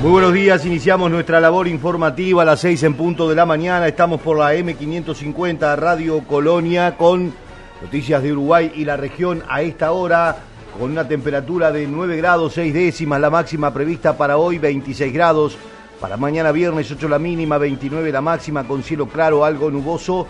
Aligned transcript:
Muy 0.00 0.12
buenos 0.12 0.32
días, 0.32 0.64
iniciamos 0.64 1.10
nuestra 1.10 1.40
labor 1.40 1.68
informativa 1.68 2.40
a 2.40 2.46
las 2.46 2.60
6 2.60 2.84
en 2.84 2.94
punto 2.94 3.28
de 3.28 3.34
la 3.34 3.44
mañana. 3.44 3.86
Estamos 3.86 4.18
por 4.22 4.38
la 4.38 4.54
M550 4.54 5.76
Radio 5.76 6.20
Colonia 6.26 6.96
con 6.96 7.34
noticias 7.82 8.22
de 8.22 8.32
Uruguay 8.32 8.72
y 8.76 8.86
la 8.86 8.96
región 8.96 9.42
a 9.46 9.60
esta 9.60 9.92
hora 9.92 10.38
con 10.78 10.92
una 10.92 11.06
temperatura 11.06 11.70
de 11.70 11.86
9 11.86 12.16
grados 12.16 12.54
6 12.54 12.72
décimas, 12.72 13.20
la 13.20 13.28
máxima 13.28 13.74
prevista 13.74 14.16
para 14.16 14.38
hoy 14.38 14.56
26 14.56 15.12
grados, 15.12 15.58
para 16.00 16.16
mañana 16.16 16.50
viernes 16.50 16.90
8 16.90 17.06
la 17.06 17.18
mínima, 17.18 17.58
29 17.58 18.10
la 18.10 18.22
máxima 18.22 18.66
con 18.66 18.82
cielo 18.82 19.06
claro, 19.06 19.44
algo 19.44 19.70
nuboso. 19.70 20.26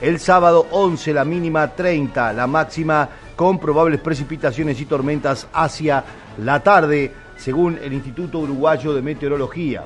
El 0.00 0.18
sábado 0.18 0.66
11 0.70 1.12
la 1.12 1.26
mínima, 1.26 1.68
30 1.68 2.32
la 2.32 2.46
máxima 2.46 3.06
con 3.36 3.58
probables 3.58 4.00
precipitaciones 4.00 4.80
y 4.80 4.86
tormentas 4.86 5.46
hacia 5.52 6.04
la 6.38 6.62
tarde 6.62 7.12
según 7.40 7.78
el 7.82 7.92
Instituto 7.94 8.38
Uruguayo 8.38 8.92
de 8.92 9.00
Meteorología. 9.00 9.82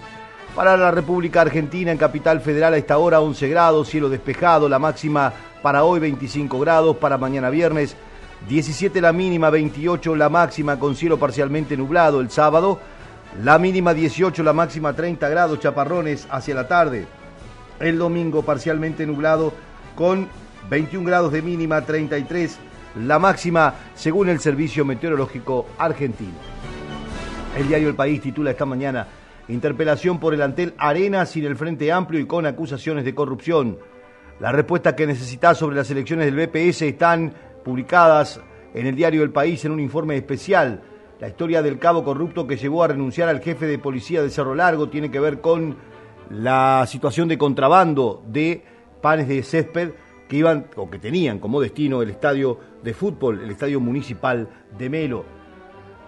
Para 0.56 0.76
la 0.76 0.90
República 0.90 1.40
Argentina, 1.40 1.92
en 1.92 1.98
Capital 1.98 2.40
Federal, 2.40 2.74
a 2.74 2.76
esta 2.76 2.98
hora 2.98 3.20
11 3.20 3.48
grados, 3.48 3.88
cielo 3.88 4.08
despejado, 4.08 4.68
la 4.68 4.78
máxima 4.78 5.32
para 5.62 5.84
hoy 5.84 6.00
25 6.00 6.58
grados, 6.58 6.96
para 6.96 7.16
mañana 7.16 7.50
viernes 7.50 7.96
17 8.48 9.00
la 9.00 9.12
mínima, 9.12 9.50
28 9.50 10.16
la 10.16 10.28
máxima 10.28 10.78
con 10.78 10.96
cielo 10.96 11.18
parcialmente 11.18 11.76
nublado 11.76 12.20
el 12.20 12.30
sábado, 12.30 12.80
la 13.42 13.58
mínima 13.58 13.94
18, 13.94 14.42
la 14.42 14.52
máxima 14.52 14.92
30 14.92 15.28
grados, 15.28 15.60
chaparrones 15.60 16.26
hacia 16.30 16.54
la 16.54 16.68
tarde. 16.68 17.06
El 17.80 17.98
domingo 17.98 18.42
parcialmente 18.42 19.06
nublado 19.06 19.52
con 19.94 20.28
21 20.68 21.06
grados 21.06 21.32
de 21.32 21.42
mínima, 21.42 21.80
33 21.82 22.58
la 22.96 23.18
máxima 23.18 23.74
según 23.94 24.28
el 24.28 24.40
Servicio 24.40 24.84
Meteorológico 24.84 25.66
Argentino. 25.78 26.53
El 27.56 27.68
diario 27.68 27.88
El 27.88 27.94
País 27.94 28.20
titula 28.20 28.50
esta 28.50 28.66
mañana 28.66 29.06
Interpelación 29.46 30.18
por 30.18 30.34
el 30.34 30.42
Antel 30.42 30.74
Arena 30.76 31.24
sin 31.24 31.44
el 31.44 31.54
Frente 31.54 31.92
Amplio 31.92 32.20
y 32.20 32.26
con 32.26 32.46
acusaciones 32.46 33.04
de 33.04 33.14
corrupción. 33.14 33.78
Las 34.40 34.52
respuestas 34.52 34.94
que 34.94 35.06
necesita 35.06 35.54
sobre 35.54 35.76
las 35.76 35.88
elecciones 35.88 36.26
del 36.26 36.48
BPS 36.48 36.82
están 36.82 37.32
publicadas 37.64 38.40
en 38.74 38.88
el 38.88 38.96
diario 38.96 39.22
El 39.22 39.30
País 39.30 39.64
en 39.64 39.70
un 39.70 39.78
informe 39.78 40.16
especial. 40.16 40.82
La 41.20 41.28
historia 41.28 41.62
del 41.62 41.78
cabo 41.78 42.02
corrupto 42.02 42.44
que 42.46 42.56
llevó 42.56 42.82
a 42.82 42.88
renunciar 42.88 43.28
al 43.28 43.40
jefe 43.40 43.66
de 43.66 43.78
policía 43.78 44.20
de 44.20 44.30
Cerro 44.30 44.56
Largo 44.56 44.88
tiene 44.88 45.12
que 45.12 45.20
ver 45.20 45.40
con 45.40 45.76
la 46.30 46.84
situación 46.88 47.28
de 47.28 47.38
contrabando 47.38 48.24
de 48.26 48.64
panes 49.00 49.28
de 49.28 49.42
césped 49.44 49.92
que 50.28 50.38
iban 50.38 50.66
o 50.74 50.90
que 50.90 50.98
tenían 50.98 51.38
como 51.38 51.60
destino 51.60 52.02
el 52.02 52.10
estadio 52.10 52.58
de 52.82 52.94
fútbol, 52.94 53.40
el 53.42 53.50
estadio 53.52 53.78
municipal 53.78 54.48
de 54.76 54.90
Melo. 54.90 55.33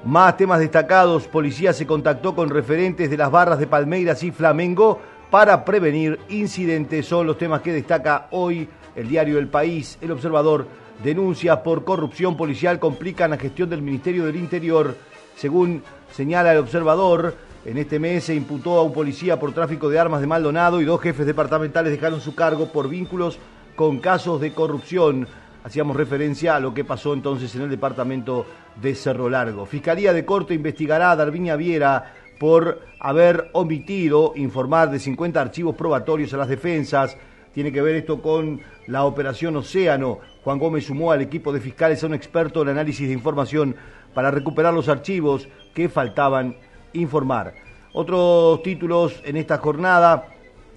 Más 0.05 0.37
temas 0.37 0.61
destacados, 0.61 1.27
policía 1.27 1.73
se 1.73 1.87
contactó 1.87 2.35
con 2.35 2.49
referentes 2.49 3.11
de 3.11 3.17
las 3.17 3.31
barras 3.31 3.59
de 3.59 3.67
Palmeiras 3.67 4.23
y 4.23 4.31
Flamengo 4.31 5.01
para 5.31 5.65
prevenir 5.65 6.21
incidentes. 6.29 7.07
Son 7.07 7.27
los 7.27 7.39
temas 7.39 7.61
que 7.61 7.73
destaca 7.73 8.29
hoy 8.31 8.69
el 8.95 9.09
diario 9.09 9.39
El 9.39 9.49
País. 9.49 9.99
El 10.01 10.13
observador 10.13 10.67
denuncias 11.03 11.59
por 11.59 11.85
corrupción 11.85 12.37
policial 12.37 12.79
complican 12.79 13.31
la 13.31 13.39
gestión 13.39 13.69
del 13.69 13.83
Ministerio 13.83 14.27
del 14.27 14.37
Interior. 14.37 14.97
Según 15.37 15.83
señala 16.13 16.53
el 16.53 16.59
observador, 16.59 17.35
en 17.65 17.79
este 17.79 17.99
mes 17.99 18.25
se 18.25 18.35
imputó 18.35 18.79
a 18.79 18.83
un 18.83 18.93
policía 18.93 19.41
por 19.41 19.53
tráfico 19.53 19.89
de 19.89 19.99
armas 19.99 20.21
de 20.21 20.29
Maldonado 20.29 20.81
y 20.81 20.85
dos 20.85 21.01
jefes 21.01 21.27
departamentales 21.27 21.91
dejaron 21.91 22.21
su 22.21 22.35
cargo 22.35 22.71
por 22.71 22.89
vínculos 22.89 23.39
con 23.75 23.99
casos 23.99 24.41
de 24.41 24.53
corrupción. 24.53 25.27
Hacíamos 25.67 25.97
referencia 25.97 26.55
a 26.55 26.61
lo 26.61 26.73
que 26.73 26.85
pasó 26.85 27.13
entonces 27.13 27.53
en 27.57 27.63
el 27.63 27.71
departamento 27.71 28.47
de 28.81 28.95
Cerro 28.95 29.29
Largo. 29.29 29.67
Fiscalía 29.67 30.13
de 30.13 30.25
Corte 30.25 30.55
investigará 30.55 31.11
a 31.11 31.17
Darviña 31.17 31.57
Viera 31.57 32.15
por 32.39 32.83
haber 33.01 33.51
omitido 33.53 34.33
informar 34.37 34.93
de 34.93 35.01
50 35.01 35.41
archivos 35.41 35.75
probatorios 35.75 36.33
a 36.33 36.37
las 36.37 36.47
defensas. 36.47 37.19
Tiene 37.53 37.73
que 37.73 37.83
ver 37.83 37.97
esto 37.97 38.23
con 38.23 38.61
la 38.87 39.07
operación 39.07 39.57
Océano. 39.57 40.21
Juan 40.45 40.61
Gómez 40.61 40.87
sumó 40.87 41.11
al 41.11 41.23
equipo 41.23 41.53
de 41.53 41.59
fiscales 41.59 42.01
a 42.05 42.07
un 42.07 42.15
experto 42.15 42.63
en 42.63 42.69
análisis 42.69 43.09
de 43.09 43.15
información 43.15 43.75
para 44.15 44.31
recuperar 44.31 44.73
los 44.73 44.89
archivos 44.89 45.49
que 45.75 45.89
faltaban 45.89 46.55
informar. 46.93 47.55
Otros 47.93 48.63
títulos 48.63 49.21
en 49.25 49.37
esta 49.37 49.59
jornada. 49.59 50.29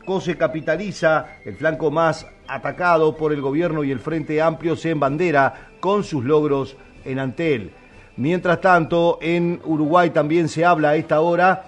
COSE 0.10 0.38
capitaliza 0.38 1.38
el 1.46 1.54
flanco 1.54 1.92
más 1.92 2.26
atacado 2.48 3.16
por 3.16 3.32
el 3.32 3.42
gobierno 3.42 3.84
y 3.84 3.92
el 3.92 4.00
Frente 4.00 4.42
Amplio 4.42 4.76
se 4.76 4.90
embandera 4.90 5.70
con 5.80 6.04
sus 6.04 6.26
logros 6.26 6.76
en 7.06 7.20
Antel. 7.20 7.74
Mientras 8.18 8.60
tanto, 8.60 9.20
en 9.22 9.62
Uruguay 9.64 10.10
también 10.10 10.50
se 10.50 10.66
habla 10.66 10.90
a 10.90 10.96
esta 10.96 11.22
hora 11.22 11.66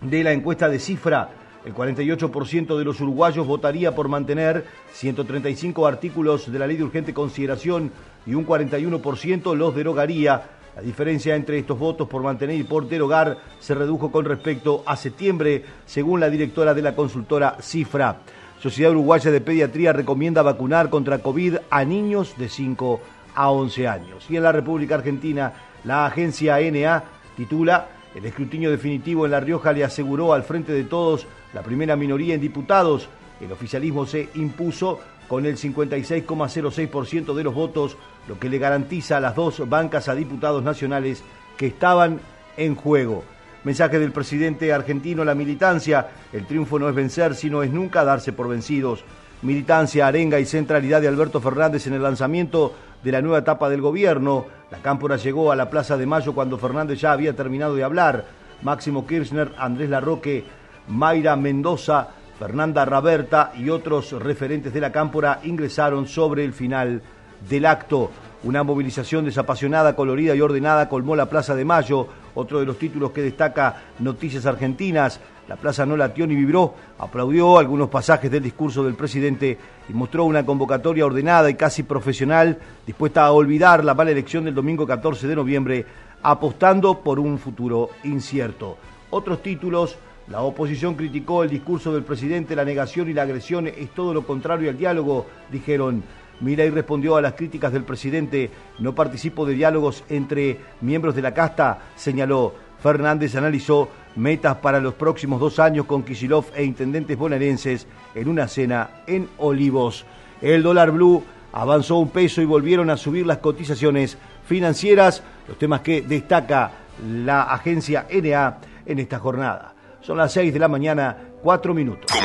de 0.00 0.24
la 0.24 0.32
encuesta 0.32 0.70
de 0.70 0.78
cifra. 0.78 1.32
El 1.66 1.74
48% 1.74 2.78
de 2.78 2.84
los 2.86 2.98
uruguayos 3.02 3.46
votaría 3.46 3.94
por 3.94 4.08
mantener 4.08 4.64
135 4.94 5.86
artículos 5.86 6.50
de 6.50 6.58
la 6.58 6.66
ley 6.66 6.78
de 6.78 6.84
urgente 6.84 7.12
consideración 7.12 7.92
y 8.24 8.32
un 8.32 8.46
41% 8.46 9.54
los 9.54 9.74
derogaría. 9.74 10.44
La 10.76 10.82
diferencia 10.82 11.36
entre 11.36 11.58
estos 11.58 11.78
votos 11.78 12.08
por 12.08 12.22
mantener 12.22 12.56
y 12.56 12.64
por 12.64 12.88
derogar 12.88 13.38
se 13.60 13.74
redujo 13.74 14.10
con 14.10 14.24
respecto 14.24 14.82
a 14.86 14.96
septiembre, 14.96 15.64
según 15.86 16.18
la 16.18 16.28
directora 16.28 16.74
de 16.74 16.82
la 16.82 16.96
consultora 16.96 17.58
Cifra. 17.60 18.18
Sociedad 18.60 18.90
Uruguaya 18.90 19.30
de 19.30 19.40
Pediatría 19.40 19.92
recomienda 19.92 20.42
vacunar 20.42 20.90
contra 20.90 21.18
COVID 21.18 21.56
a 21.70 21.84
niños 21.84 22.34
de 22.38 22.48
5 22.48 23.00
a 23.34 23.50
11 23.50 23.86
años. 23.86 24.26
Y 24.28 24.36
en 24.36 24.42
la 24.42 24.52
República 24.52 24.96
Argentina, 24.96 25.52
la 25.84 26.06
agencia 26.06 26.58
NA 26.58 27.04
titula 27.36 27.88
El 28.14 28.24
escrutinio 28.24 28.70
definitivo 28.70 29.26
en 29.26 29.32
La 29.32 29.40
Rioja 29.40 29.72
le 29.72 29.84
aseguró 29.84 30.32
al 30.32 30.42
frente 30.42 30.72
de 30.72 30.84
todos 30.84 31.26
la 31.52 31.62
primera 31.62 31.94
minoría 31.94 32.34
en 32.34 32.40
diputados. 32.40 33.08
El 33.40 33.52
oficialismo 33.52 34.06
se 34.06 34.28
impuso 34.34 34.98
con 35.28 35.46
el 35.46 35.56
56,06% 35.56 37.34
de 37.34 37.44
los 37.44 37.54
votos, 37.54 37.96
lo 38.28 38.38
que 38.38 38.48
le 38.48 38.58
garantiza 38.58 39.16
a 39.16 39.20
las 39.20 39.34
dos 39.34 39.68
bancas 39.68 40.08
a 40.08 40.14
diputados 40.14 40.62
nacionales 40.62 41.22
que 41.56 41.66
estaban 41.66 42.20
en 42.56 42.74
juego. 42.74 43.24
Mensaje 43.64 43.98
del 43.98 44.12
presidente 44.12 44.72
argentino, 44.72 45.24
la 45.24 45.34
militancia, 45.34 46.08
el 46.32 46.46
triunfo 46.46 46.78
no 46.78 46.88
es 46.88 46.94
vencer, 46.94 47.34
sino 47.34 47.62
es 47.62 47.70
nunca 47.70 48.04
darse 48.04 48.32
por 48.32 48.48
vencidos. 48.48 49.04
Militancia, 49.42 50.06
arenga 50.06 50.38
y 50.38 50.46
centralidad 50.46 51.00
de 51.00 51.08
Alberto 51.08 51.40
Fernández 51.40 51.86
en 51.86 51.94
el 51.94 52.02
lanzamiento 52.02 52.74
de 53.02 53.12
la 53.12 53.22
nueva 53.22 53.38
etapa 53.38 53.68
del 53.68 53.80
gobierno. 53.80 54.46
La 54.70 54.78
cámpora 54.78 55.16
llegó 55.16 55.50
a 55.50 55.56
la 55.56 55.70
Plaza 55.70 55.96
de 55.96 56.06
Mayo 56.06 56.34
cuando 56.34 56.58
Fernández 56.58 57.00
ya 57.00 57.12
había 57.12 57.34
terminado 57.34 57.74
de 57.74 57.84
hablar. 57.84 58.24
Máximo 58.62 59.06
Kirchner, 59.06 59.52
Andrés 59.58 59.90
Larroque, 59.90 60.44
Mayra 60.88 61.36
Mendoza, 61.36 62.08
Fernanda 62.38 62.84
Raberta 62.84 63.52
y 63.56 63.68
otros 63.70 64.12
referentes 64.12 64.72
de 64.72 64.80
la 64.80 64.92
cámpora 64.92 65.40
ingresaron 65.44 66.06
sobre 66.06 66.44
el 66.44 66.52
final 66.52 67.02
del 67.48 67.66
acto. 67.66 68.10
Una 68.44 68.62
movilización 68.62 69.24
desapasionada, 69.24 69.96
colorida 69.96 70.34
y 70.34 70.40
ordenada 70.40 70.88
colmó 70.88 71.16
la 71.16 71.30
Plaza 71.30 71.54
de 71.54 71.64
Mayo, 71.64 72.08
otro 72.34 72.60
de 72.60 72.66
los 72.66 72.78
títulos 72.78 73.10
que 73.12 73.22
destaca 73.22 73.82
Noticias 74.00 74.44
Argentinas. 74.44 75.20
La 75.48 75.56
plaza 75.56 75.84
no 75.84 75.96
latió 75.96 76.26
ni 76.26 76.34
vibró, 76.34 76.74
aplaudió 76.98 77.58
algunos 77.58 77.90
pasajes 77.90 78.30
del 78.30 78.42
discurso 78.42 78.82
del 78.82 78.94
presidente 78.94 79.58
y 79.88 79.92
mostró 79.92 80.24
una 80.24 80.44
convocatoria 80.44 81.04
ordenada 81.04 81.50
y 81.50 81.54
casi 81.54 81.82
profesional, 81.82 82.58
dispuesta 82.86 83.24
a 83.24 83.32
olvidar 83.32 83.84
la 83.84 83.94
mala 83.94 84.10
elección 84.10 84.44
del 84.44 84.54
domingo 84.54 84.86
14 84.86 85.26
de 85.26 85.36
noviembre, 85.36 85.86
apostando 86.22 87.00
por 87.00 87.18
un 87.18 87.38
futuro 87.38 87.90
incierto. 88.04 88.78
Otros 89.10 89.42
títulos, 89.42 89.98
la 90.28 90.40
oposición 90.40 90.94
criticó 90.94 91.44
el 91.44 91.50
discurso 91.50 91.92
del 91.92 92.04
presidente, 92.04 92.56
la 92.56 92.64
negación 92.64 93.10
y 93.10 93.12
la 93.12 93.22
agresión 93.22 93.66
es 93.66 93.90
todo 93.90 94.14
lo 94.14 94.26
contrario 94.26 94.70
al 94.70 94.78
diálogo, 94.78 95.26
dijeron. 95.52 96.02
Milei 96.40 96.70
respondió 96.70 97.16
a 97.16 97.22
las 97.22 97.34
críticas 97.34 97.72
del 97.72 97.84
presidente, 97.84 98.50
no 98.78 98.94
participo 98.94 99.46
de 99.46 99.54
diálogos 99.54 100.04
entre 100.08 100.58
miembros 100.80 101.14
de 101.14 101.22
la 101.22 101.34
casta, 101.34 101.78
señaló. 101.96 102.54
Fernández 102.82 103.34
analizó 103.34 103.88
metas 104.16 104.56
para 104.56 104.78
los 104.78 104.94
próximos 104.94 105.40
dos 105.40 105.58
años 105.58 105.86
con 105.86 106.02
Kisilov 106.02 106.46
e 106.54 106.64
intendentes 106.64 107.16
bonaerenses 107.16 107.86
en 108.14 108.28
una 108.28 108.46
cena 108.46 108.90
en 109.06 109.28
Olivos. 109.38 110.04
El 110.42 110.62
dólar 110.62 110.90
blue 110.90 111.24
avanzó 111.52 111.96
un 111.96 112.10
peso 112.10 112.42
y 112.42 112.44
volvieron 112.44 112.90
a 112.90 112.96
subir 112.96 113.26
las 113.26 113.38
cotizaciones 113.38 114.18
financieras, 114.46 115.22
los 115.48 115.56
temas 115.56 115.80
que 115.80 116.02
destaca 116.02 116.72
la 117.06 117.44
agencia 117.44 118.06
NA 118.10 118.58
en 118.84 118.98
esta 118.98 119.18
jornada. 119.18 119.74
Son 120.00 120.18
las 120.18 120.32
6 120.32 120.52
de 120.52 120.58
la 120.58 120.68
mañana, 120.68 121.16
4 121.42 121.72
minutos. 121.72 122.10
Con 122.12 122.22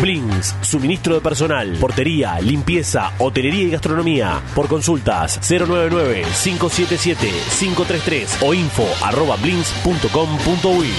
Blins, 0.01 0.55
suministro 0.61 1.15
de 1.15 1.21
personal, 1.21 1.77
portería, 1.79 2.39
limpieza, 2.41 3.13
hotelería 3.19 3.63
y 3.63 3.69
gastronomía. 3.69 4.41
Por 4.55 4.67
consultas 4.67 5.39
099-577-533 5.41 8.41
o 8.41 8.53
info 8.53 8.85
arroba 9.03 9.37
blins.com.uy. 9.37 10.89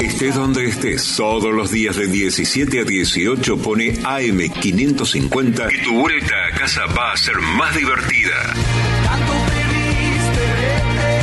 Estés 0.00 0.34
donde 0.34 0.68
estés, 0.68 1.14
todos 1.16 1.52
los 1.52 1.70
días 1.70 1.96
de 1.96 2.06
17 2.06 2.80
a 2.80 2.84
18 2.84 3.56
pone 3.58 3.94
AM550 3.94 5.68
y 5.72 5.82
tu 5.82 5.94
vuelta 5.94 6.34
a 6.46 6.58
casa 6.58 6.86
va 6.86 7.12
a 7.12 7.16
ser 7.16 7.36
más 7.40 7.74
divertida. 7.74 8.54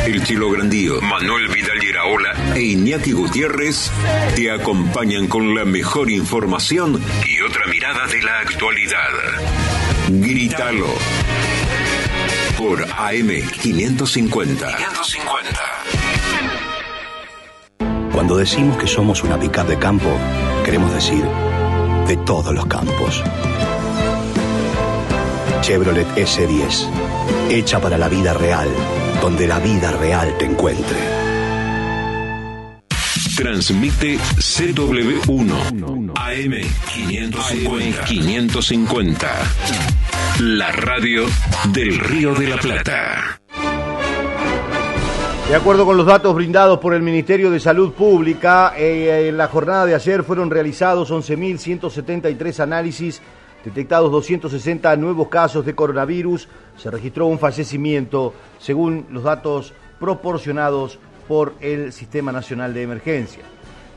El 0.06 0.24
Chilo 0.24 0.50
Grandío, 0.50 1.00
Manuel 1.02 1.48
Vidal 1.48 1.84
Iraola 1.84 2.34
e 2.56 2.62
Iñaki 2.62 3.12
Gutiérrez 3.12 3.92
te 4.36 4.52
acompañan 4.52 5.28
con 5.28 5.56
la 5.56 5.64
mejor 5.64 6.10
información 6.10 7.02
y 7.26 7.42
otra 7.42 7.68
mirada 7.68 8.08
de 8.08 8.22
la 8.22 8.40
actualidad. 8.40 9.12
Grítalo. 10.10 10.88
Por 12.58 12.86
AM550. 12.88 14.76
Cuando 18.14 18.38
decimos 18.38 18.78
que 18.78 18.88
somos 18.88 19.24
una 19.24 19.40
pickup 19.40 19.68
de 19.68 19.78
campo, 19.78 20.10
queremos 20.66 20.94
decir 20.94 21.24
de 22.08 22.18
todos 22.18 22.54
los 22.54 22.66
campos. 22.66 23.24
Chevrolet 25.62 26.08
S10, 26.16 26.88
hecha 27.50 27.80
para 27.80 27.98
la 27.98 28.10
vida 28.10 28.34
real, 28.34 28.68
donde 29.22 29.48
la 29.48 29.60
vida 29.60 29.92
real 29.92 30.36
te 30.38 30.46
encuentre. 30.46 30.98
Transmite 33.36 34.18
CW1 34.18 36.14
AM550. 36.14 38.06
550. 38.06 39.28
La 40.42 40.72
radio 40.72 41.26
del 41.72 41.98
Río 42.00 42.36
de 42.36 42.48
la 42.50 42.58
Plata. 42.58 43.41
De 45.52 45.58
acuerdo 45.58 45.86
con 45.86 45.98
los 45.98 46.06
datos 46.06 46.34
brindados 46.34 46.80
por 46.80 46.94
el 46.94 47.02
Ministerio 47.02 47.52
de 47.52 47.60
Salud 47.60 47.92
Pública, 47.92 48.72
eh, 48.78 49.28
en 49.28 49.36
la 49.36 49.50
jornada 49.50 49.86
de 49.86 49.94
ayer 49.94 50.24
fueron 50.24 50.50
realizados 50.50 51.12
11.173 51.12 52.62
análisis, 52.62 53.22
detectados 53.66 54.14
260 54.14 54.96
nuevos 54.96 55.28
casos 55.28 55.66
de 55.66 55.76
coronavirus, 55.76 56.48
se 56.78 56.90
registró 56.90 57.26
un 57.26 57.38
fallecimiento 57.38 58.34
según 58.60 59.08
los 59.10 59.24
datos 59.24 59.74
proporcionados 60.00 61.00
por 61.28 61.56
el 61.60 61.92
Sistema 61.92 62.32
Nacional 62.32 62.74
de 62.74 62.84
Emergencia. 62.84 63.44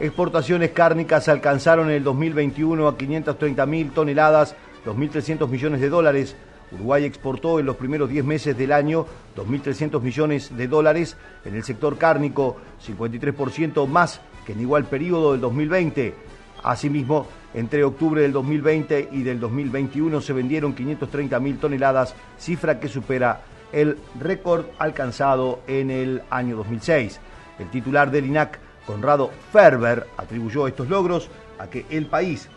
Exportaciones 0.00 0.72
cárnicas 0.72 1.28
alcanzaron 1.28 1.88
en 1.88 1.98
el 1.98 2.02
2021 2.02 2.88
a 2.88 2.98
530.000 2.98 3.92
toneladas, 3.92 4.56
2.300 4.84 5.48
millones 5.48 5.80
de 5.80 5.88
dólares, 5.88 6.34
Uruguay 6.74 7.04
exportó 7.04 7.58
en 7.58 7.66
los 7.66 7.76
primeros 7.76 8.08
10 8.08 8.24
meses 8.24 8.56
del 8.56 8.72
año 8.72 9.06
2.300 9.36 10.00
millones 10.00 10.56
de 10.56 10.68
dólares 10.68 11.16
en 11.44 11.54
el 11.54 11.64
sector 11.64 11.96
cárnico, 11.98 12.56
53% 12.86 13.86
más 13.86 14.20
que 14.44 14.52
en 14.52 14.60
igual 14.60 14.84
periodo 14.84 15.32
del 15.32 15.40
2020. 15.40 16.14
Asimismo, 16.62 17.26
entre 17.52 17.84
octubre 17.84 18.22
del 18.22 18.32
2020 18.32 19.10
y 19.12 19.22
del 19.22 19.38
2021 19.38 20.20
se 20.20 20.32
vendieron 20.32 20.74
530.000 20.74 21.60
toneladas, 21.60 22.14
cifra 22.38 22.80
que 22.80 22.88
supera 22.88 23.42
el 23.72 23.98
récord 24.20 24.66
alcanzado 24.78 25.60
en 25.66 25.90
el 25.90 26.22
año 26.30 26.56
2006. 26.56 27.20
El 27.58 27.70
titular 27.70 28.10
del 28.10 28.26
INAC, 28.26 28.58
Conrado 28.86 29.30
Ferber, 29.52 30.06
atribuyó 30.16 30.66
estos 30.66 30.88
logros 30.88 31.28
a 31.58 31.68
que 31.68 31.86
el 31.90 32.06
país 32.06 32.48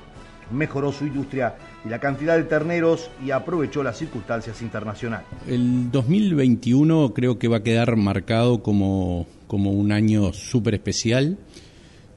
mejoró 0.52 0.92
su 0.92 1.06
industria 1.06 1.56
la 1.90 2.00
cantidad 2.00 2.38
de 2.38 2.44
terneros 2.44 3.10
y 3.26 3.32
aprovechó 3.32 3.84
las 3.84 3.98
circunstancias 3.98 4.62
internacionales. 4.62 5.28
El 5.48 5.92
2021 5.92 7.14
creo 7.14 7.40
que 7.40 7.48
va 7.48 7.58
a 7.58 7.64
quedar 7.64 7.96
marcado 7.96 8.62
como, 8.64 9.28
como 9.48 9.72
un 9.72 9.92
año 9.92 10.34
súper 10.34 10.76
especial. 10.76 11.38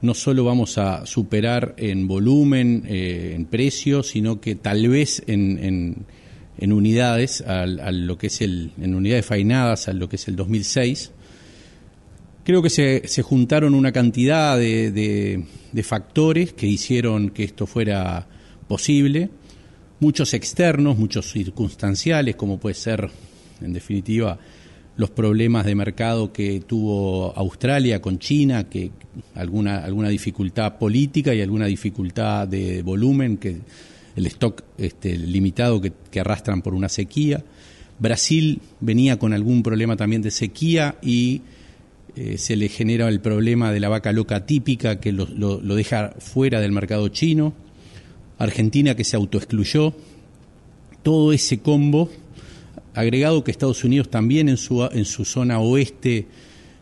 No 0.01 0.13
solo 0.13 0.43
vamos 0.43 0.77
a 0.77 1.05
superar 1.05 1.75
en 1.77 2.07
volumen, 2.07 2.83
eh, 2.87 3.33
en 3.35 3.45
precio, 3.45 4.03
sino 4.03 4.41
que 4.41 4.55
tal 4.55 4.87
vez 4.89 5.23
en, 5.27 6.05
en, 6.57 6.73
unidades, 6.73 7.41
al, 7.41 7.79
a 7.79 7.91
lo 7.91 8.17
que 8.17 8.27
es 8.27 8.41
el, 8.41 8.71
en 8.81 8.95
unidades 8.95 9.25
fainadas, 9.25 9.87
a 9.87 9.93
lo 9.93 10.09
que 10.09 10.15
es 10.15 10.27
el 10.27 10.35
2006. 10.35 11.11
Creo 12.43 12.63
que 12.63 12.71
se, 12.71 13.07
se 13.07 13.21
juntaron 13.21 13.75
una 13.75 13.91
cantidad 13.91 14.57
de 14.57 15.45
factores 15.83 16.53
que 16.53 16.65
hicieron 16.65 17.29
que 17.29 17.43
esto 17.43 17.67
fuera 17.67 18.27
posible 18.67 19.29
muchos 20.01 20.33
externos, 20.33 20.97
muchos 20.97 21.31
circunstanciales, 21.31 22.35
como 22.35 22.59
puede 22.59 22.73
ser, 22.73 23.09
en 23.61 23.71
definitiva, 23.71 24.37
los 24.97 25.11
problemas 25.11 25.63
de 25.65 25.75
mercado 25.75 26.33
que 26.33 26.59
tuvo 26.61 27.31
Australia 27.37 28.01
con 28.01 28.17
China, 28.17 28.67
que 28.67 28.91
alguna, 29.35 29.77
alguna 29.77 30.09
dificultad 30.09 30.79
política 30.79 31.33
y 31.35 31.41
alguna 31.41 31.67
dificultad 31.67 32.47
de 32.47 32.81
volumen, 32.81 33.37
que 33.37 33.59
el 34.15 34.25
stock 34.25 34.63
este, 34.79 35.17
limitado 35.17 35.79
que, 35.79 36.19
arrastran 36.19 36.63
por 36.63 36.73
una 36.73 36.89
sequía. 36.89 37.43
Brasil 37.99 38.59
venía 38.79 39.19
con 39.19 39.33
algún 39.33 39.61
problema 39.61 39.95
también 39.95 40.23
de 40.23 40.31
sequía 40.31 40.95
y 41.03 41.43
eh, 42.15 42.39
se 42.39 42.55
le 42.55 42.69
genera 42.69 43.07
el 43.07 43.21
problema 43.21 43.71
de 43.71 43.79
la 43.79 43.87
vaca 43.87 44.11
loca 44.11 44.47
típica 44.47 44.99
que 44.99 45.11
lo 45.11 45.75
deja 45.75 46.15
fuera 46.17 46.59
del 46.59 46.71
mercado 46.71 47.07
chino. 47.09 47.53
Argentina 48.41 48.95
que 48.95 49.03
se 49.03 49.15
autoexcluyó, 49.15 49.93
todo 51.03 51.31
ese 51.31 51.59
combo, 51.59 52.09
agregado 52.95 53.43
que 53.43 53.51
Estados 53.51 53.83
Unidos 53.83 54.09
también 54.09 54.49
en 54.49 54.57
su, 54.57 54.83
en 54.83 55.05
su 55.05 55.25
zona 55.25 55.59
oeste 55.59 56.25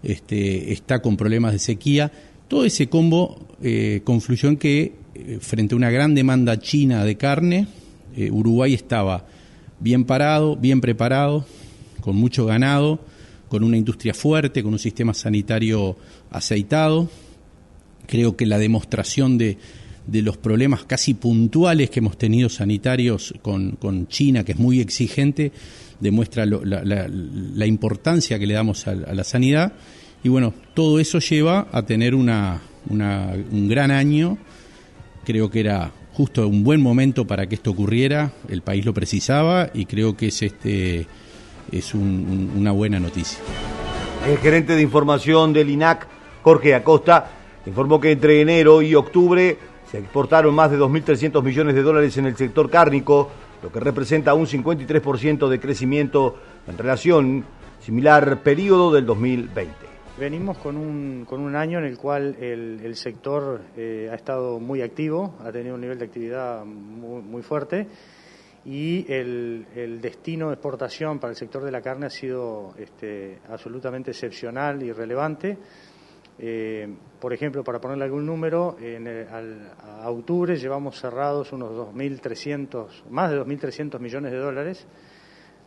este, 0.02 0.72
está 0.72 1.02
con 1.02 1.18
problemas 1.18 1.52
de 1.52 1.60
sequía, 1.60 2.12
todo 2.48 2.64
ese 2.64 2.88
combo 2.88 3.38
eh, 3.62 4.02
confluyó 4.06 4.48
en 4.48 4.58
que 4.58 4.94
eh, 5.14 5.38
frente 5.42 5.76
a 5.76 5.78
una 5.78 5.92
gran 5.92 6.16
demanda 6.16 6.58
china 6.60 7.04
de 7.04 7.18
carne, 7.18 7.68
eh, 8.16 8.32
Uruguay 8.32 8.74
estaba 8.74 9.26
bien 9.82 10.06
parado, 10.06 10.56
bien 10.56 10.80
preparado, 10.80 11.46
con 12.00 12.16
mucho 12.16 12.46
ganado, 12.46 13.00
con 13.50 13.64
una 13.64 13.76
industria 13.76 14.14
fuerte, 14.14 14.64
con 14.64 14.72
un 14.72 14.80
sistema 14.80 15.14
sanitario 15.14 15.98
aceitado. 16.32 17.10
Creo 18.08 18.38
que 18.38 18.46
la 18.46 18.58
demostración 18.58 19.38
de, 19.38 19.58
de 20.12 20.22
los 20.22 20.38
problemas 20.38 20.84
casi 20.86 21.14
puntuales 21.14 21.90
que 21.90 22.00
hemos 22.00 22.18
tenido 22.18 22.50
sanitarios 22.50 23.34
con, 23.42 23.72
con 23.72 24.08
China, 24.08 24.44
que 24.44 24.54
es 24.54 24.60
muy 24.60 24.80
exigente, 24.80 25.52
demuestra 26.00 26.46
la, 26.46 27.66
importancia 27.66 28.40
que 28.40 28.48
le 28.48 28.54
damos 28.54 28.88
a, 28.88 28.96
la 28.96 29.24
sanidad. 29.24 29.74
Y 30.24 30.30
bueno, 30.30 30.54
todo 30.74 31.00
eso 31.00 31.20
lleva 31.20 31.68
a 31.72 31.84
tener 31.84 32.16
una, 32.16 32.62
un 32.90 33.68
gran 33.70 33.92
año. 33.92 34.38
Creo 35.26 35.50
que 35.50 35.60
era 35.60 35.92
justo 36.14 36.48
un 36.48 36.64
buen 36.64 36.82
momento 36.82 37.26
para 37.26 37.48
que 37.48 37.56
esto 37.56 37.72
ocurriera, 37.72 38.34
el 38.50 38.62
país 38.62 38.86
lo 38.86 38.94
precisaba 38.94 39.70
y 39.74 39.86
creo 39.86 40.18
que 40.18 40.28
es, 40.28 40.42
este, 40.42 41.08
es 41.72 41.94
un, 41.94 42.02
un, 42.02 42.52
una 42.58 42.72
buena 42.72 43.00
noticia. 43.00 43.40
El 44.28 44.38
gerente 44.40 44.76
de 44.76 44.82
información 44.82 45.54
del 45.54 45.70
INAC, 45.70 46.08
Jorge 46.42 46.76
Acosta, 46.76 47.32
informó 47.66 48.02
que 48.02 48.12
entre 48.12 48.42
enero 48.42 48.82
y 48.82 48.96
octubre 48.96 49.58
se 49.90 49.98
exportaron 49.98 50.54
más 50.54 50.70
de 50.70 50.78
2.300 50.78 51.42
millones 51.44 51.74
de 51.74 51.82
dólares 51.82 52.16
en 52.18 52.28
el 52.28 52.36
sector 52.36 52.70
cárnico, 52.70 53.30
lo 53.64 53.72
que 53.72 53.80
representa 53.80 54.34
un 54.36 54.46
53% 54.46 55.48
de 55.48 55.60
crecimiento 55.60 56.36
en 56.68 56.78
relación 56.78 57.44
similar 57.80 58.44
periodo 58.44 58.94
del 58.94 59.06
2020. 59.06 59.74
Venimos 60.20 60.58
con 60.58 60.78
un, 60.78 61.26
con 61.28 61.40
un 61.40 61.56
año 61.56 61.80
en 61.80 61.86
el 61.86 61.98
cual 61.98 62.36
el, 62.40 62.96
sector 62.96 63.62
eh, 63.78 64.10
ha 64.12 64.16
estado 64.16 64.60
muy 64.60 64.82
activo, 64.82 65.36
ha 65.44 65.52
tenido 65.52 65.76
un 65.76 65.82
nivel 65.82 65.98
de 65.98 66.06
actividad 66.06 66.66
muy, 66.66 67.42
fuerte 67.42 67.88
y 68.66 69.12
el, 69.12 69.66
el, 69.76 70.02
destino 70.02 70.50
de 70.50 70.56
exportación 70.56 71.20
para 71.20 71.32
el 71.32 71.38
sector 71.38 71.64
de 71.64 71.72
la 71.72 71.82
carne 71.82 72.08
ha 72.08 72.10
sido 72.10 72.74
este, 72.78 73.40
absolutamente 73.50 74.12
excepcional 74.12 74.84
y 74.84 74.92
relevante 74.92 75.58
Eh, 76.42 76.88
por 77.20 77.34
ejemplo, 77.34 77.64
para 77.66 77.82
ponerle 77.82 78.06
algún 78.06 78.26
número, 78.26 78.78
en 78.80 79.06
el- 79.08 79.28
al- 79.28 79.72
octubre 80.06 80.56
llevamos 80.56 80.98
cerrados 81.00 81.52
unos 81.52 81.72
2.300, 81.76 83.04
más 83.10 83.30
de 83.30 83.38
2.300 83.38 84.00
millones 84.00 84.32
de 84.32 84.38
dólares 84.38 84.88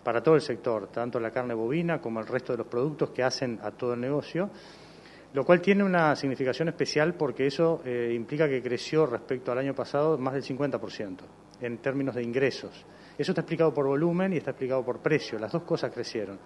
para 0.03 0.23
todo 0.23 0.35
el 0.35 0.41
sector, 0.41 0.89
tanto 0.89 1.21
la 1.21 1.31
carne 1.31 1.55
bovina 1.55 2.01
como 2.01 2.21
el 2.21 2.27
resto 2.27 2.53
de 2.53 2.59
los 2.59 2.67
productos 2.67 3.11
que 3.11 3.23
hacen 3.23 3.59
a 3.63 3.71
todo 3.71 3.93
el 3.95 4.01
negocio, 4.01 4.49
lo 5.35 5.45
cual 5.45 5.61
tiene 5.61 5.85
una 5.85 6.17
significación 6.17 6.69
especial 6.69 7.15
porque 7.15 7.47
eso 7.47 7.83
eh, 7.85 8.13
implica 8.15 8.49
que 8.49 8.63
creció 8.63 9.07
respecto 9.07 9.53
al 9.53 9.59
año 9.59 9.75
pasado 9.75 10.17
más 10.19 10.35
del 10.35 10.43
50% 10.43 11.19
en 11.61 11.79
términos 11.79 12.15
de 12.15 12.23
ingresos. 12.23 12.85
Eso 13.17 13.33
está 13.33 13.43
explicado 13.43 13.73
por 13.75 13.87
volumen 13.87 14.33
y 14.33 14.39
está 14.39 14.51
explicado 14.53 14.83
por 14.85 15.01
precio, 15.01 15.39
las 15.39 15.53
dos 15.53 15.63
cosas 15.65 15.93
crecieron. 15.93 16.39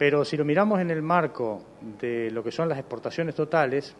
Pero 0.00 0.24
si 0.24 0.34
lo 0.38 0.46
miramos 0.46 0.80
en 0.80 0.90
el 0.90 1.02
marco 1.02 1.62
de 2.00 2.30
lo 2.30 2.42
que 2.42 2.50
son 2.50 2.70
las 2.70 2.78
exportaciones 2.78 3.34
totales, 3.34 3.94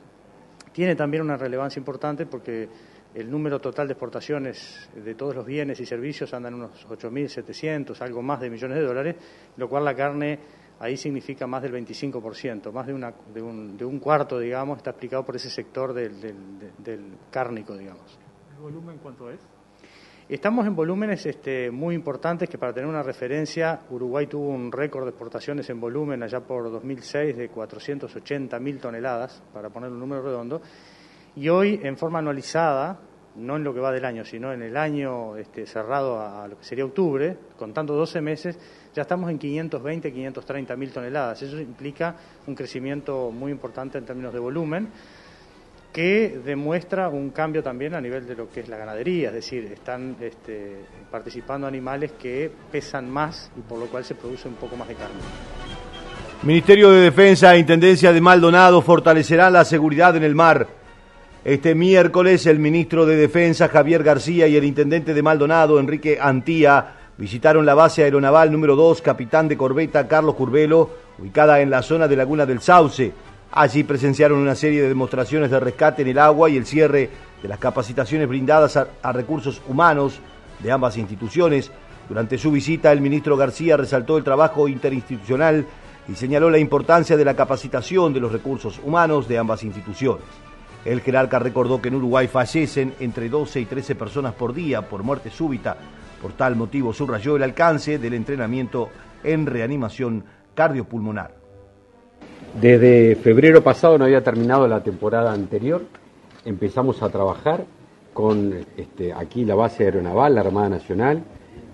tiene 0.72 0.96
también 0.96 1.22
una 1.22 1.36
relevancia 1.36 1.78
importante 1.78 2.24
porque 2.24 2.70
el 3.12 3.30
número 3.30 3.60
total 3.60 3.86
de 3.86 3.92
exportaciones 3.92 4.88
de 4.94 5.14
todos 5.14 5.34
los 5.34 5.44
bienes 5.44 5.78
y 5.78 5.84
servicios 5.84 6.32
andan 6.32 6.54
unos 6.54 6.88
8.700, 6.88 8.00
algo 8.00 8.22
más 8.22 8.40
de 8.40 8.48
millones 8.48 8.78
de 8.78 8.84
dólares, 8.86 9.16
lo 9.58 9.68
cual 9.68 9.84
la 9.84 9.94
carne 9.94 10.38
ahí 10.78 10.96
significa 10.96 11.46
más 11.46 11.60
del 11.60 11.74
25%, 11.74 12.72
más 12.72 12.86
de, 12.86 12.94
una, 12.94 13.12
de, 13.34 13.42
un, 13.42 13.76
de 13.76 13.84
un 13.84 13.98
cuarto, 13.98 14.38
digamos, 14.38 14.78
está 14.78 14.92
explicado 14.92 15.26
por 15.26 15.36
ese 15.36 15.50
sector 15.50 15.92
del, 15.92 16.18
del, 16.18 16.36
del 16.78 17.12
cárnico, 17.30 17.76
digamos. 17.76 18.18
¿El 18.56 18.62
volumen 18.62 18.96
cuánto 19.02 19.30
es? 19.30 19.40
Estamos 20.30 20.64
en 20.64 20.76
volúmenes 20.76 21.26
este, 21.26 21.72
muy 21.72 21.92
importantes 21.92 22.48
que 22.48 22.56
para 22.56 22.72
tener 22.72 22.88
una 22.88 23.02
referencia, 23.02 23.80
Uruguay 23.90 24.28
tuvo 24.28 24.50
un 24.50 24.70
récord 24.70 25.02
de 25.02 25.10
exportaciones 25.10 25.68
en 25.70 25.80
volumen 25.80 26.22
allá 26.22 26.38
por 26.38 26.70
2006 26.70 27.36
de 27.36 27.48
480 27.48 28.60
mil 28.60 28.78
toneladas, 28.78 29.42
para 29.52 29.70
poner 29.70 29.90
un 29.90 29.98
número 29.98 30.22
redondo, 30.22 30.62
y 31.34 31.48
hoy 31.48 31.80
en 31.82 31.96
forma 31.96 32.20
anualizada, 32.20 33.00
no 33.34 33.56
en 33.56 33.64
lo 33.64 33.74
que 33.74 33.80
va 33.80 33.90
del 33.90 34.04
año, 34.04 34.24
sino 34.24 34.52
en 34.52 34.62
el 34.62 34.76
año 34.76 35.36
este, 35.36 35.66
cerrado 35.66 36.20
a, 36.20 36.46
lo 36.46 36.58
que 36.58 36.64
sería 36.64 36.84
octubre, 36.84 37.36
contando 37.58 37.96
12 37.96 38.20
meses, 38.20 38.56
ya 38.94 39.02
estamos 39.02 39.32
en 39.32 39.38
520, 39.40 40.12
530 40.12 40.76
mil 40.76 40.92
toneladas. 40.92 41.42
Eso 41.42 41.58
implica 41.58 42.14
un 42.46 42.54
crecimiento 42.54 43.32
muy 43.32 43.50
importante 43.50 43.98
en 43.98 44.04
términos 44.04 44.32
de 44.32 44.38
volumen 44.38 44.90
que 45.92 46.40
demuestra 46.44 47.08
un 47.08 47.30
cambio 47.30 47.62
también 47.62 47.94
a 47.94 48.00
nivel 48.00 48.26
de 48.26 48.36
lo 48.36 48.50
que 48.50 48.60
es 48.60 48.68
la 48.68 48.76
ganadería, 48.76 49.28
es 49.28 49.34
decir, 49.34 49.70
están 49.72 50.16
este, 50.20 50.76
participando 51.10 51.66
animales 51.66 52.12
que 52.12 52.50
pesan 52.70 53.10
más 53.10 53.50
y 53.56 53.60
por 53.60 53.78
lo 53.78 53.86
cual 53.86 54.04
se 54.04 54.14
produce 54.14 54.48
un 54.48 54.54
poco 54.54 54.76
más 54.76 54.88
de 54.88 54.94
carne. 54.94 55.20
Ministerio 56.42 56.90
de 56.90 57.02
Defensa 57.02 57.54
e 57.54 57.58
Intendencia 57.58 58.12
de 58.12 58.20
Maldonado 58.20 58.80
fortalecerán 58.80 59.52
la 59.52 59.64
seguridad 59.64 60.16
en 60.16 60.22
el 60.22 60.34
mar. 60.34 60.68
Este 61.44 61.74
miércoles 61.74 62.46
el 62.46 62.58
ministro 62.58 63.04
de 63.04 63.16
Defensa 63.16 63.68
Javier 63.68 64.02
García 64.02 64.46
y 64.46 64.56
el 64.56 64.64
intendente 64.64 65.12
de 65.12 65.22
Maldonado 65.22 65.80
Enrique 65.80 66.18
Antía 66.20 66.94
visitaron 67.18 67.66
la 67.66 67.74
base 67.74 68.02
aeronaval 68.02 68.50
número 68.50 68.76
2, 68.76 69.02
capitán 69.02 69.48
de 69.48 69.56
corbeta 69.56 70.08
Carlos 70.08 70.34
Curvelo, 70.34 70.90
ubicada 71.18 71.60
en 71.60 71.68
la 71.68 71.82
zona 71.82 72.08
de 72.08 72.16
Laguna 72.16 72.46
del 72.46 72.60
Sauce. 72.60 73.12
Allí 73.52 73.82
presenciaron 73.82 74.38
una 74.38 74.54
serie 74.54 74.82
de 74.82 74.88
demostraciones 74.88 75.50
de 75.50 75.58
rescate 75.58 76.02
en 76.02 76.08
el 76.08 76.18
agua 76.18 76.48
y 76.48 76.56
el 76.56 76.66
cierre 76.66 77.10
de 77.42 77.48
las 77.48 77.58
capacitaciones 77.58 78.28
brindadas 78.28 78.76
a, 78.76 79.12
recursos 79.12 79.60
humanos 79.66 80.20
de 80.60 80.70
ambas 80.70 80.96
instituciones. 80.96 81.72
Durante 82.08 82.38
su 82.38 82.52
visita, 82.52 82.92
el 82.92 83.00
ministro 83.00 83.36
García 83.36 83.76
resaltó 83.76 84.18
el 84.18 84.24
trabajo 84.24 84.68
interinstitucional 84.68 85.66
y 86.08 86.14
señaló 86.14 86.48
la 86.48 86.58
importancia 86.58 87.16
de 87.16 87.24
la 87.24 87.34
capacitación 87.34 88.12
de 88.12 88.20
los 88.20 88.30
recursos 88.30 88.80
humanos 88.84 89.26
de 89.26 89.38
ambas 89.38 89.64
instituciones. 89.64 90.24
El 90.84 91.00
jerarca 91.00 91.40
recordó 91.40 91.82
que 91.82 91.88
en 91.88 91.96
Uruguay 91.96 92.28
fallecen 92.28 92.94
entre 93.00 93.28
12 93.28 93.60
y 93.60 93.64
13 93.66 93.96
personas 93.96 94.32
por 94.34 94.54
día 94.54 94.82
por 94.82 95.02
muerte 95.02 95.30
súbita. 95.30 95.76
Por 96.22 96.32
tal 96.34 96.54
motivo 96.54 96.92
subrayó 96.92 97.36
el 97.36 97.42
alcance 97.42 97.98
del 97.98 98.14
entrenamiento 98.14 98.90
en 99.24 99.44
reanimación 99.46 100.24
cardiopulmonar. 100.54 101.39
Desde 102.58 103.14
febrero 103.16 103.62
pasado 103.62 103.96
no 103.96 104.04
había 104.04 104.24
terminado 104.24 104.66
la 104.66 104.82
temporada 104.82 105.32
anterior, 105.32 105.82
empezamos 106.44 107.02
a 107.02 107.08
trabajar 107.08 107.64
con 108.12 108.52
este, 108.76 109.12
aquí 109.12 109.44
la 109.44 109.54
base 109.54 109.84
aeronaval, 109.84 110.34
la 110.34 110.40
Armada 110.40 110.68
Nacional 110.68 111.22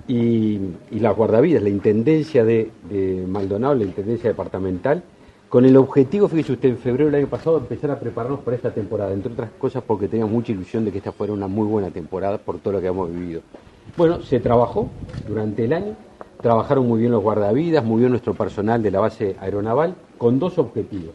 y, 0.06 0.60
las 0.90 1.16
guardavidas, 1.16 1.62
la 1.62 1.70
Intendencia 1.70 2.44
de, 2.44 2.70
de, 2.90 3.24
Maldonado, 3.26 3.74
la 3.74 3.84
Intendencia 3.84 4.28
Departamental, 4.28 5.02
con 5.48 5.64
el 5.64 5.76
objetivo, 5.76 6.28
fíjese 6.28 6.52
usted, 6.52 6.68
en 6.68 6.78
febrero 6.78 7.06
del 7.06 7.22
año 7.22 7.28
pasado 7.28 7.58
empezar 7.58 7.90
a 7.90 7.98
prepararnos 7.98 8.40
para 8.40 8.56
esta 8.56 8.70
temporada, 8.70 9.12
entre 9.12 9.32
otras 9.32 9.50
cosas 9.58 9.82
porque 9.82 10.08
teníamos 10.08 10.32
mucha 10.32 10.52
ilusión 10.52 10.84
de 10.84 10.92
que 10.92 10.98
esta 10.98 11.12
fuera 11.12 11.32
una 11.32 11.46
muy 11.46 11.66
buena 11.66 11.90
temporada 11.90 12.36
por 12.36 12.58
todo 12.58 12.74
lo 12.74 12.80
que 12.80 12.88
hemos 12.88 13.10
vivido. 13.10 13.40
Bueno, 13.96 14.20
se 14.20 14.40
trabajó 14.40 14.90
durante 15.26 15.64
el 15.64 15.72
año, 15.72 15.96
trabajaron 16.40 16.86
muy 16.86 17.00
bien 17.00 17.12
los 17.12 17.22
guardavidas, 17.22 17.84
muy 17.84 18.00
bien 18.00 18.10
nuestro 18.10 18.34
personal 18.34 18.82
de 18.82 18.90
la 18.90 19.00
base 19.00 19.36
aeronaval, 19.40 19.94
con 20.18 20.38
dos 20.38 20.58
objetivos, 20.58 21.14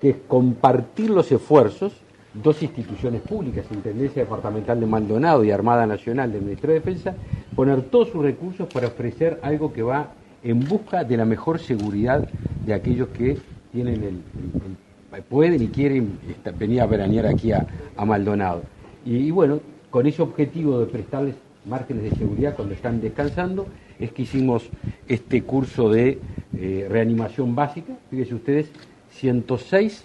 que 0.00 0.10
es 0.10 0.16
compartir 0.28 1.10
los 1.10 1.30
esfuerzos, 1.32 1.92
dos 2.34 2.62
instituciones 2.62 3.22
públicas, 3.22 3.64
Intendencia 3.72 4.22
Departamental 4.22 4.78
de 4.78 4.86
Maldonado 4.86 5.42
y 5.44 5.50
Armada 5.50 5.86
Nacional 5.86 6.32
del 6.32 6.42
Ministerio 6.42 6.74
de 6.74 6.80
Defensa, 6.80 7.14
poner 7.54 7.82
todos 7.82 8.08
sus 8.08 8.22
recursos 8.22 8.68
para 8.72 8.88
ofrecer 8.88 9.40
algo 9.42 9.72
que 9.72 9.82
va 9.82 10.12
en 10.42 10.60
busca 10.60 11.02
de 11.02 11.16
la 11.16 11.24
mejor 11.24 11.58
seguridad 11.58 12.28
de 12.64 12.74
aquellos 12.74 13.08
que 13.08 13.38
tienen 13.72 14.02
el, 14.04 14.22
pueden 15.22 15.62
y 15.62 15.68
quieren 15.68 16.18
venir 16.58 16.80
a 16.80 16.86
veranear 16.86 17.26
aquí 17.26 17.52
a, 17.52 17.66
Maldonado. 18.04 18.62
Y 19.04 19.30
bueno, 19.30 19.60
con 19.90 20.06
ese 20.06 20.22
objetivo 20.22 20.78
de 20.78 20.86
prestarles 20.86 21.34
márgenes 21.64 22.04
de 22.04 22.10
seguridad 22.10 22.54
cuando 22.54 22.74
están 22.74 23.00
descansando, 23.00 23.66
es 23.98 24.12
que 24.12 24.22
hicimos 24.22 24.68
este 25.08 25.42
curso 25.42 25.90
de 25.90 26.18
eh, 26.56 26.86
reanimación 26.90 27.54
básica. 27.54 27.94
Fíjense 28.10 28.34
ustedes, 28.34 28.70
106 29.10 30.04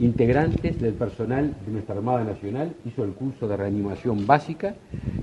integrantes 0.00 0.80
del 0.80 0.94
personal 0.94 1.54
de 1.66 1.72
nuestra 1.72 1.94
Armada 1.94 2.24
Nacional 2.24 2.74
hizo 2.84 3.04
el 3.04 3.12
curso 3.12 3.46
de 3.46 3.56
reanimación 3.56 4.26
básica 4.26 4.74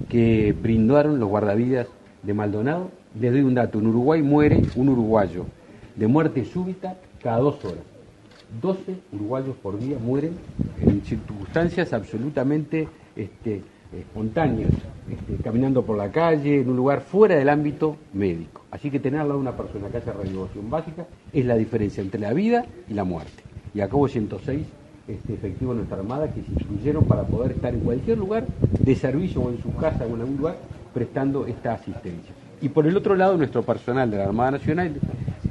que 0.10 0.54
brindaron 0.54 1.20
los 1.20 1.30
guardavidas 1.30 1.88
de 2.24 2.34
Maldonado. 2.34 2.92
Les 3.20 3.32
doy 3.32 3.42
un 3.42 3.56
dato, 3.56 3.80
en 3.80 3.88
Uruguay 3.88 4.22
muere 4.22 4.62
un 4.76 4.90
uruguayo 4.90 5.46
de 5.96 6.08
muerte 6.08 6.46
súbita 6.46 6.98
cada 7.22 7.40
dos 7.40 7.64
horas. 7.66 7.84
12 8.62 8.96
uruguayos 9.14 9.56
por 9.58 9.80
día 9.80 9.98
mueren 10.00 10.34
en 10.82 11.02
circunstancias 11.04 11.94
absolutamente 11.94 12.88
este, 13.16 13.62
espontáneas, 13.98 14.72
este, 15.10 15.42
caminando 15.44 15.84
por 15.84 15.98
la 15.98 16.12
calle, 16.12 16.62
en 16.62 16.70
un 16.70 16.78
lugar 16.78 17.02
fuera 17.02 17.36
del 17.36 17.50
ámbito 17.50 17.98
médico. 18.14 18.62
Así 18.72 18.92
que 18.92 19.00
tener 19.00 19.20
al 19.22 19.30
lado 19.30 19.40
una 19.40 19.58
persona 19.58 19.88
que 19.90 19.98
hace 19.98 20.12
reanimación 20.12 20.70
básica 20.70 21.08
es 21.34 21.46
la 21.46 21.56
diferencia 21.56 22.02
entre 22.02 22.20
la 22.20 22.34
vida 22.34 22.66
y 22.88 22.94
la 22.94 23.04
muerte. 23.04 23.44
Y 23.74 23.82
acabo 23.82 24.08
106 24.08 24.66
este, 25.08 25.34
efectivos 25.34 25.76
de 25.76 25.78
nuestra 25.80 25.98
Armada 25.98 26.28
que 26.32 26.42
se 26.42 26.52
instruyeron 26.52 27.06
para 27.06 27.24
poder 27.24 27.54
estar 27.54 27.74
en 27.74 27.80
cualquier 27.80 28.18
lugar 28.20 28.46
de 28.80 28.96
servicio 28.96 29.42
o 29.42 29.50
en 29.50 29.62
su 29.62 29.74
casa 29.76 30.06
o 30.06 30.16
en 30.16 30.22
algún 30.22 30.38
lugar 30.38 30.58
prestando 30.94 31.48
esta 31.48 31.74
asistencia. 31.74 32.34
Y 32.62 32.70
por 32.70 32.86
el 32.86 32.96
otro 32.96 33.16
lado, 33.16 33.38
nuestro 33.38 33.64
personal 33.64 34.12
de 34.12 34.18
la 34.18 34.26
Armada 34.26 34.52
Nacional 34.52 34.96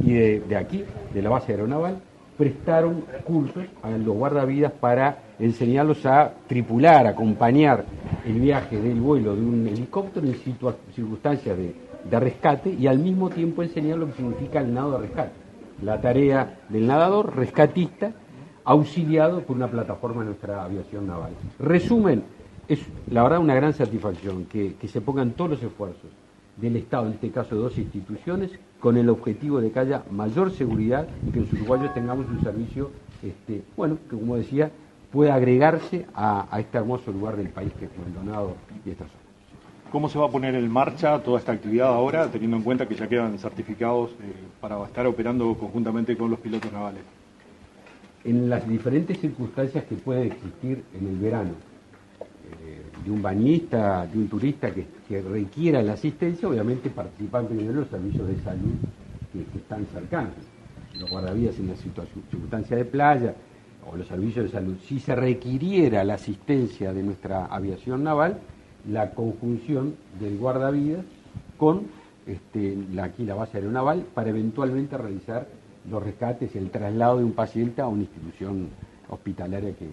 y 0.05 0.13
de, 0.13 0.41
de 0.41 0.57
aquí, 0.57 0.85
de 1.13 1.23
la 1.23 1.31
base 1.31 1.53
aeronaval, 1.53 1.99
prestaron 2.37 3.05
cursos 3.25 3.65
a 3.83 3.91
los 3.91 4.15
guardavidas 4.15 4.73
para 4.73 5.19
enseñarlos 5.39 6.05
a 6.07 6.33
tripular, 6.47 7.07
a 7.07 7.11
acompañar 7.11 7.85
el 8.27 8.41
viaje 8.41 8.81
del 8.81 9.01
vuelo 9.01 9.35
de 9.35 9.43
un 9.43 9.67
helicóptero 9.67 10.27
en 10.27 10.35
circunstancias 10.95 11.57
de, 11.57 11.75
rescate 12.19 12.71
y 12.71 12.87
al 12.87 12.99
mismo 12.99 13.29
tiempo 13.29 13.63
enseñar 13.63 13.99
lo 13.99 14.07
que 14.07 14.15
significa 14.15 14.61
el 14.61 14.73
nado 14.73 14.93
de 14.93 15.07
rescate. 15.07 15.33
La 15.83 16.01
tarea 16.01 16.59
del 16.69 16.87
nadador 16.87 17.37
rescatista 17.37 18.13
auxiliado 18.65 19.43
por 19.43 19.57
una 19.57 19.69
plataforma 19.69 20.21
de 20.23 20.27
nuestra 20.27 20.65
aviación 20.65 21.07
naval. 21.07 21.33
Resumen, 21.59 22.23
es 22.67 22.81
la 23.11 23.23
verdad 23.23 23.39
una 23.39 23.55
gran 23.55 23.73
satisfacción 23.73 24.45
que, 24.45 24.75
que 24.75 24.89
se 24.89 25.01
pongan 25.01 25.33
todos 25.33 25.53
los 25.53 25.63
esfuerzos 25.63 26.11
del 26.57 26.77
Estado, 26.77 27.07
en 27.07 27.15
este 27.15 27.31
caso 27.31 27.55
de 27.55 27.63
dos 27.63 27.79
instituciones, 27.79 28.51
con 28.81 28.97
el 28.97 29.09
objetivo 29.09 29.61
de 29.61 29.71
que 29.71 29.79
haya 29.79 30.03
mayor 30.11 30.51
seguridad 30.51 31.07
y 31.27 31.31
que 31.31 31.41
los 31.41 31.53
uruguayos 31.53 31.95
tengamos 31.95 32.27
un 32.29 32.41
servicio, 32.43 32.91
este, 33.23 33.63
bueno, 33.77 33.99
que 34.09 34.17
como 34.17 34.37
decía, 34.37 34.71
pueda 35.13 35.35
agregarse 35.35 36.07
a, 36.15 36.47
a, 36.55 36.61
este 36.61 36.79
hermoso 36.79 37.13
lugar 37.13 37.37
del 37.37 37.49
país 37.49 37.73
que 37.79 37.87
es 37.87 37.91
Maldonado 37.99 38.57
y 38.85 38.91
esta 38.91 39.05
zona. 39.05 39.29
¿Cómo 39.91 40.11
se 40.11 40.19
va 40.19 40.27
a 40.27 40.31
poner 40.31 40.55
en 40.55 40.71
marcha 40.71 41.19
toda 41.23 41.39
esta 41.39 41.53
actividad 41.53 41.89
ahora, 41.89 42.31
teniendo 42.31 42.59
en 42.59 42.63
cuenta 42.63 42.87
que 42.87 42.95
ya 42.95 43.09
quedan 43.09 43.39
certificados 43.39 44.11
eh, 44.11 44.35
para 44.61 44.85
estar 44.85 45.07
operando 45.07 45.55
conjuntamente 45.55 46.15
con 46.15 46.31
los 46.31 46.39
pilotos 46.41 46.71
navales? 46.71 47.01
En 48.23 48.51
las 48.51 48.69
diferentes 48.69 49.19
circunstancias 49.19 49.85
que 49.85 49.95
puede 49.95 50.27
existir 50.27 50.85
en 50.93 51.09
el 51.09 51.17
verano, 51.17 51.53
eh, 52.21 52.83
de 53.03 53.11
un 53.11 53.23
bañista, 53.23 54.07
de 54.07 54.19
un 54.19 54.29
turista 54.29 54.71
que, 54.75 54.87
que, 55.09 55.23
requiera 55.23 55.81
la 55.81 55.95
asistencia, 55.95 56.47
obviamente 56.47 56.91
participan 56.91 57.47
primero 57.47 57.73
los 57.73 57.89
servicios 57.89 58.29
de 58.29 58.37
salud 58.43 58.75
que, 59.33 59.45
que 59.45 59.59
están 59.59 59.87
cercanos. 59.87 60.35
Los 61.01 61.09
guardavidas 61.09 61.59
en 61.59 61.65
una 61.65 61.77
circunstancia 61.77 62.77
de 62.77 62.85
playa, 62.85 63.35
o 63.91 63.97
los 63.97 64.07
servicios 64.07 64.47
de 64.47 64.51
salud, 64.51 64.77
si 64.87 65.01
se 65.01 65.15
requiriera 65.15 66.05
la 66.05 66.15
asistencia 66.15 66.93
de 66.93 67.03
nuestra 67.03 67.47
aviación 67.47 68.05
naval, 68.05 68.39
la 68.89 69.11
conjunción 69.11 69.95
del 70.21 70.39
guardavidas 70.39 71.05
con 71.57 71.87
este, 72.27 72.77
aquí 73.01 73.25
la 73.25 73.35
base 73.35 73.59
aeronaval 73.59 74.05
para 74.15 74.31
eventualmente 74.31 74.97
realizar 74.97 75.47
los 75.91 76.03
rescates 76.03 76.55
y 76.55 76.59
el 76.59 76.71
traslado 76.71 77.19
de 77.19 77.25
un 77.25 77.33
paciente 77.33 77.81
a 77.81 77.87
una 77.87 78.03
institución 78.03 78.69
hospitalaria 79.09 79.73
que, 79.75 79.89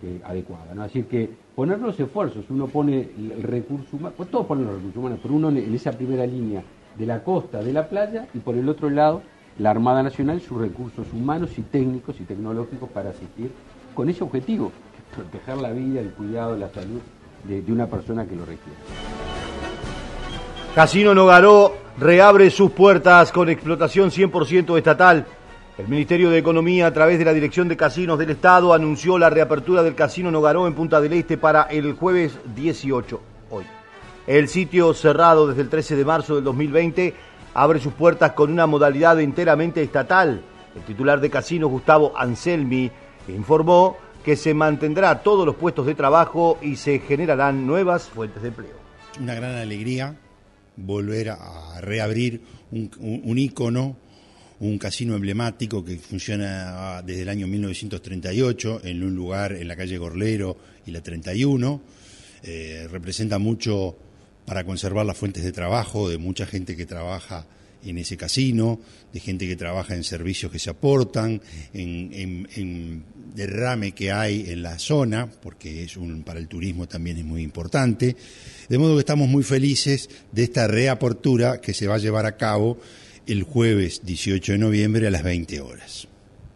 que 0.00 0.24
adecuada. 0.24 0.74
¿no? 0.74 0.82
Así 0.82 1.04
que 1.04 1.30
poner 1.54 1.78
los 1.78 1.98
esfuerzos, 1.98 2.44
uno 2.50 2.66
pone 2.66 3.08
el 3.16 3.42
recurso 3.42 3.96
humano, 3.96 4.14
pues 4.16 4.30
todos 4.30 4.46
ponen 4.46 4.66
los 4.66 4.74
recursos 4.74 4.96
humanos, 4.96 5.18
pero 5.22 5.34
uno 5.34 5.50
en 5.50 5.74
esa 5.74 5.92
primera 5.92 6.26
línea 6.26 6.62
de 6.98 7.06
la 7.06 7.22
costa, 7.22 7.62
de 7.62 7.72
la 7.72 7.88
playa, 7.88 8.26
y 8.34 8.38
por 8.38 8.56
el 8.56 8.68
otro 8.68 8.90
lado 8.90 9.22
la 9.58 9.70
Armada 9.70 10.02
Nacional 10.02 10.40
sus 10.40 10.58
recursos 10.58 11.06
humanos 11.12 11.50
y 11.56 11.62
técnicos 11.62 12.20
y 12.20 12.24
tecnológicos 12.24 12.90
para 12.90 13.10
asistir 13.10 13.50
con 13.94 14.10
ese 14.10 14.22
objetivo, 14.22 14.70
proteger 15.14 15.56
la 15.56 15.70
vida, 15.70 16.00
el 16.00 16.10
cuidado, 16.10 16.56
la 16.56 16.68
salud 16.68 17.00
de, 17.44 17.72
una 17.72 17.86
persona 17.86 18.26
que 18.26 18.36
lo 18.36 18.44
requiere. 18.44 18.78
Casino 20.74 21.14
Nogaró 21.14 21.74
reabre 21.98 22.50
sus 22.50 22.70
puertas 22.72 23.32
con 23.32 23.48
explotación 23.48 24.10
100% 24.10 24.76
estatal. 24.76 25.26
El 25.78 25.88
Ministerio 25.88 26.30
de 26.30 26.38
Economía, 26.38 26.86
a 26.86 26.92
través 26.92 27.18
de 27.18 27.24
la 27.24 27.32
Dirección 27.32 27.68
de 27.68 27.76
Casinos 27.76 28.18
del 28.18 28.30
Estado, 28.30 28.74
anunció 28.74 29.18
la 29.18 29.30
reapertura 29.30 29.82
del 29.82 29.94
Casino 29.94 30.30
Nogaró 30.30 30.66
en 30.66 30.74
Punta 30.74 31.00
del 31.00 31.14
Este 31.14 31.38
para 31.38 31.62
el 31.64 31.94
jueves 31.94 32.38
18, 32.54 33.20
hoy. 33.50 33.64
El 34.26 34.48
sitio, 34.48 34.92
cerrado 34.92 35.46
desde 35.46 35.62
el 35.62 35.68
13 35.68 35.96
de 35.96 36.04
marzo 36.04 36.34
del 36.34 36.44
2020, 36.44 37.14
abre 37.56 37.80
sus 37.80 37.94
puertas 37.94 38.32
con 38.32 38.52
una 38.52 38.66
modalidad 38.66 39.18
enteramente 39.18 39.82
estatal. 39.82 40.42
El 40.74 40.82
titular 40.82 41.20
de 41.20 41.30
Casinos, 41.30 41.70
Gustavo 41.70 42.12
Anselmi, 42.14 42.90
informó 43.28 43.96
que 44.22 44.36
se 44.36 44.52
mantendrá 44.52 45.22
todos 45.22 45.46
los 45.46 45.56
puestos 45.56 45.86
de 45.86 45.94
trabajo 45.94 46.58
y 46.60 46.76
se 46.76 46.98
generarán 46.98 47.66
nuevas 47.66 48.10
fuentes 48.10 48.42
de 48.42 48.48
empleo. 48.48 48.76
Una 49.18 49.34
gran 49.34 49.54
alegría 49.54 50.14
volver 50.76 51.30
a 51.30 51.80
reabrir 51.80 52.42
un, 52.70 52.90
un, 52.98 53.22
un 53.24 53.38
ícono, 53.38 53.96
un 54.60 54.76
casino 54.76 55.14
emblemático 55.14 55.82
que 55.82 55.96
funciona 55.96 57.00
desde 57.02 57.22
el 57.22 57.30
año 57.30 57.46
1938 57.46 58.82
en 58.84 59.02
un 59.02 59.14
lugar 59.14 59.52
en 59.52 59.66
la 59.66 59.76
calle 59.76 59.96
Gorlero 59.96 60.58
y 60.84 60.90
la 60.90 61.02
31. 61.02 61.80
Eh, 62.42 62.86
representa 62.90 63.38
mucho 63.38 63.96
para 64.46 64.64
conservar 64.64 65.04
las 65.04 65.16
fuentes 65.16 65.44
de 65.44 65.52
trabajo 65.52 66.08
de 66.08 66.18
mucha 66.18 66.46
gente 66.46 66.76
que 66.76 66.86
trabaja 66.86 67.46
en 67.84 67.98
ese 67.98 68.16
casino, 68.16 68.80
de 69.12 69.20
gente 69.20 69.46
que 69.46 69.56
trabaja 69.56 69.94
en 69.94 70.04
servicios 70.04 70.50
que 70.50 70.58
se 70.58 70.70
aportan, 70.70 71.40
en, 71.72 73.04
derrame 73.34 73.92
que 73.92 74.10
hay 74.12 74.50
en 74.50 74.62
la 74.62 74.78
zona, 74.78 75.30
porque 75.30 75.84
es 75.84 75.96
un, 75.96 76.22
para 76.22 76.40
el 76.40 76.48
turismo 76.48 76.88
también 76.88 77.18
es 77.18 77.24
muy 77.24 77.42
importante. 77.42 78.16
De 78.68 78.78
modo 78.78 78.94
que 78.94 79.00
estamos 79.00 79.28
muy 79.28 79.42
felices 79.42 80.08
de 80.32 80.44
esta 80.44 80.66
reapertura 80.66 81.60
que 81.60 81.74
se 81.74 81.86
va 81.86 81.96
a 81.96 81.98
llevar 81.98 82.26
a 82.26 82.36
cabo 82.36 82.78
el 83.26 83.42
jueves 83.42 84.02
18 84.04 84.52
de 84.52 84.58
noviembre 84.58 85.06
a 85.06 85.10
las 85.10 85.22
20 85.22 85.60
horas. 85.60 86.08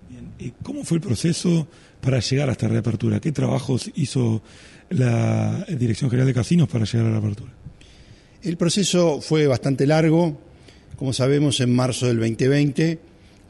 Bien. 0.08 0.54
¿Cómo 0.62 0.84
fue 0.84 0.96
el 0.96 1.02
proceso 1.02 1.68
para 2.00 2.20
llegar 2.20 2.48
a 2.48 2.52
esta 2.52 2.68
reapertura? 2.68 3.20
¿Qué 3.20 3.32
trabajos 3.32 3.90
hizo 3.94 4.42
la 4.88 5.66
Dirección 5.68 6.10
General 6.10 6.26
de 6.26 6.34
Casinos 6.34 6.68
para 6.68 6.84
llegar 6.84 7.06
a 7.06 7.10
la 7.10 7.18
apertura? 7.18 7.59
El 8.42 8.56
proceso 8.56 9.20
fue 9.20 9.46
bastante 9.46 9.86
largo. 9.86 10.40
Como 10.96 11.12
sabemos, 11.12 11.60
en 11.60 11.74
marzo 11.74 12.06
del 12.06 12.18
2020, 12.20 12.98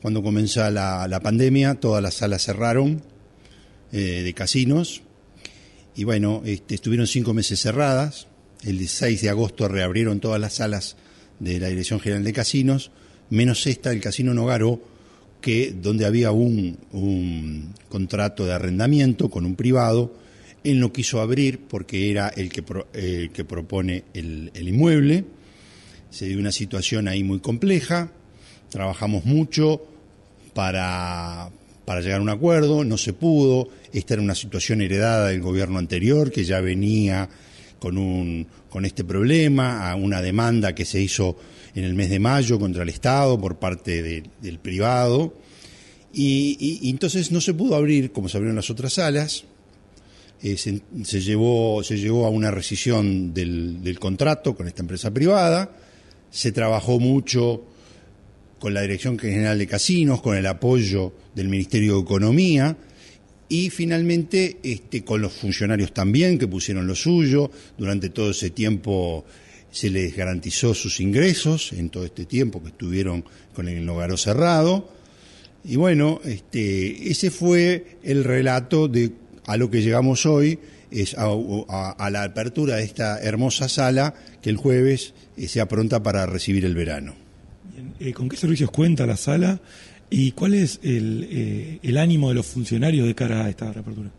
cuando 0.02 0.20
comenzó 0.20 0.68
la, 0.68 1.20
pandemia, 1.22 1.76
todas 1.76 2.02
las 2.02 2.14
salas 2.14 2.42
cerraron 2.42 3.00
eh, 3.92 4.22
de 4.24 4.34
casinos. 4.34 5.02
Y 5.94 6.02
bueno, 6.02 6.42
este, 6.44 6.74
estuvieron 6.74 7.06
cinco 7.06 7.32
meses 7.34 7.60
cerradas. 7.60 8.26
El 8.64 8.78
16 8.78 9.22
de 9.22 9.28
agosto 9.28 9.68
reabrieron 9.68 10.18
todas 10.18 10.40
las 10.40 10.54
salas 10.54 10.96
de 11.38 11.60
la 11.60 11.68
Dirección 11.68 12.00
General 12.00 12.24
de 12.24 12.32
Casinos, 12.32 12.90
menos 13.30 13.68
esta, 13.68 13.92
el 13.92 14.00
Casino 14.00 14.34
Nogaro, 14.34 14.80
que 15.40 15.72
donde 15.72 16.04
había 16.04 16.32
un 16.32 17.74
contrato 17.88 18.44
de 18.44 18.54
arrendamiento 18.54 19.30
con 19.30 19.46
un 19.46 19.54
privado, 19.54 20.12
él 20.64 20.80
no 20.80 20.92
quiso 20.92 21.20
abrir 21.20 21.60
porque 21.60 22.10
era 22.10 22.28
el 22.28 22.50
que, 22.50 22.62
pro, 22.62 22.88
el 22.92 23.30
que 23.30 23.44
propone 23.44 24.04
el, 24.14 24.50
el, 24.54 24.68
inmueble. 24.68 25.24
Se 26.10 26.26
dio 26.26 26.38
una 26.38 26.52
situación 26.52 27.08
ahí 27.08 27.24
muy 27.24 27.40
compleja. 27.40 28.12
Trabajamos 28.68 29.24
mucho 29.24 29.82
para, 30.54 31.50
para 31.84 32.00
llegar 32.00 32.20
a 32.20 32.22
un 32.22 32.28
acuerdo, 32.28 32.84
no 32.84 32.98
se 32.98 33.12
pudo. 33.12 33.68
Esta 33.92 34.14
era 34.14 34.22
una 34.22 34.34
situación 34.34 34.82
heredada 34.82 35.28
del 35.28 35.40
gobierno 35.40 35.78
anterior 35.78 36.30
que 36.30 36.44
ya 36.44 36.60
venía 36.60 37.28
con, 37.78 37.96
un, 37.96 38.46
con 38.68 38.84
este 38.84 39.04
problema, 39.04 39.90
a 39.90 39.96
una 39.96 40.20
demanda 40.20 40.74
que 40.74 40.84
se 40.84 41.00
hizo 41.00 41.36
en 41.74 41.84
el 41.84 41.94
mes 41.94 42.10
de 42.10 42.18
mayo 42.18 42.58
contra 42.58 42.82
el 42.82 42.88
Estado 42.88 43.40
por 43.40 43.58
parte 43.58 44.02
de, 44.02 44.24
del 44.40 44.58
privado. 44.58 45.34
Y, 46.12 46.56
y, 46.60 46.86
y, 46.86 46.90
entonces 46.90 47.30
no 47.30 47.40
se 47.40 47.54
pudo 47.54 47.76
abrir 47.76 48.12
como 48.12 48.28
se 48.28 48.36
abrieron 48.36 48.56
las 48.56 48.70
otras 48.70 48.94
salas. 48.94 49.44
Eh, 50.42 50.56
se, 50.56 51.20
llevó, 51.20 51.82
se 51.82 51.98
llevó 51.98 52.26
a 52.26 52.30
una 52.30 52.50
rescisión 52.50 53.34
del, 53.34 53.82
del 53.82 53.98
contrato 53.98 54.54
con 54.54 54.68
esta 54.68 54.82
empresa 54.82 55.10
privada. 55.10 55.70
Se 56.30 56.52
trabajó 56.52 56.98
mucho 56.98 57.64
con 58.58 58.74
la 58.74 58.82
Dirección 58.82 59.18
General 59.18 59.58
de 59.58 59.66
Casinos, 59.66 60.22
con 60.22 60.36
el 60.36 60.46
apoyo 60.46 61.12
del 61.34 61.48
Ministerio 61.48 61.96
de 61.96 62.02
Economía 62.02 62.76
y 63.50 63.68
finalmente 63.68 64.58
este, 64.62 65.02
con 65.02 65.20
los 65.20 65.32
funcionarios 65.32 65.92
también 65.92 66.38
que 66.38 66.46
pusieron 66.46 66.86
lo 66.86 66.94
suyo. 66.94 67.50
Durante 67.76 68.08
todo 68.08 68.30
ese 68.30 68.50
tiempo 68.50 69.24
se 69.72 69.90
les 69.90 70.16
garantizó 70.16 70.72
sus 70.72 71.00
ingresos 71.00 71.72
en 71.72 71.90
todo 71.90 72.04
este 72.04 72.26
tiempo 72.26 72.62
que 72.62 72.68
estuvieron 72.68 73.24
con 73.52 73.68
el 73.68 73.86
hogar 73.88 74.16
cerrado. 74.16 74.88
Y 75.64 75.76
bueno, 75.76 76.20
este, 76.24 77.10
ese 77.10 77.30
fue 77.30 77.98
el 78.04 78.22
relato 78.22 78.86
de 78.86 79.10
a 79.50 79.56
lo 79.56 79.68
que 79.68 79.82
llegamos 79.82 80.26
hoy, 80.26 80.60
es 80.92 81.18
a, 81.18 81.26
a, 81.68 81.90
a 81.90 82.10
la 82.10 82.22
apertura 82.22 82.76
de 82.76 82.84
esta 82.84 83.20
hermosa 83.20 83.68
sala 83.68 84.14
que 84.40 84.48
el 84.48 84.56
jueves 84.56 85.12
eh, 85.36 85.48
sea 85.48 85.66
pronta 85.66 86.02
para 86.02 86.24
recibir 86.26 86.64
el 86.64 86.76
verano. 86.76 87.14
Bien, 87.72 87.94
eh, 87.98 88.12
¿Con 88.12 88.28
qué 88.28 88.36
servicios 88.36 88.70
cuenta 88.70 89.06
la 89.06 89.16
sala 89.16 89.60
y 90.08 90.32
cuál 90.32 90.54
es 90.54 90.78
el, 90.84 91.26
eh, 91.30 91.78
el 91.82 91.98
ánimo 91.98 92.28
de 92.28 92.36
los 92.36 92.46
funcionarios 92.46 93.08
de 93.08 93.14
cara 93.16 93.44
a 93.44 93.48
esta 93.48 93.72
reapertura? 93.72 94.10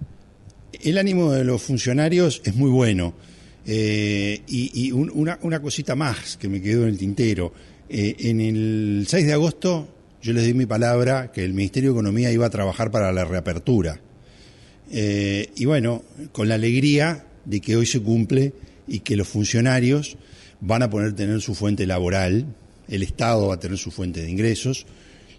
El 0.84 0.98
ánimo 0.98 1.32
de 1.32 1.46
los 1.46 1.62
funcionarios 1.62 2.42
es 2.44 2.56
muy 2.56 2.70
bueno. 2.70 3.14
Eh, 3.66 4.42
y, 4.48 4.88
y 4.88 4.92
un, 4.92 5.12
una, 5.14 5.40
una, 5.44 5.62
cosita 5.62 5.96
más 5.96 6.36
que 6.36 6.50
me 6.50 6.62
quedó 6.62 6.84
en 6.84 6.90
el 6.90 6.98
tintero. 6.98 7.54
Eh, 7.88 8.16
en 8.20 8.42
el 8.42 9.06
6 9.08 9.28
de 9.28 9.34
agosto 9.34 9.88
yo 10.22 10.34
les 10.34 10.46
di 10.46 10.54
mi 10.54 10.66
palabra 10.66 11.32
que 11.32 11.46
el 11.46 11.54
Ministerio 11.54 11.92
de 11.92 12.00
Economía 12.00 12.32
iba 12.32 12.46
a 12.46 12.50
trabajar 12.50 12.92
para 12.92 13.12
la 13.12 13.24
reapertura. 13.26 14.00
Eh, 14.92 15.50
y 15.56 15.66
bueno, 15.66 16.04
con 16.34 16.50
la 16.50 16.56
alegría 16.56 17.26
de 17.46 17.62
que 17.62 17.78
hoy 17.78 17.86
se 17.86 18.02
cumple 18.02 18.54
y 18.88 19.00
que 19.00 19.16
los 19.16 19.28
funcionarios 19.28 20.18
van 20.60 20.84
a 20.84 20.90
poder 20.90 21.14
tener 21.14 21.42
su 21.42 21.56
fuente 21.56 21.88
laboral, 21.88 22.46
el 22.90 23.04
Estado 23.04 23.48
va 23.48 23.56
a 23.56 23.60
tener 23.60 23.78
su 23.78 23.90
fuente 23.90 24.22
de 24.22 24.30
ingresos, 24.30 24.86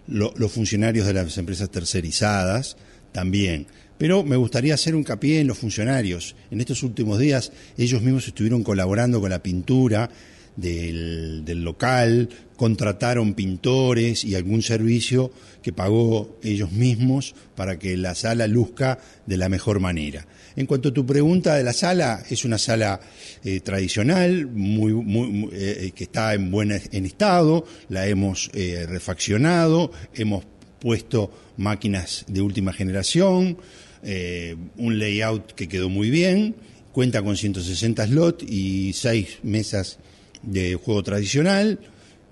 lo, 0.07 0.33
los 0.37 0.51
funcionarios 0.51 1.05
de 1.05 1.13
las 1.13 1.37
empresas 1.37 1.69
tercerizadas 1.69 2.77
también. 3.11 3.67
Pero 3.99 4.23
me 4.23 4.35
gustaría 4.35 4.73
hacer 4.73 4.95
un 4.95 5.01
hincapié 5.01 5.39
en 5.39 5.47
los 5.47 5.59
funcionarios. 5.59 6.35
En 6.49 6.59
estos 6.59 6.81
últimos 6.81 7.19
días 7.19 7.51
ellos 7.77 8.01
mismos 8.01 8.27
estuvieron 8.27 8.63
colaborando 8.63 9.21
con 9.21 9.29
la 9.29 9.43
pintura 9.43 10.09
del, 10.55 11.43
del, 11.45 11.63
local, 11.63 12.29
contrataron 12.55 13.33
pintores 13.33 14.23
y 14.23 14.35
algún 14.35 14.61
servicio 14.61 15.31
que 15.61 15.73
pagó 15.73 16.39
ellos 16.43 16.71
mismos 16.71 17.35
para 17.55 17.79
que 17.79 17.97
la 17.97 18.15
sala 18.15 18.47
luzca 18.47 18.99
de 19.25 19.37
la 19.37 19.49
mejor 19.49 19.79
manera. 19.79 20.27
En 20.55 20.65
cuanto 20.65 20.89
a 20.89 20.93
tu 20.93 21.05
pregunta 21.05 21.55
de 21.55 21.63
la 21.63 21.73
sala, 21.73 22.23
es 22.29 22.45
una 22.45 22.57
sala 22.57 22.99
eh, 23.43 23.59
tradicional, 23.61 24.47
muy, 24.47 24.93
muy, 24.93 25.49
eh, 25.53 25.91
que 25.95 26.03
está 26.03 26.33
en 26.33 26.51
buen 26.51 26.71
en 26.71 27.05
estado, 27.05 27.65
la 27.89 28.07
hemos 28.07 28.51
eh, 28.53 28.85
refaccionado, 28.87 29.91
hemos 30.13 30.45
puesto 30.79 31.31
máquinas 31.57 32.25
de 32.27 32.41
última 32.41 32.73
generación, 32.73 33.57
eh, 34.03 34.55
un 34.77 34.99
layout 34.99 35.53
que 35.53 35.67
quedó 35.67 35.89
muy 35.89 36.09
bien, 36.09 36.55
cuenta 36.91 37.21
con 37.21 37.37
160 37.37 38.05
slots 38.07 38.43
y 38.43 38.91
6 38.93 39.39
mesas 39.43 39.97
de 40.43 40.75
juego 40.75 41.03
tradicional, 41.03 41.79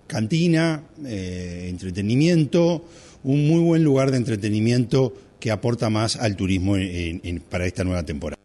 cantina, 0.08 0.84
eh, 1.06 1.67
entretenimiento, 1.69 2.86
un 3.24 3.47
muy 3.47 3.62
buen 3.62 3.84
lugar 3.84 4.12
de 4.12 4.17
entretenimiento 4.17 5.13
que 5.39 5.52
aporta 5.52 5.89
más 5.89 6.17
al 6.17 6.36
turismo 6.36 6.78
en, 6.78 7.21
en, 7.24 7.39
para 7.39 7.65
esta 7.65 7.84
nueva 7.84 8.04
temporada. 8.04 8.39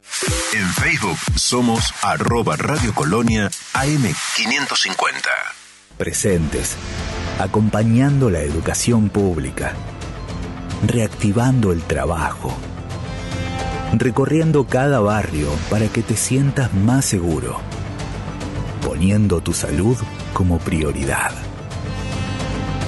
En 0.55 0.67
Facebook 0.69 1.19
somos 1.37 1.93
arroba 2.03 2.57
Radio 2.57 2.95
Colonia 2.95 3.51
AM550. 3.75 5.11
Presentes, 5.99 6.77
acompañando 7.39 8.31
la 8.31 8.41
educación 8.41 9.11
pública, 9.11 9.75
reactivando 10.87 11.73
el 11.73 11.83
trabajo, 11.83 12.57
recorriendo 13.95 14.67
cada 14.67 15.01
barrio 15.01 15.51
para 15.69 15.89
que 15.89 16.03
te 16.03 16.17
sientas 16.17 16.73
más 16.73 17.05
seguro, 17.05 17.61
poniendo 18.87 19.41
tu 19.41 19.53
salud 19.53 19.97
como 20.33 20.61
prioridad. 20.61 21.33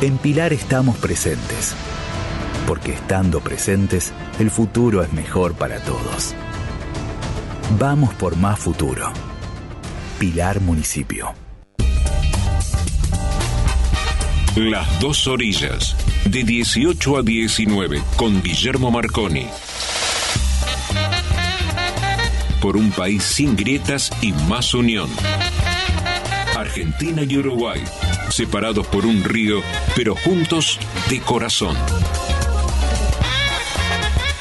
En 0.00 0.16
Pilar 0.16 0.52
estamos 0.52 0.96
presentes, 0.96 1.74
porque 2.68 2.92
estando 2.92 3.40
presentes, 3.40 4.12
el 4.38 4.52
futuro 4.52 5.02
es 5.02 5.12
mejor 5.12 5.54
para 5.54 5.80
todos. 5.80 6.36
Vamos 7.80 8.14
por 8.14 8.36
más 8.36 8.60
futuro. 8.60 9.10
Pilar 10.20 10.60
Municipio. 10.60 11.34
Las 14.54 15.00
dos 15.00 15.26
orillas, 15.26 15.96
de 16.26 16.44
18 16.44 17.16
a 17.16 17.22
19, 17.22 18.00
con 18.14 18.40
Guillermo 18.40 18.92
Marconi. 18.92 19.48
Por 22.62 22.76
un 22.76 22.92
país 22.92 23.24
sin 23.24 23.56
grietas 23.56 24.12
y 24.22 24.32
más 24.32 24.74
unión. 24.74 25.10
Argentina 26.68 27.22
y 27.26 27.38
Uruguay, 27.38 27.82
separados 28.28 28.86
por 28.88 29.06
un 29.06 29.24
río, 29.24 29.62
pero 29.96 30.14
juntos 30.14 30.78
de 31.08 31.18
corazón. 31.18 31.74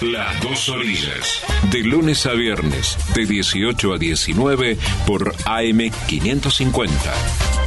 Las 0.01 0.41
dos 0.41 0.67
orillas, 0.67 1.41
de 1.71 1.83
lunes 1.83 2.25
a 2.25 2.33
viernes, 2.33 2.97
de 3.15 3.25
18 3.25 3.93
a 3.93 3.97
19 3.97 4.77
por 5.07 5.33
AM550. 5.35 7.66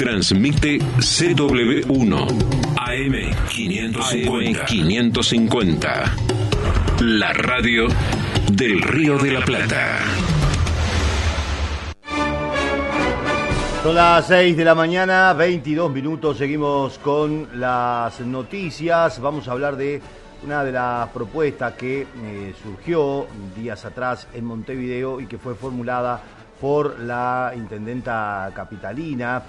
Transmite 0.00 0.78
CW1 0.78 2.12
AM 2.78 3.14
550. 3.50 4.64
550. 4.64 6.16
La 7.02 7.34
radio 7.34 7.86
del 8.50 8.80
Río 8.80 9.18
de 9.18 9.30
la 9.30 9.42
Plata. 9.42 9.98
Son 13.82 13.94
las 13.94 14.26
6 14.26 14.56
de 14.56 14.64
la 14.64 14.74
mañana, 14.74 15.34
22 15.34 15.92
minutos, 15.92 16.38
seguimos 16.38 16.96
con 17.00 17.60
las 17.60 18.20
noticias. 18.20 19.20
Vamos 19.20 19.48
a 19.48 19.52
hablar 19.52 19.76
de 19.76 20.00
una 20.42 20.64
de 20.64 20.72
las 20.72 21.10
propuestas 21.10 21.74
que 21.74 22.06
eh, 22.24 22.54
surgió 22.62 23.26
días 23.54 23.84
atrás 23.84 24.28
en 24.32 24.46
Montevideo 24.46 25.20
y 25.20 25.26
que 25.26 25.36
fue 25.36 25.54
formulada 25.54 26.22
por 26.58 26.98
la 27.00 27.52
intendenta 27.54 28.50
capitalina. 28.54 29.42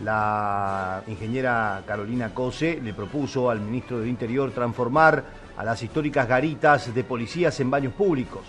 La 0.00 1.02
ingeniera 1.06 1.82
Carolina 1.86 2.32
Cose 2.34 2.80
le 2.82 2.94
propuso 2.94 3.50
al 3.50 3.60
ministro 3.60 4.00
del 4.00 4.08
Interior 4.08 4.50
transformar 4.50 5.24
a 5.56 5.64
las 5.64 5.82
históricas 5.82 6.26
garitas 6.26 6.94
de 6.94 7.04
policías 7.04 7.58
en 7.60 7.70
baños 7.70 7.92
públicos. 7.92 8.42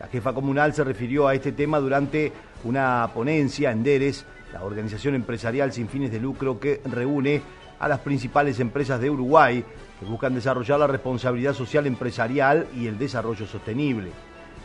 La 0.00 0.06
jefa 0.06 0.32
comunal 0.32 0.72
se 0.72 0.84
refirió 0.84 1.28
a 1.28 1.34
este 1.34 1.52
tema 1.52 1.78
durante 1.78 2.32
una 2.64 3.10
ponencia 3.12 3.70
en 3.70 3.82
Deres, 3.82 4.24
la 4.52 4.62
organización 4.62 5.14
empresarial 5.14 5.72
sin 5.72 5.88
fines 5.88 6.10
de 6.10 6.20
lucro 6.20 6.58
que 6.58 6.80
reúne 6.84 7.42
a 7.78 7.88
las 7.88 8.00
principales 8.00 8.60
empresas 8.60 9.00
de 9.00 9.10
Uruguay 9.10 9.64
que 9.98 10.06
buscan 10.06 10.34
desarrollar 10.34 10.78
la 10.78 10.86
responsabilidad 10.86 11.54
social 11.54 11.86
empresarial 11.86 12.66
y 12.74 12.86
el 12.86 12.98
desarrollo 12.98 13.46
sostenible. 13.46 14.10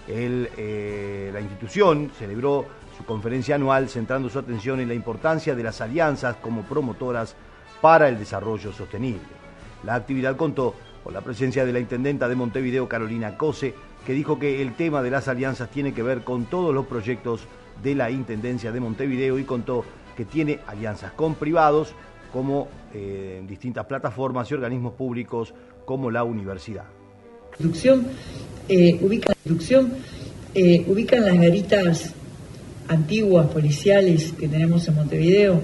Eh, 0.07 1.29
la 1.31 1.41
institución 1.41 2.11
celebró 2.17 2.65
su 2.99 3.05
conferencia 3.05 3.55
anual 3.55 3.87
centrando 3.87 4.29
su 4.29 4.37
atención 4.37 4.81
en 4.81 4.89
la 4.89 4.93
importancia 4.93 5.55
de 5.55 5.63
las 5.63 5.79
alianzas 5.79 6.35
como 6.35 6.63
promotoras 6.63 7.33
para 7.81 8.09
el 8.09 8.19
desarrollo 8.19 8.73
sostenible. 8.73 9.21
La 9.85 9.95
actividad 9.95 10.35
contó 10.35 10.75
con 11.01 11.13
la 11.13 11.21
presencia 11.21 11.65
de 11.65 11.71
la 11.71 11.79
intendenta 11.79 12.27
de 12.27 12.35
Montevideo, 12.35 12.89
Carolina 12.89 13.37
Cose, 13.37 13.73
que 14.05 14.11
dijo 14.11 14.37
que 14.37 14.61
el 14.61 14.75
tema 14.75 15.01
de 15.01 15.11
las 15.11 15.29
alianzas 15.29 15.71
tiene 15.71 15.93
que 15.93 16.03
ver 16.03 16.25
con 16.25 16.45
todos 16.45 16.73
los 16.75 16.87
proyectos 16.87 17.47
de 17.81 17.95
la 17.95 18.11
Intendencia 18.11 18.73
de 18.73 18.81
Montevideo 18.81 19.39
y 19.39 19.45
contó 19.45 19.85
que 20.17 20.25
tiene 20.25 20.59
alianzas 20.67 21.13
con 21.13 21.35
privados 21.35 21.93
como 22.33 22.67
eh, 22.93 23.41
distintas 23.47 23.85
plataformas 23.85 24.51
y 24.51 24.55
organismos 24.55 24.93
públicos 24.93 25.53
como 25.85 26.11
la 26.11 26.25
universidad. 26.25 26.83
Producción, 27.57 28.05
eh, 28.67 28.99
ubica, 29.01 29.33
eh, 30.53 30.85
ubican 30.87 31.25
las 31.25 31.39
garitas 31.39 32.13
antiguas 32.89 33.47
policiales 33.47 34.33
que 34.37 34.47
tenemos 34.47 34.87
en 34.87 34.95
Montevideo, 34.95 35.61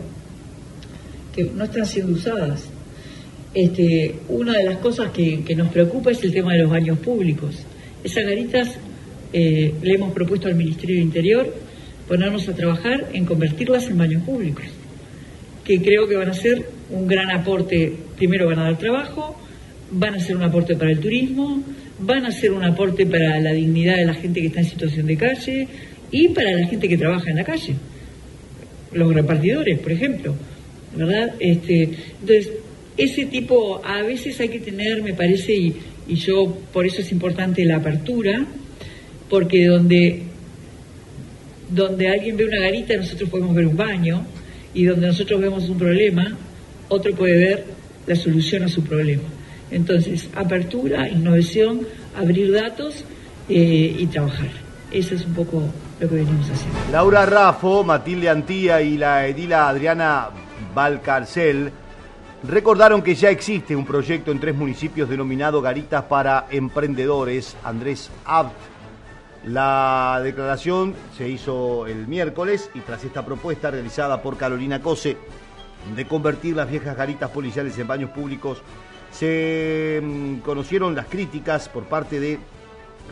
que 1.36 1.44
no 1.44 1.66
están 1.66 1.86
siendo 1.86 2.14
usadas. 2.14 2.66
Este, 3.54 4.16
una 4.30 4.58
de 4.58 4.64
las 4.64 4.78
cosas 4.78 5.12
que, 5.12 5.56
nos 5.56 5.70
preocupa 5.70 6.12
es 6.12 6.24
el 6.24 6.32
tema 6.32 6.54
de 6.54 6.60
los 6.60 6.70
baños 6.70 7.00
públicos. 7.00 7.64
Esas 8.04 8.26
garitas 8.26 8.76
eh, 9.34 9.74
le 9.82 9.94
hemos 9.94 10.14
propuesto 10.14 10.48
al 10.48 10.56
Ministerio 10.56 10.98
de 10.98 11.02
Interior 11.02 11.54
ponernos 12.08 12.48
a 12.48 12.54
trabajar 12.54 13.10
en 13.14 13.26
convertirlas 13.26 13.88
en 13.88 13.98
baños 13.98 14.24
públicos, 14.24 14.66
que 15.64 15.82
creo 15.82 16.08
que 16.08 16.16
van 16.16 16.30
a 16.30 16.34
ser 16.34 16.70
un 16.92 17.08
gran 17.08 17.32
aporte, 17.32 17.92
primero 18.16 18.46
van 18.46 18.60
a 18.60 18.66
dar 18.66 18.78
trabajo, 18.78 19.36
van 19.92 20.14
a 20.14 20.20
ser 20.20 20.38
un 20.38 20.44
aporte 20.44 20.76
para 20.76 20.92
el 20.92 21.00
turismo, 21.00 21.64
van 22.00 22.26
a 22.26 22.32
ser 22.32 22.52
un 22.52 22.64
aporte 22.64 23.08
para 23.08 23.40
la 23.40 23.52
dignidad 23.52 23.96
de 23.96 24.06
la 24.06 24.14
gente 24.14 24.42
que 24.42 24.48
está 24.48 24.60
en 24.60 24.68
situación 24.68 25.08
de 25.08 25.18
calle 25.18 25.68
y 26.16 26.30
para 26.30 26.50
la 26.54 26.66
gente 26.66 26.88
que 26.88 26.98
trabaja 26.98 27.30
en 27.30 27.36
la 27.36 27.44
calle, 27.44 27.74
los 28.94 29.14
repartidores, 29.14 29.78
por 29.80 29.92
ejemplo, 29.92 30.34
¿verdad? 30.96 31.34
Este, 31.42 31.90
entonces, 32.22 32.52
ese 32.96 33.26
tipo, 33.26 33.82
a 33.84 34.02
veces 34.02 34.40
hay 34.40 34.48
que 34.48 34.62
tener, 34.62 35.04
me 35.04 35.14
parece, 35.14 35.54
y, 35.54 35.76
y 36.08 36.16
yo 36.16 36.58
por 36.72 36.86
eso 36.86 37.02
es 37.02 37.12
importante 37.12 37.66
la 37.66 37.76
apertura, 37.76 38.46
porque 39.30 39.66
donde 39.66 40.22
donde 41.70 42.08
alguien 42.08 42.38
ve 42.38 42.46
una 42.46 42.62
garita, 42.62 42.96
nosotros 42.96 43.30
podemos 43.30 43.54
ver 43.54 43.68
un 43.68 43.76
baño, 43.76 44.26
y 44.74 44.86
donde 44.86 45.08
nosotros 45.08 45.42
vemos 45.42 45.68
un 45.68 45.78
problema, 45.78 46.38
otro 46.88 47.14
puede 47.14 47.38
ver 47.38 47.66
la 48.08 48.16
solución 48.16 48.64
a 48.64 48.70
su 48.70 48.82
problema. 48.86 49.24
Entonces, 49.70 50.30
apertura, 50.34 51.10
innovación, 51.10 51.82
abrir 52.16 52.54
datos 52.54 53.04
eh, 53.50 53.98
y 54.00 54.06
trabajar. 54.06 54.52
Eso 54.94 55.14
es 55.14 55.26
un 55.26 55.34
poco 55.34 55.70
lo 56.00 56.10
que 56.10 56.16
venimos 56.16 56.50
haciendo. 56.50 56.80
Laura 56.92 57.26
Raffo, 57.26 57.84
Matilde 57.84 58.30
Antía 58.30 58.82
y 58.82 58.98
la 58.98 59.28
edila 59.28 59.70
Adriana 59.70 60.30
Valcarcel 60.74 61.72
recordaron 62.44 63.02
que 63.02 63.16
ya 63.16 63.30
existe 63.30 63.76
un 63.76 63.86
proyecto 63.86 64.32
en 64.32 64.40
tres 64.40 64.56
municipios 64.56 65.10
denominado 65.10 65.62
Garitas 65.62 66.04
para 66.04 66.48
Emprendedores. 66.50 67.56
Andrés 67.64 68.12
Abt 68.26 68.76
la 69.46 70.22
declaración 70.24 70.96
se 71.16 71.30
hizo 71.30 71.86
el 71.86 72.08
miércoles 72.08 72.72
y 72.74 72.80
tras 72.80 73.04
esta 73.04 73.24
propuesta 73.24 73.70
realizada 73.70 74.22
por 74.22 74.38
Carolina 74.38 74.82
Cose 74.82 75.18
de 75.96 76.08
convertir 76.08 76.56
las 76.56 76.68
viejas 76.68 76.98
garitas 76.98 77.30
policiales 77.30 77.78
en 77.78 77.86
baños 77.86 78.10
públicos, 78.10 78.64
se 79.12 80.02
mm, 80.04 80.38
conocieron 80.38 80.96
las 80.96 81.06
críticas 81.06 81.70
por 81.70 81.84
parte 81.84 82.20
de 82.20 82.40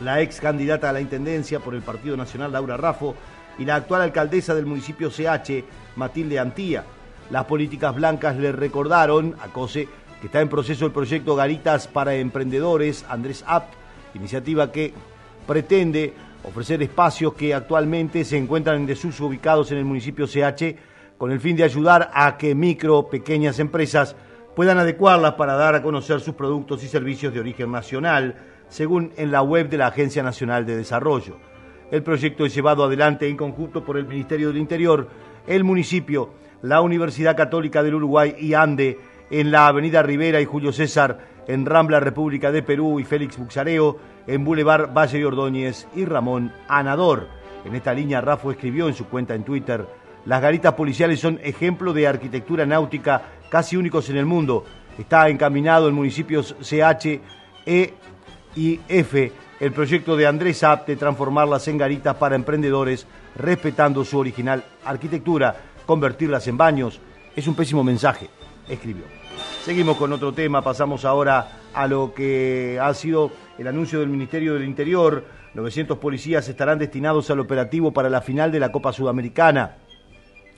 la 0.02 0.20
ex 0.20 0.40
candidata 0.40 0.90
a 0.90 0.92
la 0.92 1.00
Intendencia 1.00 1.60
por 1.60 1.74
el 1.74 1.82
Partido 1.82 2.16
Nacional, 2.16 2.52
Laura 2.52 2.76
Raffo, 2.76 3.14
y 3.58 3.64
la 3.64 3.76
actual 3.76 4.02
alcaldesa 4.02 4.54
del 4.54 4.66
municipio 4.66 5.10
CH, 5.10 5.64
Matilde 5.96 6.38
Antía. 6.38 6.84
las 7.30 7.44
políticas 7.44 7.94
blancas 7.94 8.36
le 8.36 8.52
recordaron 8.52 9.34
a 9.40 9.48
COSE 9.48 9.88
que 10.20 10.26
está 10.26 10.40
en 10.40 10.48
proceso 10.48 10.86
el 10.86 10.92
proyecto 10.92 11.36
Garitas 11.36 11.86
para 11.86 12.14
Emprendedores, 12.14 13.04
Andrés 13.08 13.44
Apt, 13.46 13.74
iniciativa 14.14 14.72
que 14.72 14.92
pretende 15.46 16.14
ofrecer 16.44 16.82
espacios 16.82 17.34
que 17.34 17.54
actualmente 17.54 18.24
se 18.24 18.36
encuentran 18.36 18.76
en 18.76 18.86
desuso 18.86 19.26
ubicados 19.26 19.70
en 19.72 19.78
el 19.78 19.84
municipio 19.84 20.26
CH 20.26 20.76
con 21.18 21.30
el 21.30 21.40
fin 21.40 21.56
de 21.56 21.64
ayudar 21.64 22.10
a 22.12 22.36
que 22.36 22.54
micro, 22.54 23.08
pequeñas 23.08 23.58
empresas 23.58 24.16
puedan 24.54 24.78
adecuarlas 24.78 25.34
para 25.34 25.54
dar 25.54 25.74
a 25.74 25.82
conocer 25.82 26.20
sus 26.20 26.34
productos 26.34 26.82
y 26.84 26.88
servicios 26.88 27.32
de 27.34 27.40
origen 27.40 27.70
nacional, 27.70 28.36
según 28.68 29.12
en 29.16 29.30
la 29.30 29.42
web 29.42 29.68
de 29.68 29.78
la 29.78 29.88
Agencia 29.88 30.22
Nacional 30.22 30.66
de 30.66 30.76
Desarrollo. 30.76 31.36
El 31.90 32.02
proyecto 32.02 32.44
es 32.44 32.54
llevado 32.54 32.84
adelante 32.84 33.28
en 33.28 33.36
conjunto 33.36 33.84
por 33.84 33.96
el 33.96 34.06
Ministerio 34.06 34.48
del 34.48 34.56
Interior, 34.58 35.08
el 35.46 35.64
municipio, 35.64 36.30
la 36.62 36.80
Universidad 36.80 37.36
Católica 37.36 37.82
del 37.82 37.94
Uruguay 37.94 38.34
y 38.38 38.54
ANDE 38.54 38.98
en 39.30 39.50
la 39.50 39.66
Avenida 39.66 40.02
Rivera 40.02 40.40
y 40.40 40.44
Julio 40.44 40.72
César, 40.72 41.18
en 41.46 41.66
Rambla 41.66 42.00
República 42.00 42.50
de 42.50 42.62
Perú 42.62 42.98
y 43.00 43.04
Félix 43.04 43.36
Buxareo, 43.36 43.98
en 44.26 44.44
Boulevard 44.44 44.92
Valle 44.92 45.18
de 45.18 45.26
Ordóñez 45.26 45.86
y 45.94 46.04
Ramón 46.04 46.52
Anador. 46.68 47.28
En 47.64 47.74
esta 47.74 47.92
línea, 47.94 48.20
Rafa 48.20 48.50
escribió 48.50 48.88
en 48.88 48.94
su 48.94 49.06
cuenta 49.06 49.34
en 49.34 49.44
Twitter, 49.44 49.86
las 50.26 50.40
garitas 50.40 50.72
policiales 50.72 51.20
son 51.20 51.38
ejemplo 51.42 51.92
de 51.92 52.06
arquitectura 52.06 52.64
náutica 52.64 53.22
casi 53.50 53.76
únicos 53.76 54.08
en 54.08 54.16
el 54.16 54.24
mundo. 54.24 54.64
Está 54.98 55.28
encaminado 55.28 55.88
en 55.88 55.94
municipios 55.94 56.56
CH, 56.62 57.20
E 57.66 57.94
y 58.56 58.80
F 58.88 59.32
el 59.60 59.72
proyecto 59.72 60.16
de 60.16 60.26
Andrés 60.26 60.62
de 60.86 60.96
transformarlas 60.96 61.68
en 61.68 61.78
garitas 61.78 62.16
para 62.16 62.34
emprendedores, 62.34 63.06
respetando 63.36 64.04
su 64.04 64.18
original 64.18 64.64
arquitectura, 64.84 65.56
convertirlas 65.86 66.46
en 66.48 66.56
baños. 66.56 67.00
Es 67.36 67.46
un 67.46 67.54
pésimo 67.54 67.82
mensaje, 67.84 68.28
escribió. 68.68 69.04
Seguimos 69.64 69.96
con 69.96 70.12
otro 70.12 70.32
tema, 70.32 70.62
pasamos 70.62 71.04
ahora 71.04 71.48
a 71.72 71.86
lo 71.86 72.12
que 72.14 72.78
ha 72.80 72.92
sido 72.94 73.30
el 73.58 73.66
anuncio 73.66 74.00
del 74.00 74.08
Ministerio 74.08 74.54
del 74.54 74.64
Interior. 74.64 75.24
900 75.54 75.98
policías 75.98 76.48
estarán 76.48 76.78
destinados 76.78 77.30
al 77.30 77.40
operativo 77.40 77.92
para 77.92 78.10
la 78.10 78.20
final 78.20 78.50
de 78.52 78.60
la 78.60 78.72
Copa 78.72 78.92
Sudamericana. 78.92 79.76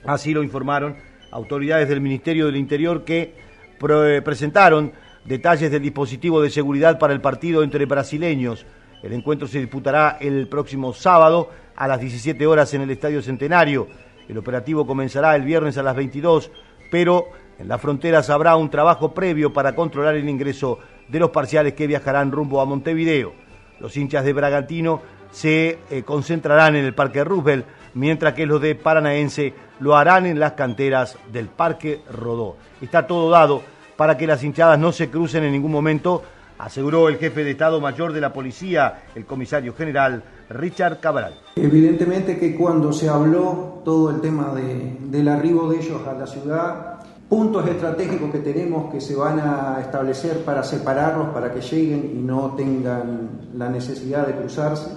Así 0.05 0.33
lo 0.33 0.43
informaron 0.43 0.97
autoridades 1.31 1.87
del 1.87 2.01
Ministerio 2.01 2.47
del 2.47 2.55
Interior 2.57 3.03
que 3.05 3.35
pre- 3.79 4.21
presentaron 4.21 4.91
detalles 5.27 5.69
del 5.69 5.81
dispositivo 5.81 6.41
de 6.41 6.49
seguridad 6.49 6.97
para 6.97 7.13
el 7.13 7.21
partido 7.21 7.61
entre 7.61 7.85
brasileños. 7.85 8.65
El 9.03 9.13
encuentro 9.13 9.47
se 9.47 9.59
disputará 9.59 10.17
el 10.19 10.47
próximo 10.47 10.93
sábado 10.93 11.49
a 11.75 11.87
las 11.87 11.99
17 11.99 12.47
horas 12.47 12.73
en 12.73 12.81
el 12.81 12.89
Estadio 12.89 13.21
Centenario. 13.21 13.87
El 14.27 14.37
operativo 14.37 14.87
comenzará 14.87 15.35
el 15.35 15.43
viernes 15.43 15.77
a 15.77 15.83
las 15.83 15.95
22, 15.95 16.49
pero 16.89 17.27
en 17.59 17.67
las 17.67 17.81
fronteras 17.81 18.29
habrá 18.29 18.55
un 18.55 18.69
trabajo 18.69 19.13
previo 19.13 19.53
para 19.53 19.75
controlar 19.75 20.15
el 20.15 20.27
ingreso 20.27 20.79
de 21.07 21.19
los 21.19 21.29
parciales 21.29 21.73
que 21.73 21.87
viajarán 21.87 22.31
rumbo 22.31 22.61
a 22.61 22.65
Montevideo. 22.65 23.33
Los 23.79 23.95
hinchas 23.95 24.25
de 24.25 24.33
Bragantino 24.33 25.01
se 25.31 25.79
eh, 25.89 26.03
concentrarán 26.03 26.75
en 26.75 26.85
el 26.85 26.95
Parque 26.95 27.23
Roosevelt, 27.23 27.65
mientras 27.93 28.33
que 28.33 28.45
los 28.45 28.61
de 28.61 28.75
Paranaense 28.75 29.53
lo 29.79 29.95
harán 29.95 30.25
en 30.25 30.39
las 30.39 30.53
canteras 30.53 31.17
del 31.31 31.47
Parque 31.47 32.01
Rodó. 32.11 32.57
Está 32.81 33.05
todo 33.05 33.29
dado 33.29 33.61
para 33.97 34.15
que 34.17 34.27
las 34.27 34.43
hinchadas 34.43 34.79
no 34.79 34.91
se 34.91 35.09
crucen 35.09 35.43
en 35.43 35.51
ningún 35.51 35.71
momento, 35.71 36.21
aseguró 36.59 37.09
el 37.09 37.17
jefe 37.17 37.43
de 37.43 37.51
Estado 37.51 37.81
Mayor 37.81 38.13
de 38.13 38.21
la 38.21 38.31
Policía, 38.31 39.03
el 39.15 39.25
comisario 39.25 39.73
general 39.73 40.23
Richard 40.49 40.99
Cabral. 40.99 41.33
Evidentemente 41.55 42.37
que 42.39 42.55
cuando 42.55 42.93
se 42.93 43.09
habló 43.09 43.81
todo 43.83 44.09
el 44.11 44.21
tema 44.21 44.53
de- 44.53 44.97
del 45.01 45.27
arribo 45.27 45.69
de 45.69 45.77
ellos 45.77 46.01
a 46.07 46.13
la 46.13 46.25
ciudad, 46.27 46.93
puntos 47.29 47.67
estratégicos 47.67 48.31
que 48.31 48.39
tenemos 48.39 48.91
que 48.91 49.01
se 49.01 49.15
van 49.15 49.39
a 49.39 49.79
establecer 49.81 50.43
para 50.45 50.63
separarlos, 50.63 51.29
para 51.29 51.51
que 51.53 51.59
lleguen 51.61 52.11
y 52.17 52.21
no 52.21 52.53
tengan 52.55 53.29
la 53.55 53.69
necesidad 53.69 54.25
de 54.25 54.33
cruzarse. 54.35 54.91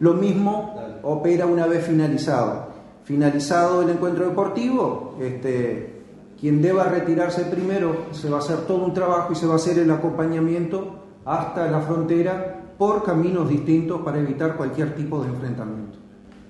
Lo 0.00 0.14
mismo 0.14 0.80
opera 1.02 1.46
una 1.46 1.66
vez 1.66 1.84
finalizado. 1.86 2.68
Finalizado 3.04 3.82
el 3.82 3.90
encuentro 3.90 4.26
deportivo, 4.26 5.16
este, 5.20 5.93
quien 6.40 6.60
deba 6.60 6.84
retirarse 6.84 7.44
primero, 7.44 8.06
se 8.12 8.28
va 8.28 8.36
a 8.36 8.40
hacer 8.40 8.66
todo 8.66 8.84
un 8.84 8.94
trabajo 8.94 9.32
y 9.32 9.36
se 9.36 9.46
va 9.46 9.54
a 9.54 9.56
hacer 9.56 9.78
el 9.78 9.90
acompañamiento 9.90 10.96
hasta 11.24 11.70
la 11.70 11.80
frontera 11.80 12.74
por 12.76 13.02
caminos 13.04 13.48
distintos 13.48 14.00
para 14.02 14.18
evitar 14.18 14.56
cualquier 14.56 14.94
tipo 14.94 15.22
de 15.22 15.28
enfrentamiento. 15.28 15.98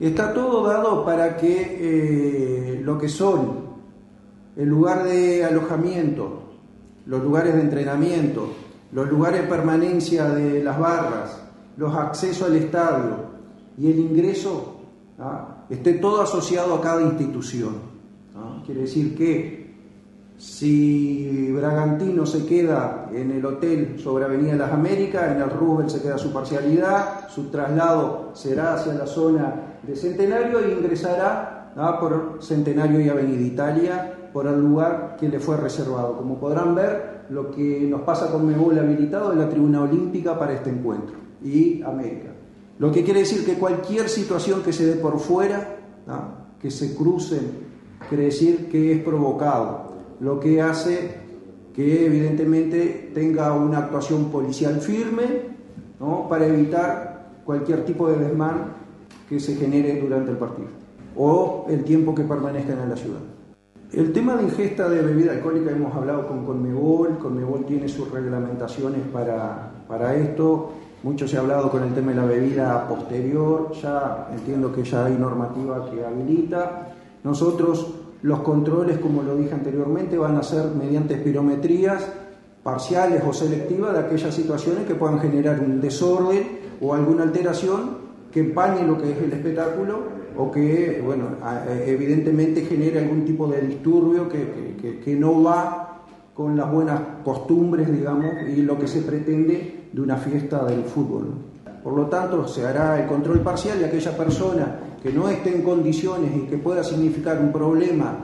Está 0.00 0.32
todo 0.32 0.66
dado 0.66 1.04
para 1.04 1.36
que 1.36 1.78
eh, 1.80 2.80
lo 2.82 2.98
que 2.98 3.08
son 3.08 3.64
el 4.56 4.68
lugar 4.68 5.04
de 5.04 5.44
alojamiento, 5.44 6.42
los 7.06 7.22
lugares 7.22 7.54
de 7.54 7.60
entrenamiento, 7.60 8.48
los 8.92 9.08
lugares 9.08 9.42
de 9.42 9.48
permanencia 9.48 10.28
de 10.28 10.62
las 10.62 10.78
barras, 10.78 11.42
los 11.76 11.94
accesos 11.94 12.48
al 12.48 12.56
estadio 12.56 13.16
y 13.76 13.90
el 13.90 13.98
ingreso 13.98 14.76
¿ah? 15.18 15.64
esté 15.68 15.94
todo 15.94 16.22
asociado 16.22 16.74
a 16.74 16.80
cada 16.80 17.02
institución. 17.02 17.74
¿ah? 18.36 18.62
Quiere 18.64 18.82
decir 18.82 19.16
que 19.16 19.63
si 20.36 21.52
Bragantino 21.52 22.26
se 22.26 22.44
queda 22.44 23.08
en 23.12 23.30
el 23.30 23.44
hotel 23.44 23.96
sobre 23.98 24.24
Avenida 24.24 24.56
Las 24.56 24.72
Américas, 24.72 25.30
en 25.30 25.42
el 25.42 25.50
Roosevelt 25.50 25.90
se 25.90 26.02
queda 26.02 26.18
su 26.18 26.32
parcialidad, 26.32 27.28
su 27.28 27.50
traslado 27.50 28.30
será 28.34 28.74
hacia 28.74 28.94
la 28.94 29.06
zona 29.06 29.78
de 29.82 29.94
Centenario 29.94 30.58
e 30.60 30.72
ingresará 30.72 31.72
por 32.00 32.38
Centenario 32.40 33.00
y 33.00 33.08
Avenida 33.08 33.42
Italia 33.42 34.14
por 34.32 34.46
el 34.46 34.60
lugar 34.60 35.16
que 35.18 35.28
le 35.28 35.38
fue 35.38 35.56
reservado. 35.56 36.16
Como 36.16 36.38
podrán 36.38 36.74
ver, 36.74 37.26
lo 37.30 37.50
que 37.50 37.86
nos 37.88 38.02
pasa 38.02 38.30
con 38.30 38.46
Mebol 38.46 38.78
habilitado 38.78 39.32
es 39.32 39.38
la 39.38 39.48
tribuna 39.48 39.82
olímpica 39.82 40.38
para 40.38 40.52
este 40.54 40.70
encuentro 40.70 41.16
y 41.42 41.82
América. 41.82 42.30
Lo 42.78 42.90
que 42.90 43.04
quiere 43.04 43.20
decir 43.20 43.44
que 43.44 43.54
cualquier 43.54 44.08
situación 44.08 44.62
que 44.62 44.72
se 44.72 44.86
dé 44.86 44.94
por 44.96 45.18
fuera, 45.20 45.76
que 46.60 46.70
se 46.70 46.94
crucen, 46.94 47.64
quiere 48.08 48.24
decir 48.24 48.68
que 48.68 48.92
es 48.92 49.02
provocado, 49.02 49.83
lo 50.20 50.40
que 50.40 50.61
hace 50.61 51.24
que 51.74 52.07
evidentemente 52.07 53.11
tenga 53.14 53.53
una 53.53 53.79
actuación 53.79 54.31
policial 54.31 54.81
firme 54.81 55.24
¿no? 55.98 56.29
para 56.29 56.46
evitar 56.46 57.27
cualquier 57.44 57.85
tipo 57.85 58.09
de 58.09 58.18
desmán 58.18 58.72
que 59.29 59.40
se 59.40 59.57
genere 59.57 60.00
durante 60.00 60.31
el 60.31 60.37
partido 60.37 60.68
o 61.16 61.66
el 61.68 61.85
tiempo 61.85 62.14
que 62.14 62.22
permanezcan 62.22 62.81
en 62.81 62.90
la 62.90 62.96
ciudad. 62.96 63.20
El 63.92 64.12
tema 64.12 64.37
de 64.37 64.44
ingesta 64.44 64.88
de 64.88 65.03
bebida 65.03 65.33
alcohólica 65.33 65.70
hemos 65.70 65.94
hablado 65.94 66.27
con 66.27 66.44
Conmebol, 66.44 67.18
Conmebol 67.18 67.64
tiene 67.64 67.88
sus 67.88 68.11
reglamentaciones 68.11 69.00
para, 69.12 69.70
para 69.87 70.16
esto, 70.16 70.72
mucho 71.05 71.29
se 71.29 71.37
ha 71.37 71.40
hablado 71.40 71.70
con 71.70 71.83
el 71.85 71.94
tema 71.94 72.12
de 72.12 72.16
la 72.16 72.24
bebida 72.24 72.88
posterior, 72.88 73.72
ya 73.81 74.29
entiendo 74.33 74.72
que 74.72 74.83
ya 74.83 75.05
hay 75.05 75.14
normativa 75.14 75.88
que 75.90 76.05
habilita. 76.05 76.88
Nosotros 77.22 77.93
los 78.24 78.40
controles, 78.40 78.96
como 79.00 79.22
lo 79.22 79.37
dije 79.37 79.52
anteriormente, 79.52 80.16
van 80.16 80.38
a 80.38 80.42
ser 80.42 80.64
mediante 80.74 81.12
espirometrías 81.12 82.08
parciales 82.62 83.22
o 83.28 83.34
selectivas 83.34 83.92
de 83.92 83.98
aquellas 83.98 84.34
situaciones 84.34 84.87
que 84.87 84.94
puedan 84.94 85.18
generar 85.20 85.60
un 85.60 85.78
desorden 85.78 86.42
o 86.80 86.94
alguna 86.94 87.24
alteración 87.24 87.98
que 88.32 88.40
empañe 88.40 88.87
lo 88.87 88.96
que 88.96 89.12
es 89.12 89.18
el 89.18 89.30
espectáculo 89.30 89.98
o 90.38 90.50
que, 90.50 91.02
bueno, 91.04 91.24
a- 91.42 91.66
evidentemente 91.87 92.62
genere 92.62 93.00
algún 93.00 93.26
tipo 93.26 93.46
de 93.46 93.60
disturbio 93.60 94.26
que- 94.30 95.00
que 95.04 95.14
no 95.16 95.42
va 95.42 96.00
con 96.32 96.56
las 96.56 96.72
buenas 96.72 97.00
costumbres, 97.24 97.92
digamos, 97.92 98.24
y 98.56 98.62
lo 98.62 98.78
que 98.78 98.88
se 98.88 99.02
pretende 99.02 99.88
de 99.92 100.00
una 100.00 100.16
fiesta 100.16 100.64
del 100.64 100.82
fútbol. 100.84 101.26
Por 101.84 101.92
lo 101.92 102.06
tanto, 102.06 102.48
se 102.48 102.66
hará 102.66 102.98
el 103.02 103.06
control 103.06 103.40
parcial 103.40 103.78
y 103.80 103.84
aquella 103.84 104.16
persona 104.16 104.76
que 105.02 105.12
no 105.12 105.28
esté 105.28 105.54
en 105.54 105.62
condiciones 105.62 106.34
y 106.34 106.40
que 106.46 106.56
pueda 106.56 106.82
significar 106.82 107.38
un 107.38 107.52
problema 107.52 108.16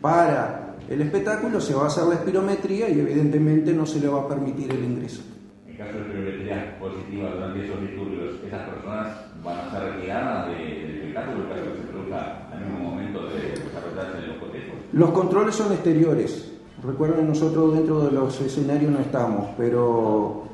para 0.00 0.76
el 0.88 1.02
espectáculo, 1.02 1.60
se 1.60 1.74
va 1.74 1.82
a 1.82 1.86
hacer 1.88 2.04
la 2.04 2.14
espirometría 2.14 2.88
y 2.88 3.00
evidentemente 3.00 3.74
no 3.74 3.84
se 3.84 3.98
le 4.00 4.06
va 4.08 4.20
a 4.20 4.28
permitir 4.28 4.70
el 4.72 4.84
ingreso. 4.84 5.22
En 5.66 5.76
caso 5.76 5.98
de 5.98 6.04
prioridad 6.04 6.78
positiva 6.78 7.30
durante 7.30 7.64
esos 7.66 7.80
disturbios, 7.80 8.34
¿esas 8.46 8.68
personas 8.68 9.08
van 9.44 9.58
a 9.66 9.70
ser 9.72 9.82
retiradas 9.94 10.46
de- 10.48 10.54
del 10.64 10.90
espectáculo 10.98 11.42
en 11.44 11.48
caso 11.50 11.62
que 11.72 11.78
se 11.82 11.86
produzca 11.88 12.48
al 12.52 12.60
mismo 12.64 12.78
momento 12.90 13.18
de 13.26 13.40
desarrollarse 13.50 14.18
en 14.22 14.28
los 14.28 14.38
cotejos? 14.38 14.74
Los 14.92 15.10
controles 15.10 15.54
son 15.56 15.72
exteriores. 15.72 16.52
Recuerden, 16.86 17.26
nosotros 17.26 17.74
dentro 17.74 18.00
de 18.06 18.12
los 18.12 18.40
escenarios 18.40 18.92
no 18.92 19.00
estamos, 19.00 19.48
pero 19.58 20.44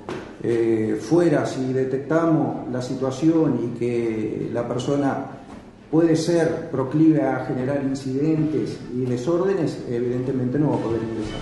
eh, 0.46 0.98
fuera, 1.00 1.46
si 1.46 1.72
detectamos 1.72 2.70
la 2.70 2.82
situación 2.82 3.60
y 3.64 3.78
que 3.78 4.50
la 4.52 4.68
persona 4.68 5.24
puede 5.90 6.16
ser 6.16 6.68
proclive 6.70 7.22
a 7.22 7.46
generar 7.46 7.82
incidentes 7.82 8.78
y 8.94 9.06
desórdenes, 9.06 9.82
evidentemente 9.88 10.58
no 10.58 10.72
va 10.72 10.76
a 10.76 10.80
poder 10.80 11.00
ingresar. 11.02 11.40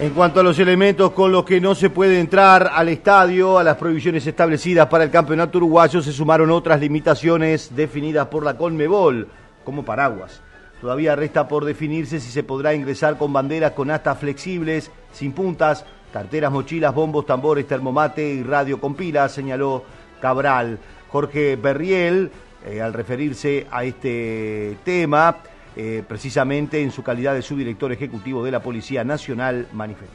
En 0.00 0.10
cuanto 0.14 0.40
a 0.40 0.42
los 0.42 0.58
elementos 0.58 1.12
con 1.12 1.30
los 1.30 1.44
que 1.44 1.60
no 1.60 1.76
se 1.76 1.90
puede 1.90 2.18
entrar 2.18 2.72
al 2.74 2.88
estadio, 2.88 3.56
a 3.56 3.62
las 3.62 3.76
prohibiciones 3.76 4.26
establecidas 4.26 4.88
para 4.88 5.04
el 5.04 5.10
campeonato 5.10 5.58
uruguayo 5.58 6.02
se 6.02 6.10
sumaron 6.10 6.50
otras 6.50 6.80
limitaciones 6.80 7.70
definidas 7.76 8.26
por 8.26 8.44
la 8.44 8.56
Conmebol, 8.56 9.28
como 9.62 9.84
paraguas. 9.84 10.40
Todavía 10.80 11.14
resta 11.14 11.46
por 11.46 11.64
definirse 11.64 12.18
si 12.18 12.32
se 12.32 12.42
podrá 12.42 12.74
ingresar 12.74 13.16
con 13.16 13.32
banderas 13.32 13.70
con 13.70 13.92
astas 13.92 14.18
flexibles, 14.18 14.90
sin 15.12 15.30
puntas, 15.30 15.84
carteras, 16.12 16.52
mochilas, 16.52 16.94
bombos, 16.94 17.26
tambores, 17.26 17.66
termomate 17.66 18.34
y 18.34 18.42
radio 18.42 18.80
con 18.80 18.94
pilas, 18.94 19.32
señaló 19.32 19.82
Cabral. 20.20 20.78
Jorge 21.08 21.56
Berriel, 21.56 22.30
eh, 22.64 22.80
al 22.80 22.92
referirse 22.92 23.66
a 23.70 23.84
este 23.84 24.76
tema, 24.84 25.38
eh, 25.74 26.04
precisamente 26.06 26.80
en 26.80 26.90
su 26.90 27.02
calidad 27.02 27.34
de 27.34 27.42
subdirector 27.42 27.92
ejecutivo 27.92 28.44
de 28.44 28.50
la 28.50 28.62
Policía 28.62 29.04
Nacional, 29.04 29.66
manifestó. 29.72 30.14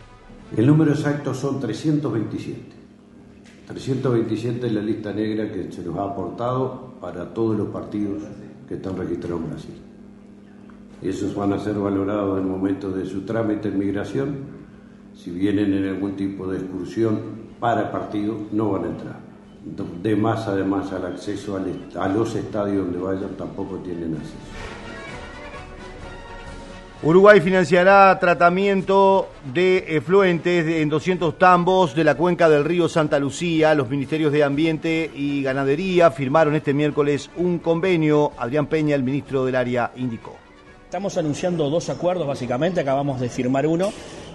El 0.55 0.65
número 0.65 0.91
exacto 0.91 1.33
son 1.33 1.59
327. 1.59 2.61
327 3.67 4.65
es 4.65 4.73
la 4.73 4.81
lista 4.81 5.11
negra 5.11 5.51
que 5.51 5.69
se 5.71 5.83
nos 5.83 5.97
ha 5.97 6.03
aportado 6.03 6.93
para 7.01 7.33
todos 7.33 7.57
los 7.57 7.67
partidos 7.67 8.23
que 8.67 8.75
están 8.75 8.97
registrados 8.97 9.41
en 9.41 9.49
Brasil. 9.49 9.81
Esos 11.01 11.35
van 11.35 11.53
a 11.53 11.59
ser 11.59 11.75
valorados 11.75 12.39
en 12.39 12.45
el 12.45 12.49
momento 12.49 12.89
de 12.91 13.05
su 13.05 13.21
trámite 13.21 13.67
en 13.67 13.77
migración. 13.77 14.56
Si 15.23 15.31
vienen 15.31 15.73
en 15.73 15.87
algún 15.87 16.15
tipo 16.15 16.47
de 16.47 16.59
excursión 16.59 17.47
para 17.59 17.91
partido, 17.91 18.37
no 18.51 18.71
van 18.71 18.83
a 18.83 18.87
entrar. 18.87 19.27
De 20.01 20.15
más, 20.15 20.47
además, 20.47 20.93
al 20.93 21.05
acceso 21.05 21.57
al 21.57 21.89
a 21.99 22.07
los 22.07 22.35
estadios 22.35 22.85
donde 22.85 22.99
vayan, 22.99 23.35
tampoco 23.35 23.77
tienen 23.77 24.13
acceso. 24.15 24.35
Uruguay 27.03 27.41
financiará 27.41 28.17
tratamiento 28.19 29.29
de 29.53 29.97
efluentes 29.97 30.65
en 30.67 30.89
200 30.89 31.37
tambos 31.37 31.95
de 31.95 32.03
la 32.03 32.15
cuenca 32.15 32.47
del 32.47 32.63
río 32.63 32.87
Santa 32.87 33.19
Lucía. 33.19 33.73
Los 33.73 33.89
ministerios 33.89 34.31
de 34.31 34.43
Ambiente 34.43 35.11
y 35.13 35.43
Ganadería 35.43 36.11
firmaron 36.11 36.55
este 36.55 36.73
miércoles 36.73 37.29
un 37.35 37.59
convenio. 37.59 38.31
Adrián 38.37 38.67
Peña, 38.67 38.95
el 38.95 39.03
ministro 39.03 39.45
del 39.45 39.55
área, 39.55 39.91
indicó. 39.95 40.35
Estamos 40.85 41.17
anunciando 41.17 41.69
dos 41.69 41.89
acuerdos, 41.89 42.25
básicamente, 42.25 42.79
acabamos 42.79 43.19
de 43.19 43.29
firmar 43.29 43.67
uno 43.67 43.91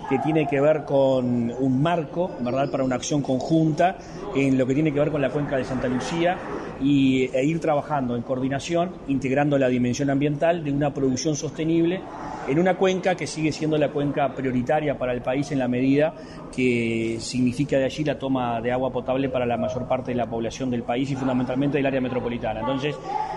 que 0.09 0.19
tiene 0.19 0.47
que 0.47 0.61
ver 0.61 0.85
con 0.85 1.51
un 1.51 1.83
marco, 1.83 2.31
¿verdad?, 2.41 2.71
para 2.71 2.85
una 2.85 2.97
acción 2.97 3.23
conjunta 3.23 3.97
en 4.35 4.59
lo 4.59 4.67
que 4.67 4.75
tiene 4.75 4.93
que 4.93 4.99
ver 4.99 5.11
con 5.11 5.21
la 5.21 5.31
cuenca 5.31 5.57
de 5.57 5.65
Santa 5.65 5.89
Lucía 5.89 6.37
y, 6.81 7.31
e 7.33 7.45
ir 7.45 7.61
trabajando 7.61 8.17
en 8.17 8.23
coordinación, 8.23 8.93
integrando 9.09 9.59
la 9.59 9.69
dimensión 9.69 10.11
ambiental 10.11 10.65
de 10.65 10.73
una 10.73 10.93
producción 10.93 11.37
sostenible 11.37 12.01
en 12.49 12.59
una 12.59 12.77
cuenca 12.77 13.15
que 13.15 13.27
sigue 13.27 13.53
siendo 13.53 13.79
la 13.79 13.91
cuenca 13.91 14.35
prioritaria 14.35 14.99
para 14.99 15.13
el 15.13 15.23
país 15.23 15.53
en 15.53 15.61
la 15.61 15.69
medida 15.69 16.13
que 16.55 17.17
significa 17.21 17.79
de 17.79 17.85
allí 17.85 18.05
la 18.05 18.19
toma 18.19 18.61
de 18.61 18.73
agua 18.73 18.91
potable 18.91 19.29
para 19.29 19.47
la 19.47 19.57
mayor 19.57 19.87
parte 19.87 20.11
de 20.11 20.17
la 20.17 20.27
población 20.27 20.71
del 20.71 20.83
país 20.83 21.11
y 21.11 21.17
fundamentalmente 21.17 21.79
del 21.79 21.87
área 21.87 22.01
metropolitana. 22.01 22.61
Entonces, 22.61 22.97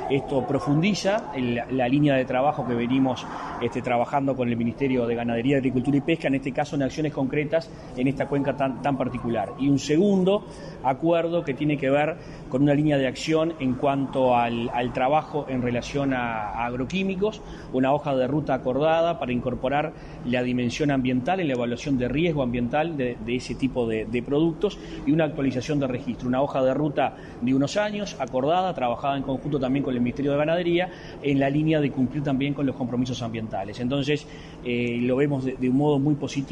esto 0.10 0.46
profundiza 0.46 1.32
la 1.72 1.88
línea 1.88 2.16
de 2.16 2.26
trabajo 2.26 2.68
que 2.68 2.74
venimos 2.74 3.26
este, 3.62 3.82
trabajando 3.82 4.36
con 4.36 4.50
el 4.50 4.58
Ministerio 4.58 5.06
de 5.06 5.16
Ganadería, 5.16 5.58
Agricultura 5.58 5.98
y 5.98 6.02
Pesca, 6.02 6.28
en 6.28 6.36
este 6.36 6.52
caso 6.56 6.76
en 6.76 6.82
acciones 6.82 7.14
concretas 7.14 7.70
en 7.96 8.08
esta 8.08 8.28
cuenca 8.28 8.58
tan, 8.58 8.82
tan 8.82 8.98
particular. 8.98 9.54
Y 9.60 9.70
un 9.70 9.78
segundo 9.78 10.46
acuerdo 10.84 11.44
que 11.44 11.54
tiene 11.54 11.78
que 11.78 11.90
ver 11.90 12.16
con 12.50 12.64
una 12.64 12.74
línea 12.74 12.98
de 12.98 13.08
acción 13.08 13.54
en 13.60 13.74
cuanto 13.74 14.36
al, 14.36 14.72
trabajo 14.94 15.46
en 15.50 15.62
relación 15.62 16.14
a, 16.14 16.66
agroquímicos, 16.66 17.42
una 17.74 17.94
hoja 17.94 18.16
de 18.16 18.28
ruta 18.28 18.54
acordada 18.54 19.20
para 19.20 19.34
incorporar 19.34 19.94
la 20.26 20.42
dimensión 20.42 20.92
ambiental 20.92 21.40
en 21.40 21.48
la 21.48 21.54
evaluación 21.54 21.98
de 21.98 22.08
riesgo 22.08 22.42
ambiental 22.42 22.96
de, 22.98 23.18
ese 23.28 23.56
tipo 23.56 23.88
de, 23.88 24.24
productos 24.26 24.80
y 25.06 25.12
una 25.12 25.26
actualización 25.26 25.80
de 25.80 25.88
registro, 25.88 26.28
una 26.28 26.42
hoja 26.42 26.64
de 26.64 26.74
ruta 26.74 27.18
de 27.42 27.54
unos 27.54 27.76
años 27.78 28.16
acordada, 28.20 28.74
trabajada 28.74 29.18
en 29.18 29.24
conjunto 29.24 29.60
también 29.60 29.84
con 29.84 29.94
el 29.94 30.00
Ministerio 30.00 30.32
de 30.32 30.38
Ganadería 30.38 30.90
en 31.22 31.40
la 31.40 31.50
línea 31.50 31.82
de 31.82 31.92
cumplir 31.92 32.24
también 32.24 32.54
con 32.54 32.66
los 32.66 32.76
compromisos 32.76 33.22
ambientales. 33.22 33.80
Entonces, 33.80 34.26
eh, 34.64 35.00
lo 35.02 35.18
vemos 35.18 35.44
de 35.46 35.70
un 35.70 35.76
modo 35.76 36.00
muy 36.00 36.16
positivo 36.16 36.45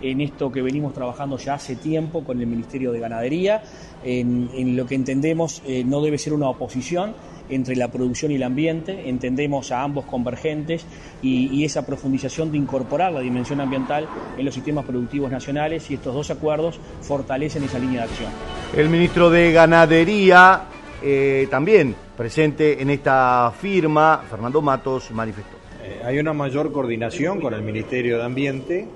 en 0.00 0.20
esto 0.20 0.50
que 0.50 0.62
venimos 0.62 0.94
trabajando 0.94 1.38
ya 1.38 1.54
hace 1.54 1.76
tiempo 1.76 2.24
con 2.24 2.40
el 2.40 2.46
Ministerio 2.46 2.92
de 2.92 3.00
Ganadería, 3.00 3.62
en, 4.04 4.48
en 4.54 4.76
lo 4.76 4.86
que 4.86 4.94
entendemos 4.94 5.62
eh, 5.66 5.84
no 5.84 6.00
debe 6.00 6.18
ser 6.18 6.32
una 6.32 6.48
oposición 6.48 7.14
entre 7.50 7.76
la 7.76 7.88
producción 7.88 8.30
y 8.30 8.34
el 8.34 8.42
ambiente, 8.42 9.08
entendemos 9.08 9.72
a 9.72 9.82
ambos 9.82 10.04
convergentes 10.04 10.84
y, 11.22 11.48
y 11.48 11.64
esa 11.64 11.86
profundización 11.86 12.52
de 12.52 12.58
incorporar 12.58 13.12
la 13.12 13.20
dimensión 13.20 13.60
ambiental 13.60 14.06
en 14.36 14.44
los 14.44 14.54
sistemas 14.54 14.84
productivos 14.84 15.30
nacionales 15.30 15.90
y 15.90 15.94
estos 15.94 16.14
dos 16.14 16.30
acuerdos 16.30 16.78
fortalecen 17.00 17.64
esa 17.64 17.78
línea 17.78 18.02
de 18.02 18.08
acción. 18.08 18.30
El 18.76 18.88
ministro 18.90 19.30
de 19.30 19.52
Ganadería, 19.52 20.64
eh, 21.02 21.48
también 21.50 21.94
presente 22.16 22.82
en 22.82 22.90
esta 22.90 23.52
firma, 23.58 24.22
Fernando 24.28 24.60
Matos, 24.60 25.10
manifestó. 25.12 25.56
Eh, 25.82 26.02
hay 26.04 26.18
una 26.18 26.34
mayor 26.34 26.70
coordinación 26.70 27.40
con 27.40 27.54
el 27.54 27.62
Ministerio 27.62 28.18
de 28.18 28.24
Ambiente 28.24 28.88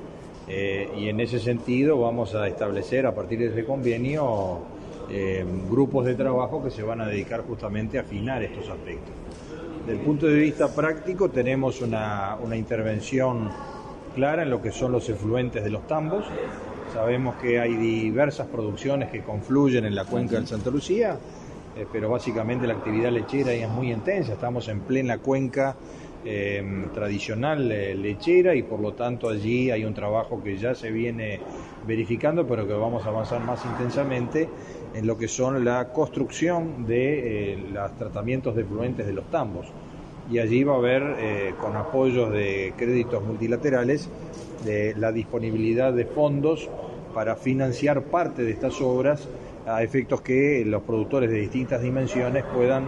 eh, 0.48 0.90
y 0.96 1.08
en 1.08 1.20
ese 1.20 1.38
sentido 1.38 2.00
vamos 2.00 2.34
a 2.34 2.48
establecer 2.48 3.06
a 3.06 3.14
partir 3.14 3.38
de 3.38 3.46
ese 3.46 3.64
convenio 3.64 4.58
eh, 5.10 5.44
grupos 5.70 6.04
de 6.06 6.14
trabajo 6.14 6.62
que 6.62 6.70
se 6.70 6.82
van 6.82 7.00
a 7.00 7.06
dedicar 7.06 7.44
justamente 7.46 7.98
a 7.98 8.02
afinar 8.02 8.42
estos 8.42 8.68
aspectos. 8.68 9.14
Desde 9.86 9.98
el 9.98 10.04
punto 10.04 10.26
de 10.26 10.34
vista 10.34 10.68
práctico 10.68 11.28
tenemos 11.28 11.80
una, 11.80 12.36
una 12.42 12.56
intervención 12.56 13.50
clara 14.14 14.42
en 14.42 14.50
lo 14.50 14.62
que 14.62 14.72
son 14.72 14.92
los 14.92 15.08
efluentes 15.08 15.64
de 15.64 15.70
los 15.70 15.86
tambos. 15.86 16.24
Sabemos 16.92 17.36
que 17.36 17.58
hay 17.58 17.74
diversas 17.74 18.46
producciones 18.48 19.10
que 19.10 19.22
confluyen 19.22 19.84
en 19.84 19.94
la 19.94 20.04
cuenca 20.04 20.36
del 20.36 20.46
Santa 20.46 20.70
Lucía, 20.70 21.18
eh, 21.76 21.86
pero 21.90 22.10
básicamente 22.10 22.66
la 22.66 22.74
actividad 22.74 23.10
lechera 23.10 23.52
es 23.52 23.68
muy 23.68 23.90
intensa. 23.90 24.34
Estamos 24.34 24.68
en 24.68 24.80
plena 24.80 25.18
cuenca 25.18 25.74
eh, 26.24 26.62
tradicional 26.94 27.70
eh, 27.72 27.94
lechera 27.94 28.54
y 28.54 28.62
por 28.62 28.80
lo 28.80 28.92
tanto 28.92 29.28
allí 29.28 29.70
hay 29.70 29.84
un 29.84 29.94
trabajo 29.94 30.42
que 30.42 30.56
ya 30.56 30.74
se 30.74 30.90
viene 30.90 31.40
verificando, 31.86 32.46
pero 32.46 32.66
que 32.66 32.74
vamos 32.74 33.04
a 33.04 33.08
avanzar 33.08 33.40
más 33.44 33.64
intensamente 33.64 34.48
en 34.94 35.06
lo 35.06 35.16
que 35.16 35.28
son 35.28 35.64
la 35.64 35.88
construcción 35.88 36.86
de 36.86 37.52
eh, 37.52 37.58
los 37.72 37.96
tratamientos 37.96 38.54
de 38.54 38.62
efluentes 38.62 39.06
de 39.06 39.12
los 39.12 39.24
tambos. 39.30 39.66
Y 40.30 40.38
allí 40.38 40.62
va 40.64 40.74
a 40.74 40.76
haber, 40.76 41.02
eh, 41.18 41.54
con 41.60 41.76
apoyos 41.76 42.32
de 42.32 42.72
créditos 42.76 43.22
multilaterales, 43.24 44.08
de 44.64 44.94
la 44.96 45.10
disponibilidad 45.10 45.92
de 45.92 46.04
fondos 46.04 46.68
para 47.14 47.34
financiar 47.36 48.02
parte 48.04 48.42
de 48.42 48.52
estas 48.52 48.80
obras 48.80 49.28
a 49.66 49.82
efectos 49.82 50.20
que 50.20 50.64
los 50.66 50.82
productores 50.82 51.30
de 51.30 51.38
distintas 51.38 51.82
dimensiones 51.82 52.44
puedan 52.44 52.86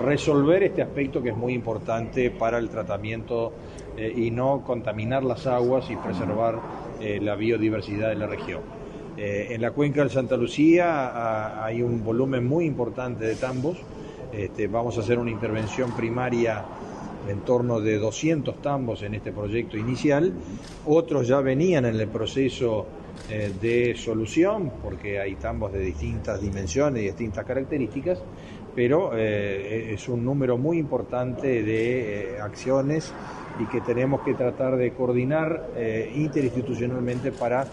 resolver 0.00 0.62
este 0.62 0.82
aspecto 0.82 1.22
que 1.22 1.30
es 1.30 1.36
muy 1.36 1.52
importante 1.52 2.30
para 2.30 2.58
el 2.58 2.68
tratamiento 2.68 3.52
eh, 3.96 4.12
y 4.14 4.30
no 4.30 4.62
contaminar 4.64 5.24
las 5.24 5.46
aguas 5.46 5.90
y 5.90 5.96
preservar 5.96 6.60
eh, 7.00 7.18
la 7.20 7.34
biodiversidad 7.34 8.08
de 8.08 8.16
la 8.16 8.26
región. 8.26 8.60
Eh, 9.16 9.48
en 9.50 9.60
la 9.60 9.72
cuenca 9.72 10.00
del 10.00 10.10
Santa 10.10 10.36
Lucía 10.36 11.62
hay 11.64 11.82
un 11.82 12.02
volumen 12.02 12.46
muy 12.46 12.64
importante 12.64 13.24
de 13.24 13.34
tambos. 13.36 13.78
Este, 14.32 14.66
vamos 14.66 14.96
a 14.96 15.00
hacer 15.00 15.18
una 15.18 15.30
intervención 15.30 15.92
primaria 15.92 16.64
en 17.28 17.40
torno 17.40 17.80
de 17.80 17.98
200 17.98 18.62
tambos 18.62 19.02
en 19.02 19.14
este 19.14 19.32
proyecto 19.32 19.76
inicial. 19.76 20.32
Otros 20.86 21.28
ya 21.28 21.40
venían 21.40 21.84
en 21.84 21.96
el 21.96 22.08
proceso 22.08 22.86
eh, 23.30 23.52
de 23.60 23.94
solución, 23.96 24.72
porque 24.82 25.20
hay 25.20 25.36
tambos 25.36 25.72
de 25.72 25.80
distintas 25.80 26.40
dimensiones 26.40 27.02
y 27.02 27.06
distintas 27.06 27.44
características, 27.44 28.18
pero 28.74 29.12
eh, 29.14 29.92
es 29.94 30.08
un 30.08 30.24
número 30.24 30.56
muy 30.58 30.78
importante 30.78 31.62
de 31.62 32.36
eh, 32.36 32.40
acciones 32.40 33.12
y 33.60 33.66
que 33.66 33.80
tenemos 33.80 34.22
que 34.22 34.34
tratar 34.34 34.76
de 34.76 34.92
coordinar 34.92 35.70
eh, 35.76 36.12
interinstitucionalmente 36.14 37.32
para 37.32 37.66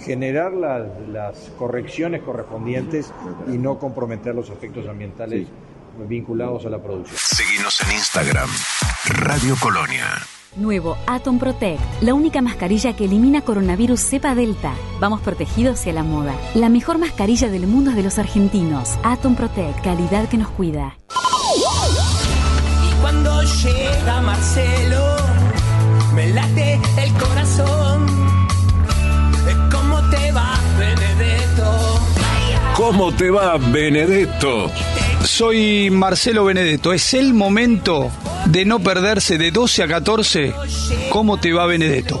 generar 0.00 0.52
las, 0.52 0.86
las 1.08 1.52
correcciones 1.58 2.22
correspondientes 2.22 3.12
y 3.52 3.58
no 3.58 3.78
comprometer 3.78 4.34
los 4.34 4.50
efectos 4.50 4.86
ambientales 4.88 5.46
vinculados 6.08 6.66
a 6.66 6.70
la 6.70 6.82
producción. 6.82 7.16
Seguinos 7.16 7.80
en 7.82 7.92
Instagram, 7.92 8.48
Radio 9.06 9.54
Colonia. 9.60 10.33
Nuevo 10.56 10.96
Atom 11.06 11.38
Protect, 11.38 11.80
la 12.02 12.14
única 12.14 12.40
mascarilla 12.40 12.94
que 12.94 13.06
elimina 13.06 13.42
coronavirus 13.42 14.00
cepa 14.00 14.34
delta. 14.34 14.72
Vamos 15.00 15.20
protegidos 15.20 15.80
hacia 15.80 15.92
la 15.92 16.02
moda. 16.02 16.34
La 16.54 16.68
mejor 16.68 16.98
mascarilla 16.98 17.48
del 17.48 17.66
mundo 17.66 17.90
es 17.90 17.96
de 17.96 18.02
los 18.02 18.18
argentinos. 18.18 18.90
Atom 19.02 19.34
Protect, 19.34 19.82
calidad 19.82 20.28
que 20.28 20.38
nos 20.38 20.48
cuida. 20.50 20.96
Y 22.88 23.00
cuando 23.00 23.42
llega 23.42 24.20
Marcelo, 24.22 25.16
me 26.14 26.28
late 26.28 26.80
el 27.02 27.12
corazón. 27.14 28.06
¿Cómo 29.70 30.00
te 30.10 30.32
va, 30.32 30.54
Benedetto? 30.78 32.00
¿Cómo 32.76 33.12
te 33.12 33.30
va, 33.30 33.56
Benedetto? 33.58 34.70
Soy 35.24 35.90
Marcelo 35.90 36.44
Benedetto. 36.44 36.92
Es 36.92 37.14
el 37.14 37.34
momento 37.34 38.10
de 38.46 38.64
no 38.64 38.80
perderse 38.80 39.38
de 39.38 39.50
12 39.50 39.82
a 39.82 39.88
14. 39.88 40.54
¿Cómo 41.10 41.38
te 41.38 41.52
va, 41.52 41.66
Benedetto? 41.66 42.20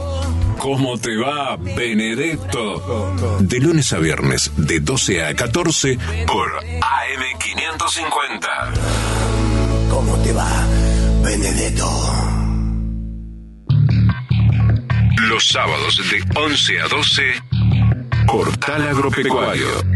¿Cómo 0.58 0.98
te 0.98 1.16
va, 1.16 1.56
Benedetto? 1.56 3.38
De 3.40 3.60
lunes 3.60 3.92
a 3.92 3.98
viernes, 3.98 4.50
de 4.56 4.80
12 4.80 5.24
a 5.24 5.34
14, 5.34 5.98
por 6.26 6.48
AM550. 6.64 8.48
¿Cómo 9.90 10.16
te 10.22 10.32
va, 10.32 10.48
Benedetto? 11.22 11.86
Los 15.28 15.48
sábados 15.48 16.00
de 16.10 16.24
11 16.40 16.80
a 16.80 16.88
12, 16.88 17.22
Portal 18.26 18.88
Agropecuario. 18.88 19.93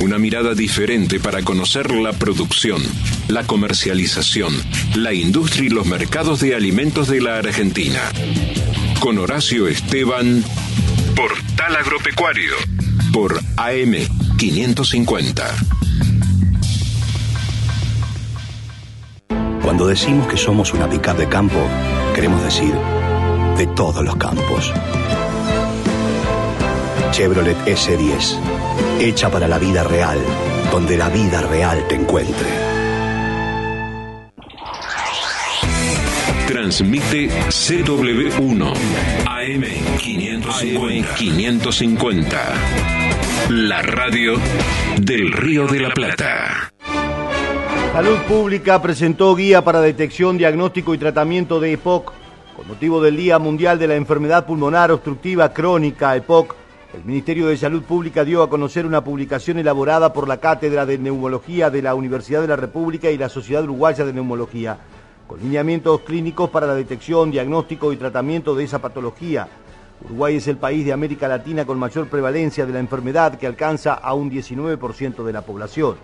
Una 0.00 0.18
mirada 0.18 0.54
diferente 0.54 1.20
para 1.20 1.42
conocer 1.42 1.90
la 1.92 2.12
producción, 2.12 2.82
la 3.28 3.46
comercialización, 3.46 4.54
la 4.94 5.12
industria 5.12 5.66
y 5.66 5.68
los 5.68 5.86
mercados 5.86 6.40
de 6.40 6.54
alimentos 6.54 7.08
de 7.08 7.20
la 7.20 7.38
Argentina. 7.38 8.00
Con 8.98 9.18
Horacio 9.18 9.68
Esteban, 9.68 10.42
Portal 11.14 11.76
Agropecuario, 11.76 12.54
por 13.12 13.40
AM 13.56 13.94
550. 14.38 15.56
Cuando 19.62 19.86
decimos 19.86 20.26
que 20.26 20.38
somos 20.38 20.72
una 20.72 20.88
pickup 20.88 21.16
de 21.16 21.28
campo, 21.28 21.60
queremos 22.14 22.42
decir 22.42 22.72
de 23.58 23.66
todos 23.66 24.02
los 24.02 24.16
campos. 24.16 24.72
Chevrolet 27.12 27.56
S10, 27.66 28.38
hecha 29.00 29.30
para 29.30 29.48
la 29.48 29.58
vida 29.58 29.84
real, 29.84 30.18
donde 30.70 30.96
la 30.96 31.08
vida 31.08 31.42
real 31.42 31.86
te 31.88 31.94
encuentre. 31.96 32.48
Transmite 36.46 37.28
CW1 37.48 38.72
AM 39.26 39.64
550. 39.98 41.14
550. 41.14 42.38
La 43.50 43.82
radio 43.82 44.34
del 45.00 45.32
Río 45.32 45.66
de 45.66 45.80
la 45.80 45.90
Plata. 45.90 46.72
Salud 47.92 48.18
Pública 48.28 48.80
presentó 48.82 49.34
guía 49.34 49.64
para 49.64 49.80
detección, 49.80 50.38
diagnóstico 50.38 50.94
y 50.94 50.98
tratamiento 50.98 51.58
de 51.58 51.72
EPOC. 51.72 52.12
Con 52.56 52.68
motivo 52.68 53.00
del 53.02 53.16
Día 53.16 53.38
Mundial 53.38 53.78
de 53.78 53.88
la 53.88 53.96
Enfermedad 53.96 54.46
Pulmonar 54.46 54.92
Obstructiva 54.92 55.52
Crónica, 55.52 56.14
EPOC, 56.14 56.54
el 56.92 57.04
Ministerio 57.04 57.46
de 57.46 57.56
Salud 57.56 57.84
Pública 57.84 58.24
dio 58.24 58.42
a 58.42 58.50
conocer 58.50 58.84
una 58.84 59.04
publicación 59.04 59.58
elaborada 59.58 60.12
por 60.12 60.26
la 60.26 60.38
Cátedra 60.38 60.84
de 60.84 60.98
Neumología 60.98 61.70
de 61.70 61.82
la 61.82 61.94
Universidad 61.94 62.40
de 62.40 62.48
la 62.48 62.56
República 62.56 63.10
y 63.10 63.16
la 63.16 63.28
Sociedad 63.28 63.62
Uruguaya 63.62 64.04
de 64.04 64.12
Neumología, 64.12 64.76
con 65.28 65.38
lineamientos 65.38 66.00
clínicos 66.00 66.50
para 66.50 66.66
la 66.66 66.74
detección, 66.74 67.30
diagnóstico 67.30 67.92
y 67.92 67.96
tratamiento 67.96 68.56
de 68.56 68.64
esa 68.64 68.80
patología. 68.80 69.46
Uruguay 70.04 70.36
es 70.36 70.48
el 70.48 70.56
país 70.56 70.84
de 70.84 70.92
América 70.92 71.28
Latina 71.28 71.64
con 71.64 71.78
mayor 71.78 72.08
prevalencia 72.08 72.66
de 72.66 72.72
la 72.72 72.80
enfermedad 72.80 73.38
que 73.38 73.46
alcanza 73.46 73.94
a 73.94 74.14
un 74.14 74.28
19% 74.28 75.22
de 75.22 75.32
la 75.32 75.42
población. 75.42 75.94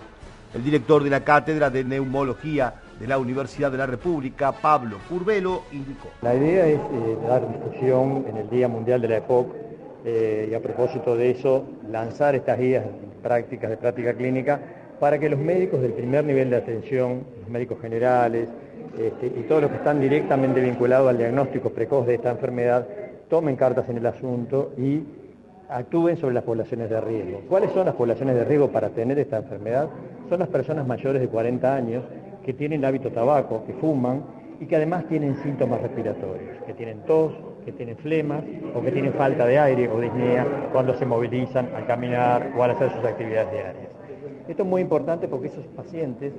El 0.55 0.63
director 0.63 1.03
de 1.03 1.11
la 1.11 1.25
Cátedra 1.25 1.69
de 1.69 1.83
Neumología 1.83 2.75
de 3.01 3.09
la 3.09 3.19
Universidad 3.19 3.73
de 3.73 3.79
la 3.79 3.87
República, 3.87 4.53
Pablo 4.53 4.99
Curvelo, 5.09 5.65
indicó. 5.73 6.11
La 6.23 6.35
idea 6.35 6.67
es 6.69 6.79
eh, 6.79 7.19
dar 7.29 7.43
difusión 7.53 8.25
en 8.29 8.37
el 8.37 8.49
Día 8.49 8.69
Mundial 8.69 9.01
de 9.01 9.09
la 9.09 9.17
EPOC 9.17 9.67
eh, 10.07 10.49
y 10.51 10.55
a 10.55 10.61
propósito 10.61 11.17
de 11.17 11.33
eso, 11.33 11.65
lanzar 11.91 12.37
estas 12.37 12.59
guías 12.61 12.85
prácticas 13.25 13.71
de 13.71 13.77
práctica 13.77 14.15
clínica 14.15 14.61
para 15.01 15.19
que 15.19 15.29
los 15.29 15.39
médicos 15.39 15.83
del 15.83 15.93
primer 15.93 16.25
nivel 16.25 16.49
de 16.49 16.57
atención, 16.57 17.25
los 17.41 17.51
médicos 17.51 17.81
generales 17.81 18.49
este, 18.97 19.27
y 19.27 19.43
todos 19.49 19.63
los 19.63 19.71
que 19.73 19.79
están 19.79 20.01
directamente 20.01 20.61
vinculados 20.61 21.11
al 21.11 21.19
diagnóstico 21.19 21.71
precoz 21.71 22.07
de 22.07 22.15
esta 22.15 22.31
enfermedad, 22.31 22.87
tomen 23.29 23.57
cartas 23.57 23.89
en 23.89 23.99
el 23.99 24.07
asunto 24.07 24.73
y 24.79 25.03
actúen 25.69 26.17
sobre 26.17 26.35
las 26.35 26.45
poblaciones 26.45 26.89
de 26.89 27.01
riesgo. 27.01 27.41
¿Cuáles 27.49 27.73
son 27.73 27.87
las 27.87 27.97
poblaciones 27.97 28.37
de 28.37 28.45
riesgo 28.45 28.69
para 28.69 28.91
tener 28.91 29.19
esta 29.19 29.39
enfermedad? 29.39 29.89
Son 30.29 30.39
las 30.39 30.49
personas 30.49 30.87
mayores 30.87 31.21
de 31.21 31.27
40 31.27 31.75
años 31.75 32.05
que 32.45 32.53
tienen 32.53 32.85
hábito 32.85 33.11
tabaco, 33.11 33.65
que 33.67 33.73
fuman 33.73 34.23
y 34.61 34.67
que 34.67 34.77
además 34.77 35.07
tienen 35.09 35.37
síntomas 35.43 35.83
respiratorios, 35.83 36.63
que 36.65 36.73
tienen 36.75 37.01
tos, 37.01 37.33
que 37.67 37.73
tienen 37.73 37.97
flemas 37.97 38.45
o 38.75 38.81
que 38.81 38.93
tienen 38.93 39.13
falta 39.13 39.45
de 39.45 39.59
aire 39.59 39.89
o 39.89 40.01
disnea 40.01 40.47
cuando 40.73 40.95
se 40.95 41.05
movilizan 41.05 41.69
al 41.75 41.85
caminar 41.85 42.53
o 42.57 42.63
al 42.63 42.71
hacer 42.71 42.93
sus 42.93 43.05
actividades 43.05 43.51
diarias. 43.51 43.89
Esto 44.47 44.63
es 44.63 44.69
muy 44.69 44.81
importante 44.81 45.27
porque 45.27 45.49
esos 45.49 45.67
pacientes 45.67 46.33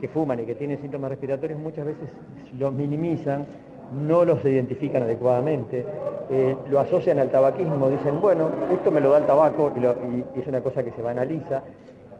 que 0.00 0.06
fuman 0.06 0.38
y 0.38 0.44
que 0.44 0.54
tienen 0.54 0.80
síntomas 0.80 1.10
respiratorios 1.10 1.58
muchas 1.58 1.84
veces 1.84 2.08
los 2.56 2.72
minimizan 2.72 3.44
no 3.92 4.24
los 4.24 4.44
identifican 4.44 5.02
adecuadamente, 5.02 5.84
eh, 6.30 6.54
lo 6.70 6.78
asocian 6.78 7.18
al 7.18 7.30
tabaquismo, 7.30 7.88
dicen, 7.88 8.20
bueno, 8.20 8.50
esto 8.70 8.90
me 8.90 9.00
lo 9.00 9.10
da 9.10 9.18
el 9.18 9.26
tabaco 9.26 9.72
y, 9.74 10.38
y 10.38 10.40
es 10.40 10.46
una 10.46 10.60
cosa 10.60 10.84
que 10.84 10.92
se 10.92 11.00
banaliza, 11.00 11.62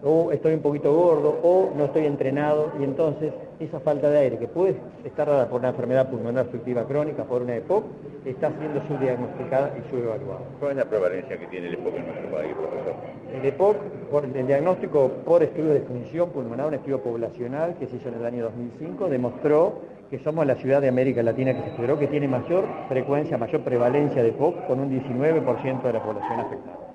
o 0.02 0.30
estoy 0.32 0.54
un 0.54 0.60
poquito 0.60 0.94
gordo, 0.94 1.38
o 1.42 1.70
no 1.76 1.86
estoy 1.86 2.06
entrenado, 2.06 2.72
y 2.80 2.84
entonces 2.84 3.32
esa 3.58 3.80
falta 3.80 4.08
de 4.10 4.18
aire, 4.18 4.38
que 4.38 4.46
puede 4.46 4.76
estar 5.04 5.26
dada 5.26 5.48
por 5.48 5.60
una 5.60 5.70
enfermedad 5.70 6.08
pulmonar 6.08 6.42
obstructiva 6.42 6.84
crónica, 6.84 7.24
por 7.24 7.42
una 7.42 7.56
EPOC, 7.56 7.84
está 8.24 8.52
siendo 8.58 8.80
subdiagnosticada 8.86 9.74
y 9.76 9.90
subevaluada. 9.90 10.40
¿Cuál 10.60 10.72
es 10.72 10.76
la 10.78 10.84
prevalencia 10.84 11.36
que 11.38 11.46
tiene 11.46 11.68
el 11.68 11.74
EPOC 11.74 11.94
en 11.96 12.06
nuestro 12.06 12.30
país, 12.30 12.54
profesor? 12.54 12.94
El 13.34 13.44
EPOC, 13.44 13.76
por 14.10 14.24
el 14.24 14.46
diagnóstico 14.46 15.08
por 15.24 15.42
estudio 15.42 15.74
de 15.74 15.80
función 15.80 16.30
pulmonar, 16.30 16.68
un 16.68 16.74
estudio 16.74 17.00
poblacional 17.02 17.74
que 17.78 17.86
se 17.86 17.96
hizo 17.96 18.08
en 18.08 18.14
el 18.14 18.26
año 18.26 18.44
2005, 18.44 19.08
demostró 19.08 19.74
que 20.10 20.18
somos 20.20 20.46
la 20.46 20.54
ciudad 20.54 20.80
de 20.80 20.88
América 20.88 21.22
Latina 21.22 21.54
que 21.54 21.62
se 21.62 21.68
estudió 21.70 21.98
que 21.98 22.06
tiene 22.06 22.28
mayor 22.28 22.64
frecuencia, 22.88 23.36
mayor 23.36 23.62
prevalencia 23.62 24.22
de 24.22 24.28
EPOC, 24.28 24.66
con 24.66 24.80
un 24.80 24.90
19% 24.90 25.82
de 25.82 25.92
la 25.92 26.02
población 26.02 26.40
afectada. 26.40 26.87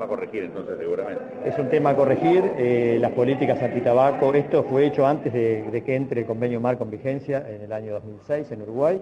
Va 0.00 0.06
a 0.06 0.08
corregir 0.08 0.44
entonces 0.44 0.78
seguramente. 0.78 1.22
Es 1.44 1.58
un 1.58 1.68
tema 1.68 1.90
a 1.90 1.96
corregir, 1.96 2.52
eh, 2.56 2.98
las 3.00 3.12
políticas 3.12 3.62
antitabaco, 3.62 4.34
esto 4.34 4.64
fue 4.64 4.86
hecho 4.86 5.06
antes 5.06 5.32
de, 5.32 5.82
que 5.84 5.94
entre 5.94 6.22
el 6.22 6.26
convenio 6.26 6.60
marco 6.60 6.84
en 6.84 6.90
vigencia 6.90 7.44
en 7.48 7.62
el 7.62 7.72
año 7.72 7.92
2006 7.92 8.50
en 8.50 8.62
Uruguay. 8.62 9.00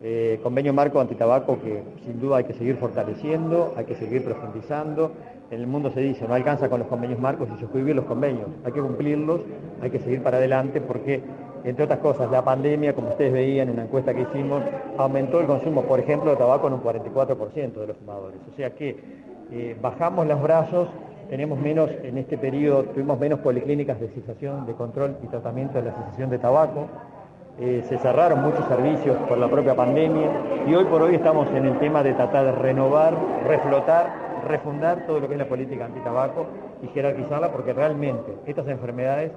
Eh, 0.00 0.38
convenio 0.42 0.72
marco 0.72 1.00
antitabaco 1.00 1.58
que 1.60 1.82
sin 2.04 2.20
duda 2.20 2.36
hay 2.36 2.44
que 2.44 2.54
seguir 2.54 2.76
fortaleciendo, 2.76 3.74
hay 3.76 3.84
que 3.84 3.96
seguir 3.96 4.22
profundizando. 4.24 5.12
En 5.50 5.60
el 5.60 5.66
mundo 5.66 5.90
se 5.90 6.00
dice, 6.00 6.28
no 6.28 6.34
alcanza 6.34 6.68
con 6.68 6.80
los 6.80 6.88
convenios 6.88 7.18
marcos 7.18 7.48
y 7.56 7.58
suscribir 7.58 7.96
los 7.96 8.04
convenios, 8.04 8.46
hay 8.64 8.72
que 8.72 8.80
cumplirlos, 8.80 9.40
hay 9.80 9.90
que 9.90 9.98
seguir 9.98 10.22
para 10.22 10.36
adelante 10.36 10.80
porque, 10.80 11.22
entre 11.64 11.84
otras 11.84 11.98
cosas, 12.00 12.30
la 12.30 12.44
pandemia, 12.44 12.94
como 12.94 13.08
ustedes 13.08 13.32
veían 13.32 13.68
en 13.68 13.74
una 13.74 13.84
encuesta 13.84 14.14
que 14.14 14.22
hicimos, 14.22 14.62
aumentó 14.98 15.40
el 15.40 15.46
consumo, 15.46 15.82
por 15.82 15.98
ejemplo, 15.98 16.30
de 16.30 16.36
tabaco 16.36 16.68
en 16.68 16.74
un 16.74 16.82
44% 16.82 17.72
de 17.72 17.86
los 17.86 17.96
fumadores. 17.96 18.38
O 18.52 18.54
sea 18.54 18.70
que 18.70 19.27
eh, 19.50 19.76
bajamos 19.80 20.26
los 20.26 20.42
brazos, 20.42 20.88
tenemos 21.30 21.58
menos, 21.58 21.90
en 22.02 22.18
este 22.18 22.38
periodo 22.38 22.84
tuvimos 22.84 23.18
menos 23.18 23.40
policlínicas 23.40 24.00
de 24.00 24.08
cesación, 24.08 24.66
de 24.66 24.74
control 24.74 25.16
y 25.22 25.26
tratamiento 25.26 25.78
de 25.78 25.84
la 25.84 25.92
cesación 25.92 26.30
de 26.30 26.38
tabaco, 26.38 26.86
eh, 27.60 27.82
se 27.88 27.98
cerraron 27.98 28.40
muchos 28.40 28.64
servicios 28.66 29.16
por 29.28 29.36
la 29.36 29.48
propia 29.48 29.74
pandemia 29.74 30.30
y 30.66 30.74
hoy 30.74 30.84
por 30.84 31.02
hoy 31.02 31.16
estamos 31.16 31.48
en 31.48 31.66
el 31.66 31.78
tema 31.80 32.04
de 32.04 32.14
tratar 32.14 32.44
de 32.44 32.52
renovar, 32.52 33.14
reflotar, 33.46 34.12
refundar 34.46 35.06
todo 35.06 35.18
lo 35.18 35.26
que 35.26 35.34
es 35.34 35.38
la 35.38 35.48
política 35.48 35.86
antitabaco 35.86 36.46
y 36.82 36.86
jerarquizarla 36.88 37.50
porque 37.50 37.72
realmente 37.72 38.32
estas 38.46 38.68
enfermedades 38.68 39.32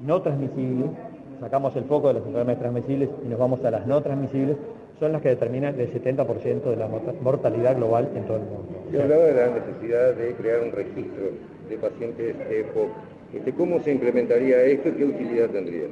no 0.00 0.22
transmisibles, 0.22 0.90
sacamos 1.38 1.76
el 1.76 1.84
foco 1.84 2.08
de 2.08 2.14
las 2.14 2.22
enfermedades 2.22 2.60
transmisibles 2.60 3.10
y 3.24 3.28
nos 3.28 3.38
vamos 3.38 3.62
a 3.62 3.70
las 3.70 3.86
no 3.86 4.00
transmisibles, 4.02 4.56
son 4.98 5.12
las 5.12 5.22
que 5.22 5.28
determinan 5.30 5.78
el 5.78 5.92
70% 5.92 6.70
de 6.70 6.76
la 6.76 6.86
morta- 6.88 7.12
mortalidad 7.20 7.76
global 7.76 8.08
en 8.14 8.24
todo 8.24 8.36
el 8.38 8.42
mundo. 8.44 8.66
Se 8.90 9.02
hablaba 9.02 9.24
de 9.24 9.34
la 9.34 9.46
necesidad 9.48 10.14
de 10.14 10.32
crear 10.34 10.60
un 10.62 10.72
registro 10.72 11.24
de 11.68 11.76
pacientes 11.76 12.34
EPOC. 12.50 12.88
Este, 13.34 13.52
¿Cómo 13.52 13.80
se 13.80 13.92
implementaría 13.92 14.62
esto 14.62 14.88
y 14.88 14.92
qué 14.92 15.04
utilidad 15.04 15.50
tendría? 15.50 15.84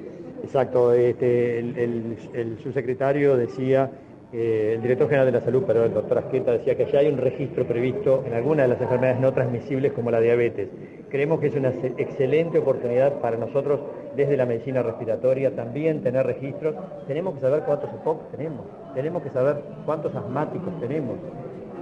Exacto, 0.42 0.92
este, 0.92 1.58
el, 1.58 1.76
el- 1.78 2.16
el 2.34 2.58
subsecretario 2.58 3.36
decía, 3.36 3.90
eh, 4.36 4.72
el 4.74 4.82
director 4.82 5.06
general 5.08 5.26
de 5.26 5.38
la 5.38 5.44
salud, 5.44 5.62
pero 5.64 5.84
el 5.84 5.94
doctor 5.94 6.18
Asqueta 6.18 6.50
decía 6.50 6.76
que 6.76 6.90
ya 6.90 6.98
hay 6.98 7.06
un 7.08 7.18
registro 7.18 7.64
previsto 7.66 8.24
en 8.26 8.34
algunas 8.34 8.66
de 8.66 8.74
las 8.74 8.82
enfermedades 8.82 9.20
no 9.20 9.32
transmisibles 9.32 9.92
como 9.92 10.10
la 10.10 10.20
diabetes. 10.20 10.68
Creemos 11.08 11.38
que 11.38 11.46
es 11.46 11.54
una 11.54 11.68
ex- 11.68 11.94
excelente 11.98 12.58
oportunidad 12.58 13.20
para 13.20 13.36
nosotros 13.36 13.78
desde 14.16 14.36
la 14.36 14.44
medicina 14.44 14.82
respiratoria 14.82 15.54
también 15.54 16.02
tener 16.02 16.26
registros. 16.26 16.74
Tenemos 17.06 17.34
que 17.34 17.40
saber 17.42 17.62
cuántos 17.62 17.90
EPOC 17.94 18.30
tenemos, 18.32 18.66
tenemos 18.92 19.22
que 19.22 19.30
saber 19.30 19.56
cuántos 19.86 20.12
asmáticos 20.14 20.80
tenemos. 20.80 21.16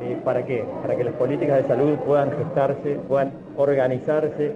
Eh, 0.03 0.19
¿Para 0.23 0.45
qué? 0.45 0.65
Para 0.83 0.95
que 0.97 1.05
las 1.05 1.15
políticas 1.15 1.63
de 1.63 1.69
salud 1.69 1.95
puedan 2.05 2.37
gestarse, 2.37 2.99
puedan 3.09 3.33
organizarse, 3.57 4.53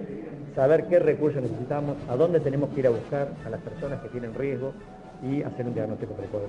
saber 0.53 0.85
qué 0.85 0.99
recursos 0.99 1.41
necesitamos, 1.41 1.95
a 2.09 2.15
dónde 2.15 2.39
tenemos 2.41 2.69
que 2.71 2.81
ir 2.81 2.87
a 2.87 2.91
buscar 2.91 3.29
a 3.45 3.49
las 3.49 3.61
personas 3.61 4.01
que 4.01 4.09
tienen 4.09 4.33
riesgo 4.35 4.73
y 5.23 5.41
hacer 5.41 5.65
un 5.65 5.73
diagnóstico 5.73 6.13
precoz. 6.13 6.41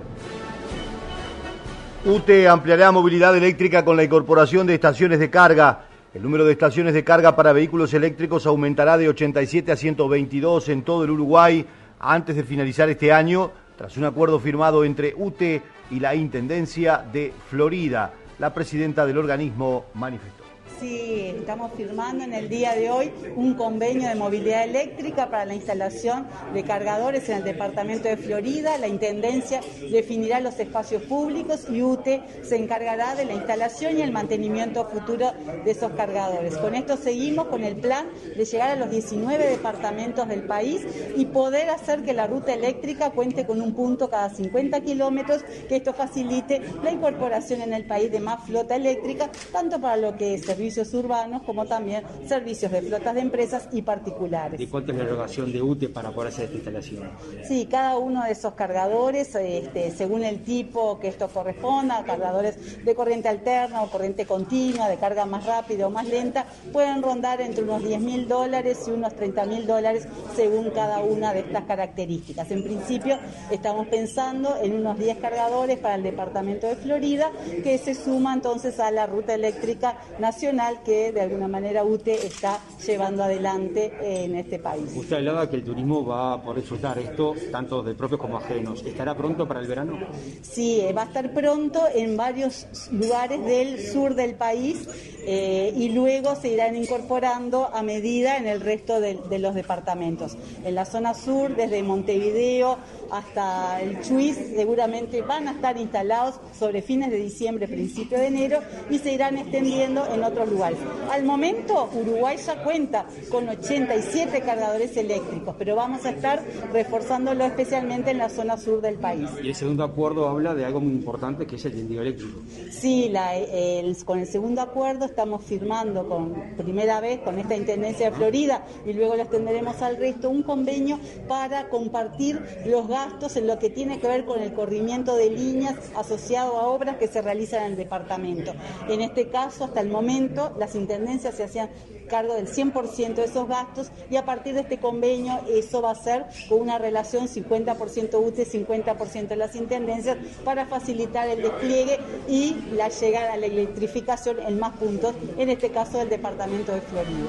UTE 2.05 2.47
ampliará 2.47 2.93
movilidad 2.93 3.37
eléctrica 3.37 3.85
con 3.85 3.97
la 3.97 4.05
incorporación 4.05 4.69
de 4.69 4.75
estaciones 4.75 5.19
de 5.19 5.31
carga. 5.31 5.87
El 6.15 6.23
número 6.23 6.45
de 6.45 6.53
estaciones 6.53 6.95
de 6.95 7.03
carga 7.03 7.35
para 7.35 7.53
vehículos 7.53 7.93
eléctricos 7.93 8.47
aumentará 8.47 8.97
de 8.97 9.09
87 9.09 9.73
a 9.73 9.77
122 9.77 10.69
en 10.69 10.83
todo 10.83 11.03
el 11.05 11.11
Uruguay 11.11 11.67
antes 11.99 12.37
de 12.37 12.45
finalizar 12.45 12.89
este 12.89 13.13
año, 13.13 13.51
tras 13.77 13.97
un 13.97 14.05
acuerdo 14.05 14.39
firmado 14.39 14.85
entre 14.85 15.13
UTE 15.17 15.61
y 15.91 15.99
la 15.99 16.15
Intendencia 16.15 17.05
de 17.13 17.33
Florida. 17.51 18.13
La 18.39 18.55
presidenta 18.55 19.05
del 19.05 19.19
organismo 19.19 19.87
manifestó. 19.95 20.48
Sí, 20.81 21.35
estamos 21.37 21.73
firmando 21.77 22.23
en 22.23 22.35
el 22.35 22.49
día 22.49 22.73
de 22.77 22.89
hoy 22.89 23.11
un 23.35 23.55
convenio 23.55 24.09
de 24.09 24.15
movilidad 24.15 24.63
eléctrica 24.63 25.29
para 25.29 25.45
la 25.45 25.55
instalación 25.55 26.29
de 26.55 26.63
cargadores 26.63 27.29
en 27.29 27.39
el 27.39 27.45
departamento 27.45 28.07
de 28.07 28.17
Florida. 28.17 28.79
La 28.79 28.87
Intendencia 28.87 29.61
definirá 29.91 30.39
los 30.39 30.61
espacios 30.61 31.03
públicos 31.03 31.67
y 31.69 31.83
UTE 31.83 32.23
se 32.43 32.57
encargará 32.57 33.17
de 33.17 33.25
la 33.25 33.33
instalación 33.33 33.99
y 33.99 34.03
el 34.03 34.13
mantenimiento 34.13 34.89
futuro 34.89 35.33
de 35.65 35.69
esos 35.69 35.91
cargadores. 35.93 36.57
Con 36.57 36.77
esto 36.77 36.97
seguimos 36.97 37.49
con 37.49 37.65
el 37.65 37.75
plan 37.75 38.07
de 38.37 38.45
llegar 38.45 38.71
a 38.71 38.77
los 38.77 38.89
19 38.89 39.49
departamentos 39.49 40.29
del 40.29 40.45
país 40.45 40.87
y 41.17 41.27
poder 41.27 41.71
hacer 41.71 42.05
que 42.05 42.13
la 42.13 42.29
ruta 42.29 42.55
eléctrica 42.55 43.11
cuente 43.11 43.45
con 43.47 43.61
un 43.61 43.75
punto 43.75 44.09
cada 44.09 44.31
50 44.31 44.81
kilómetros, 44.83 45.43
que 45.69 45.75
esto 45.75 45.93
facilite 45.93 46.63
la 46.85 46.93
incorporación 46.93 47.63
en 47.63 47.75
el 47.75 47.85
país 47.85 48.13
de 48.13 48.21
más 48.21 48.45
flota 48.45 48.77
eléctrica, 48.77 49.29
tanto 49.51 49.81
para 49.81 49.97
lo 49.97 50.17
que 50.17 50.35
es 50.35 50.45
servicio 50.45 50.68
servicios 50.71 50.93
urbanos 51.03 51.43
como 51.43 51.65
también 51.65 52.05
servicios 52.27 52.71
de 52.71 52.83
flotas 52.83 53.15
de 53.15 53.21
empresas 53.21 53.69
y 53.73 53.83
particulares. 53.83 54.61
¿Y 54.61 54.67
cuánto 54.67 54.93
es 54.93 54.99
la 54.99 55.05
erogación 55.05 55.51
de 55.51 55.63
UTE 55.63 55.89
para 55.89 56.11
poder 56.11 56.29
hacer 56.29 56.45
esta 56.45 56.57
instalación? 56.57 57.11
Sí, 57.47 57.67
cada 57.71 57.97
uno 57.97 58.25
de 58.25 58.33
esos 58.33 58.53
cargadores, 58.53 59.35
este, 59.35 59.91
según 59.93 60.25
el 60.25 60.43
tipo 60.43 61.01
que 61.01 61.09
esto 61.09 61.29
corresponda, 61.29 62.05
cargadores 62.05 62.85
de 62.85 62.95
corriente 62.95 63.29
alterna 63.29 63.83
o 63.83 63.91
corriente 63.91 64.27
continua, 64.27 64.89
de 64.89 64.97
carga 64.97 65.25
más 65.25 65.47
rápida 65.47 65.87
o 65.87 65.91
más 65.91 66.07
lenta, 66.07 66.45
pueden 66.73 67.03
rondar 67.03 67.41
entre 67.41 67.65
unos 67.65 67.83
10 67.83 68.01
mil 68.01 68.29
dólares 68.29 68.85
y 68.87 68.91
unos 68.91 69.15
30 69.15 69.47
mil 69.47 69.67
dólares 69.67 70.07
según 70.37 70.71
cada 70.71 70.99
una 70.99 71.33
de 71.33 71.41
estas 71.41 71.65
características. 71.65 72.51
En 72.51 72.63
principio 72.63 73.19
estamos 73.51 73.87
pensando 73.87 74.57
en 74.63 74.75
unos 74.75 74.99
10 74.99 75.17
cargadores 75.19 75.79
para 75.79 75.95
el 75.95 76.03
departamento 76.03 76.67
de 76.67 76.77
Florida 76.77 77.31
que 77.65 77.79
se 77.79 77.95
suma 77.95 78.35
entonces 78.35 78.79
a 78.81 78.91
la 78.91 79.07
ruta 79.07 79.35
eléctrica 79.35 79.97
nacional 80.19 80.58
que 80.85 81.13
de 81.13 81.21
alguna 81.21 81.47
manera 81.47 81.85
UTE 81.85 82.27
está 82.27 82.59
llevando 82.85 83.23
adelante 83.23 83.93
en 84.03 84.35
este 84.35 84.59
país. 84.59 84.93
Usted 84.95 85.17
hablaba 85.17 85.49
que 85.49 85.57
el 85.57 85.65
turismo 85.65 86.05
va 86.05 86.33
a 86.33 86.43
poder 86.43 86.63
disfrutar 86.63 86.99
esto, 86.99 87.35
tanto 87.53 87.83
de 87.83 87.95
propios 87.95 88.21
como 88.21 88.39
ajenos. 88.39 88.83
¿Estará 88.85 89.17
pronto 89.17 89.47
para 89.47 89.61
el 89.61 89.69
verano? 89.69 89.99
Sí, 90.43 90.83
va 90.97 91.03
a 91.03 91.05
estar 91.07 91.33
pronto 91.33 91.83
en 91.95 92.17
varios 92.17 92.67
lugares 92.91 93.45
del 93.45 93.87
sur 93.87 94.17
del 94.17 94.35
país 94.35 94.89
eh, 95.25 95.73
y 95.77 95.91
luego 95.91 96.35
se 96.35 96.49
irán 96.49 96.75
incorporando 96.75 97.71
a 97.73 97.83
medida 97.83 98.37
en 98.37 98.49
el 98.49 98.61
resto 98.61 99.01
de, 99.01 99.15
de, 99.15 99.39
los 99.39 99.55
departamentos. 99.55 100.37
En 100.65 100.75
la 100.75 100.85
zona 100.85 101.15
sur, 101.15 101.55
desde 101.55 101.83
Montevideo 101.85 102.79
hasta 103.11 103.81
el 103.81 104.01
Chuis, 104.03 104.37
seguramente 104.55 105.23
van 105.23 105.49
a 105.49 105.53
estar 105.53 105.77
instalados 105.77 106.41
sobre 106.59 106.83
fines 106.83 107.11
de 107.11 107.17
diciembre, 107.17 107.67
principio 107.67 108.19
de 108.19 108.27
enero 108.27 108.61
y 108.91 108.99
se 108.99 109.13
irán 109.13 109.39
extendiendo 109.39 110.07
en 110.13 110.23
otros 110.23 110.51
lugares. 110.51 110.79
Al 111.11 111.25
momento, 111.25 111.89
Uruguay 111.95 112.37
ya 112.45 112.63
cuenta 112.63 113.07
con 113.31 113.49
87 113.49 114.41
cargadores 114.43 114.97
eléctricos, 114.97 115.55
pero 115.59 115.77
vamos 115.77 116.05
a 116.05 116.11
estar 116.11 116.43
reforzándolo 116.73 117.45
especialmente 117.45 118.11
en 118.11 118.19
la 118.19 118.29
zona 118.29 118.57
sur 118.57 118.81
del 118.81 118.97
país. 118.97 119.29
Y 119.43 119.49
el 119.49 119.55
segundo 119.55 119.85
acuerdo 119.85 120.29
habla 120.29 120.55
de 120.55 120.65
algo 120.65 120.81
muy 120.81 120.93
importante 120.93 121.47
que 121.47 121.57
es 121.57 121.65
el 121.65 121.73
tendido 121.73 122.03
eléctrico. 122.03 122.41
Sí, 122.71 123.09
la, 123.11 123.37
el, 123.37 123.97
con 124.05 124.19
el 124.19 124.27
segundo 124.27 124.61
acuerdo 124.61 125.07
estamos 125.07 125.45
firmando 125.45 126.09
con 126.09 126.35
primera 126.57 127.01
vez 127.01 127.21
con 127.21 127.39
esta 127.39 127.57
Intendencia 127.57 128.11
de 128.11 128.17
Florida 128.17 128.65
y 128.87 128.93
luego 128.93 129.17
lo 129.17 129.23
extenderemos 129.23 129.81
al 129.83 129.97
resto 129.97 130.31
un 130.31 130.43
convenio 130.43 130.99
para 131.27 131.69
compartir 131.69 132.41
los 132.67 132.87
gastos 132.87 132.98
en 133.37 133.47
lo 133.47 133.59
que 133.59 133.71
tiene 133.71 134.01
que 134.01 134.09
ver 134.09 134.25
con 134.25 134.41
el 134.41 134.53
corrimiento 134.53 135.15
de 135.15 135.31
líneas 135.31 135.77
asociado 135.97 136.59
a 136.59 136.67
obras 136.67 136.97
que 136.97 137.07
se 137.07 137.23
realizan 137.23 137.65
en 137.65 137.73
el 137.73 137.77
departamento. 137.77 138.53
En 138.89 139.01
este 139.01 139.29
caso, 139.29 139.65
hasta 139.65 139.81
el 139.81 139.89
momento, 139.89 140.53
las 140.59 140.75
intendencias 140.75 141.37
se 141.37 141.45
hacían 141.45 141.71
cargo 142.09 142.35
del 142.35 142.49
100% 142.49 143.15
de 143.15 143.25
esos 143.25 143.47
gastos 143.47 143.93
y 144.11 144.17
a 144.17 144.25
partir 144.25 144.55
de 144.55 144.63
este 144.63 144.79
convenio 144.79 145.41
eso 145.49 145.83
va 145.83 145.93
a 145.93 145.95
ser 145.95 146.25
con 146.49 146.61
una 146.61 146.79
relación 146.79 147.29
50% 147.29 148.15
UTE, 148.15 148.47
50% 148.47 149.29
de 149.29 149.37
las 149.37 149.55
intendencias 149.55 150.17
para 150.45 150.67
facilitar 150.67 151.29
el 151.29 151.43
despliegue 151.43 152.01
y 152.29 152.57
la 152.73 152.89
llegada 152.89 153.35
a 153.35 153.37
la 153.37 153.47
electrificación 153.47 154.39
en 154.41 154.59
más 154.59 154.73
puntos, 154.77 155.15
en 155.37 155.51
este 155.51 155.71
caso 155.71 155.99
del 155.99 156.09
departamento 156.09 156.73
de 156.73 156.81
Florida. 156.81 157.29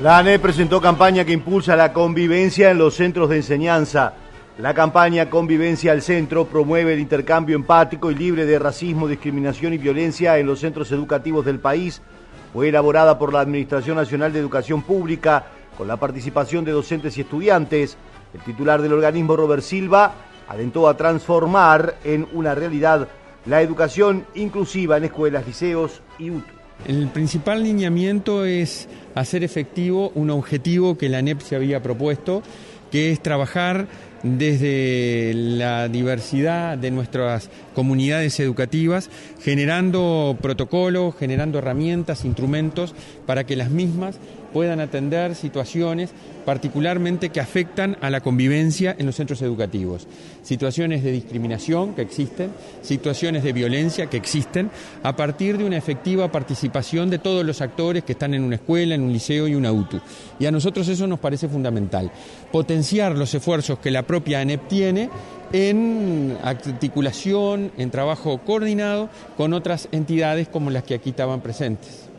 La 0.00 0.18
ANE 0.18 0.38
presentó 0.38 0.80
campaña 0.80 1.24
que 1.24 1.32
impulsa 1.32 1.76
la 1.76 1.92
convivencia 1.92 2.70
en 2.70 2.78
los 2.78 2.94
centros 2.94 3.28
de 3.28 3.36
enseñanza. 3.36 4.23
La 4.58 4.72
campaña 4.72 5.28
Convivencia 5.28 5.90
al 5.90 6.00
Centro 6.00 6.46
promueve 6.46 6.94
el 6.94 7.00
intercambio 7.00 7.56
empático 7.56 8.12
y 8.12 8.14
libre 8.14 8.46
de 8.46 8.60
racismo, 8.60 9.08
discriminación 9.08 9.72
y 9.72 9.78
violencia 9.78 10.38
en 10.38 10.46
los 10.46 10.60
centros 10.60 10.92
educativos 10.92 11.44
del 11.44 11.58
país. 11.58 12.00
Fue 12.52 12.68
elaborada 12.68 13.18
por 13.18 13.32
la 13.32 13.40
Administración 13.40 13.96
Nacional 13.96 14.32
de 14.32 14.38
Educación 14.38 14.82
Pública 14.82 15.44
con 15.76 15.88
la 15.88 15.96
participación 15.96 16.64
de 16.64 16.70
docentes 16.70 17.18
y 17.18 17.22
estudiantes. 17.22 17.96
El 18.32 18.42
titular 18.42 18.80
del 18.80 18.92
organismo, 18.92 19.34
Robert 19.34 19.64
Silva, 19.64 20.14
alentó 20.46 20.88
a 20.88 20.96
transformar 20.96 21.96
en 22.04 22.28
una 22.32 22.54
realidad 22.54 23.08
la 23.46 23.60
educación 23.60 24.24
inclusiva 24.36 24.98
en 24.98 25.04
escuelas, 25.04 25.48
liceos 25.48 26.00
y 26.16 26.30
UTU. 26.30 26.44
El 26.86 27.08
principal 27.08 27.64
lineamiento 27.64 28.44
es 28.44 28.88
hacer 29.16 29.42
efectivo 29.42 30.12
un 30.14 30.30
objetivo 30.30 30.96
que 30.96 31.08
la 31.08 31.18
ANEP 31.18 31.40
se 31.40 31.56
había 31.56 31.82
propuesto, 31.82 32.42
que 32.92 33.10
es 33.10 33.20
trabajar 33.20 33.88
desde 34.24 35.32
la 35.34 35.88
diversidad 35.88 36.76
de 36.78 36.90
nuestras 36.90 37.50
comunidades 37.74 38.40
educativas, 38.40 39.10
generando 39.42 40.36
protocolos, 40.40 41.14
generando 41.14 41.58
herramientas, 41.58 42.24
instrumentos 42.24 42.94
para 43.26 43.44
que 43.44 43.54
las 43.54 43.70
mismas 43.70 44.18
puedan 44.54 44.78
atender 44.78 45.34
situaciones 45.34 46.10
particularmente 46.44 47.30
que 47.30 47.40
afectan 47.40 47.96
a 48.00 48.08
la 48.08 48.20
convivencia 48.20 48.94
en 48.96 49.06
los 49.06 49.16
centros 49.16 49.42
educativos. 49.42 50.06
Situaciones 50.44 51.02
de 51.02 51.10
discriminación 51.10 51.94
que 51.94 52.02
existen, 52.02 52.52
situaciones 52.80 53.42
de 53.42 53.52
violencia 53.52 54.06
que 54.06 54.16
existen, 54.16 54.70
a 55.02 55.16
partir 55.16 55.58
de 55.58 55.64
una 55.64 55.76
efectiva 55.76 56.30
participación 56.30 57.10
de 57.10 57.18
todos 57.18 57.44
los 57.44 57.60
actores 57.60 58.04
que 58.04 58.12
están 58.12 58.32
en 58.32 58.44
una 58.44 58.54
escuela, 58.54 58.94
en 58.94 59.02
un 59.02 59.12
liceo 59.12 59.48
y 59.48 59.56
una 59.56 59.72
UTU. 59.72 60.00
Y 60.38 60.46
a 60.46 60.52
nosotros 60.52 60.86
eso 60.86 61.08
nos 61.08 61.18
parece 61.18 61.48
fundamental. 61.48 62.12
Potenciar 62.52 63.16
los 63.16 63.34
esfuerzos 63.34 63.80
que 63.80 63.90
la 63.90 64.04
propia 64.04 64.40
ANEP 64.40 64.68
tiene 64.68 65.10
en 65.52 66.38
articulación, 66.44 67.72
en 67.76 67.90
trabajo 67.90 68.38
coordinado 68.38 69.08
con 69.36 69.52
otras 69.52 69.88
entidades 69.90 70.46
como 70.46 70.70
las 70.70 70.84
que 70.84 70.94
aquí 70.94 71.10
estaban 71.10 71.40
presentes 71.40 72.13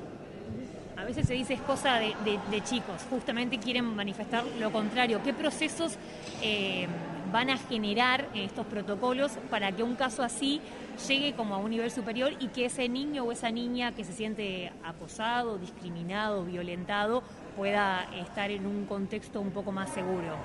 a 1.05 1.07
veces 1.07 1.27
se 1.27 1.35
dice 1.35 1.53
es 1.53 1.61
cosa 1.61 1.99
de, 1.99 2.63
chicos, 2.63 3.05
justamente 3.11 3.59
quieren 3.59 3.95
manifestar 3.95 4.43
lo 4.59 4.71
contrario. 4.71 5.21
¿Qué 5.23 5.35
procesos 5.35 5.97
eh, 6.41 6.87
van 7.31 7.51
a 7.51 7.59
generar 7.59 8.27
estos 8.33 8.65
protocolos 8.65 9.33
para 9.51 9.71
que 9.71 9.83
un 9.83 9.93
caso 9.93 10.23
así 10.23 10.61
llegue 11.07 11.33
como 11.33 11.53
a 11.53 11.59
un 11.59 11.69
nivel 11.69 11.91
superior 11.91 12.33
y 12.39 12.47
que 12.47 12.65
ese 12.65 12.89
niño 12.89 13.23
o 13.23 13.31
esa 13.31 13.51
niña 13.51 13.91
que 13.91 14.03
se 14.03 14.13
siente 14.13 14.71
acosado, 14.83 15.59
discriminado, 15.59 16.43
violentado, 16.43 17.21
pueda 17.55 18.07
estar 18.19 18.49
en 18.49 18.65
un 18.65 18.85
contexto 18.85 19.41
un 19.41 19.51
poco 19.51 19.71
más 19.71 19.91
seguro? 19.91 20.35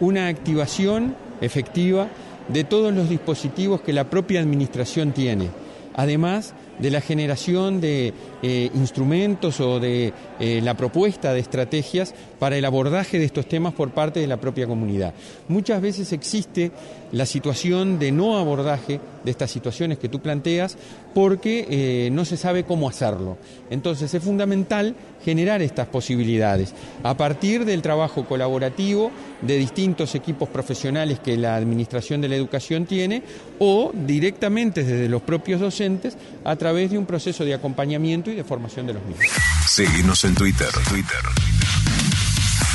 Una 0.00 0.26
activación 0.26 1.14
efectiva 1.40 2.08
de 2.48 2.64
todos 2.64 2.92
los 2.92 3.08
dispositivos 3.08 3.80
que 3.80 3.92
la 3.92 4.10
propia 4.10 4.40
administración 4.40 5.12
tiene. 5.12 5.50
Además, 5.94 6.52
de 6.80 6.90
la 6.90 7.00
generación 7.00 7.80
de 7.80 8.12
eh, 8.42 8.70
instrumentos 8.74 9.60
o 9.60 9.80
de 9.80 10.12
eh, 10.38 10.60
la 10.62 10.74
propuesta 10.74 11.32
de 11.32 11.40
estrategias 11.40 12.14
para 12.38 12.56
el 12.56 12.64
abordaje 12.64 13.18
de 13.18 13.26
estos 13.26 13.46
temas 13.46 13.74
por 13.74 13.90
parte 13.90 14.20
de 14.20 14.26
la 14.26 14.38
propia 14.38 14.66
comunidad. 14.66 15.14
Muchas 15.48 15.80
veces 15.82 16.12
existe 16.12 16.72
la 17.12 17.26
situación 17.26 17.98
de 17.98 18.12
no 18.12 18.38
abordaje 18.38 19.00
de 19.24 19.30
estas 19.30 19.50
situaciones 19.50 19.98
que 19.98 20.08
tú 20.08 20.20
planteas 20.20 20.76
porque 21.14 21.66
eh, 21.68 22.10
no 22.12 22.24
se 22.24 22.36
sabe 22.36 22.64
cómo 22.64 22.88
hacerlo. 22.88 23.36
Entonces 23.68 24.14
es 24.14 24.22
fundamental 24.22 24.94
generar 25.24 25.60
estas 25.60 25.88
posibilidades 25.88 26.74
a 27.02 27.16
partir 27.16 27.64
del 27.64 27.82
trabajo 27.82 28.24
colaborativo 28.24 29.10
de 29.42 29.58
distintos 29.58 30.14
equipos 30.14 30.48
profesionales 30.48 31.20
que 31.20 31.36
la 31.36 31.56
Administración 31.56 32.20
de 32.20 32.28
la 32.28 32.36
Educación 32.36 32.86
tiene 32.86 33.22
o 33.58 33.90
directamente 33.92 34.82
desde 34.84 35.08
los 35.08 35.22
propios 35.22 35.60
docentes 35.60 36.16
a 36.44 36.56
través 36.56 36.69
de 36.72 36.98
un 36.98 37.06
proceso 37.06 37.44
de 37.44 37.54
acompañamiento 37.54 38.30
y 38.30 38.36
de 38.36 38.44
formación 38.44 38.86
de 38.86 38.94
los 38.94 39.04
mismos. 39.04 39.26
Seguimos 39.66 40.24
en 40.24 40.34
Twitter, 40.34 40.68
Twitter. 40.88 41.18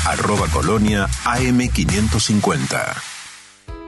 Arroba 0.06 0.46
Colonia 0.48 1.06
AM550. 1.24 3.02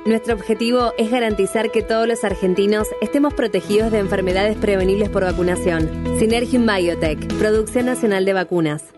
Nuestro 0.07 0.35
objetivo 0.35 0.95
es 0.97 1.11
garantizar 1.11 1.71
que 1.71 1.83
todos 1.83 2.09
los 2.09 2.25
argentinos 2.25 2.89
estemos 3.03 3.35
protegidos 3.35 3.93
de 3.93 3.99
enfermedades 3.99 4.57
prevenibles 4.57 5.11
por 5.11 5.25
vacunación. 5.25 5.89
Synergium 6.19 6.67
Biotech, 6.67 7.27
Producción 7.39 7.87
Nacional 7.87 8.25
de 8.25 8.33
Vacunas. 8.33 8.98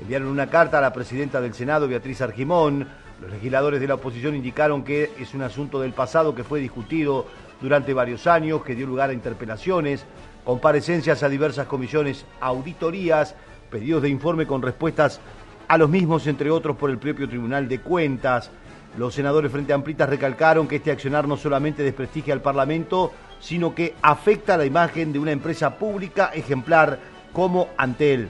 Enviaron 0.00 0.28
una 0.28 0.48
carta 0.48 0.78
a 0.78 0.80
la 0.80 0.94
presidenta 0.94 1.38
del 1.42 1.52
Senado, 1.52 1.86
Beatriz 1.86 2.22
Argimón. 2.22 2.88
Los 3.20 3.30
legisladores 3.30 3.78
de 3.78 3.88
la 3.88 3.96
oposición 3.96 4.34
indicaron 4.34 4.84
que 4.84 5.10
es 5.20 5.34
un 5.34 5.42
asunto 5.42 5.78
del 5.78 5.92
pasado 5.92 6.34
que 6.34 6.42
fue 6.42 6.58
discutido 6.58 7.26
durante 7.60 7.92
varios 7.92 8.26
años, 8.26 8.64
que 8.64 8.74
dio 8.74 8.86
lugar 8.86 9.10
a 9.10 9.12
interpelaciones, 9.12 10.06
comparecencias 10.44 11.22
a 11.22 11.28
diversas 11.28 11.66
comisiones, 11.66 12.24
auditorías, 12.40 13.34
pedidos 13.70 14.00
de 14.00 14.08
informe 14.08 14.46
con 14.46 14.62
respuestas 14.62 15.20
a 15.68 15.78
los 15.78 15.88
mismos, 15.88 16.26
entre 16.26 16.50
otros, 16.50 16.76
por 16.76 16.90
el 16.90 16.98
propio 16.98 17.28
Tribunal 17.28 17.68
de 17.68 17.80
Cuentas. 17.80 18.50
Los 18.96 19.14
senadores 19.14 19.52
Frente 19.52 19.72
Amplitas 19.72 20.08
recalcaron 20.08 20.66
que 20.66 20.76
este 20.76 20.90
accionar 20.90 21.28
no 21.28 21.36
solamente 21.36 21.82
desprestigia 21.82 22.32
al 22.32 22.40
Parlamento, 22.40 23.12
sino 23.40 23.74
que 23.74 23.94
afecta 24.00 24.56
la 24.56 24.64
imagen 24.64 25.12
de 25.12 25.18
una 25.18 25.32
empresa 25.32 25.76
pública 25.76 26.30
ejemplar 26.34 26.98
como 27.32 27.68
Antel. 27.76 28.28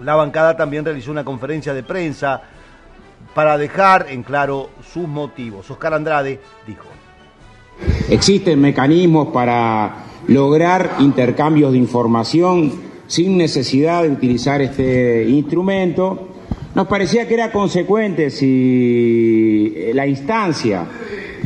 La 0.00 0.14
bancada 0.14 0.56
también 0.56 0.84
realizó 0.84 1.10
una 1.10 1.24
conferencia 1.24 1.74
de 1.74 1.82
prensa 1.82 2.42
para 3.34 3.58
dejar 3.58 4.06
en 4.08 4.22
claro 4.22 4.70
sus 4.92 5.08
motivos. 5.08 5.70
Oscar 5.70 5.94
Andrade 5.94 6.40
dijo. 6.66 6.86
Existen 8.08 8.60
mecanismos 8.60 9.28
para 9.28 10.04
lograr 10.28 10.96
intercambios 11.00 11.72
de 11.72 11.78
información 11.78 12.72
sin 13.06 13.36
necesidad 13.36 14.02
de 14.02 14.10
utilizar 14.10 14.62
este 14.62 15.24
instrumento. 15.28 16.28
Nos 16.74 16.86
parecía 16.86 17.28
que 17.28 17.34
era 17.34 17.52
consecuente 17.52 18.30
si 18.30 19.90
la 19.92 20.06
instancia 20.06 20.86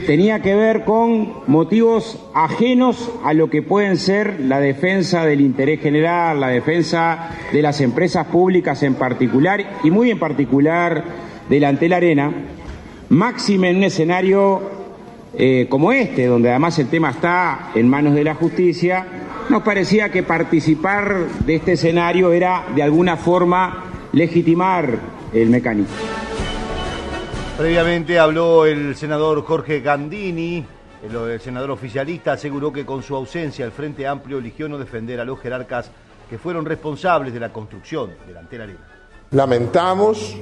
tenía 0.07 0.41
que 0.41 0.55
ver 0.55 0.85
con 0.85 1.33
motivos 1.49 2.25
ajenos 2.33 3.11
a 3.25 3.35
lo 3.35 3.51
que 3.51 3.61
pueden 3.61 3.97
ser 3.97 4.39
la 4.39 4.61
defensa 4.61 5.27
del 5.27 5.41
interés 5.41 5.81
general, 5.81 6.39
la 6.39 6.49
defensa 6.49 7.31
de 7.53 7.61
las 7.61 7.81
empresas 7.81 8.29
públicas 8.29 8.85
en 8.85 8.95
particular 8.95 9.81
y 9.83 9.91
muy 9.91 10.13
en 10.13 10.21
particular 10.21 11.03
delante 11.49 11.87
de 11.87 11.89
la 11.89 11.97
arena, 11.97 12.33
máxime 13.09 13.71
en 13.71 13.79
un 13.79 13.85
escenario 13.85 14.63
eh, 15.37 15.67
como 15.69 15.91
este, 15.91 16.27
donde 16.27 16.51
además 16.51 16.79
el 16.79 16.87
tema 16.87 17.11
está 17.11 17.73
en 17.75 17.89
manos 17.89 18.15
de 18.15 18.23
la 18.23 18.37
justicia, 18.37 19.05
nos 19.49 19.63
parecía 19.65 20.09
que 20.11 20.23
participar 20.23 21.27
de 21.45 21.57
este 21.57 21.73
escenario 21.73 22.33
era 22.33 22.67
de 22.77 22.83
alguna 22.85 23.17
forma 23.17 23.87
legitimar 24.13 25.16
el 25.33 25.51
mecanismo. 25.51 25.95
Previamente 27.57 28.19
habló 28.19 28.67
el 28.67 28.95
senador 28.97 29.43
Jorge 29.43 29.81
Gandini, 29.81 30.65
el, 31.03 31.41
senador 31.41 31.71
oficialista 31.71 32.33
aseguró 32.33 32.73
que 32.73 32.85
con 32.85 33.03
su 33.03 33.15
ausencia 33.15 33.65
el 33.65 33.73
Frente 33.73 34.07
Amplio 34.07 34.39
eligió 34.39 34.69
no 34.69 34.79
defender 34.79 35.21
a 35.21 35.25
los 35.25 35.41
jerarcas 35.41 35.91
que 36.29 36.39
fueron 36.39 36.65
responsables 36.65 37.33
de 37.33 37.41
la 37.41 37.53
construcción 37.53 38.11
delante 38.27 38.53
de 38.53 38.59
la 38.59 38.65
arena. 38.65 38.81
Lamentamos 39.31 40.37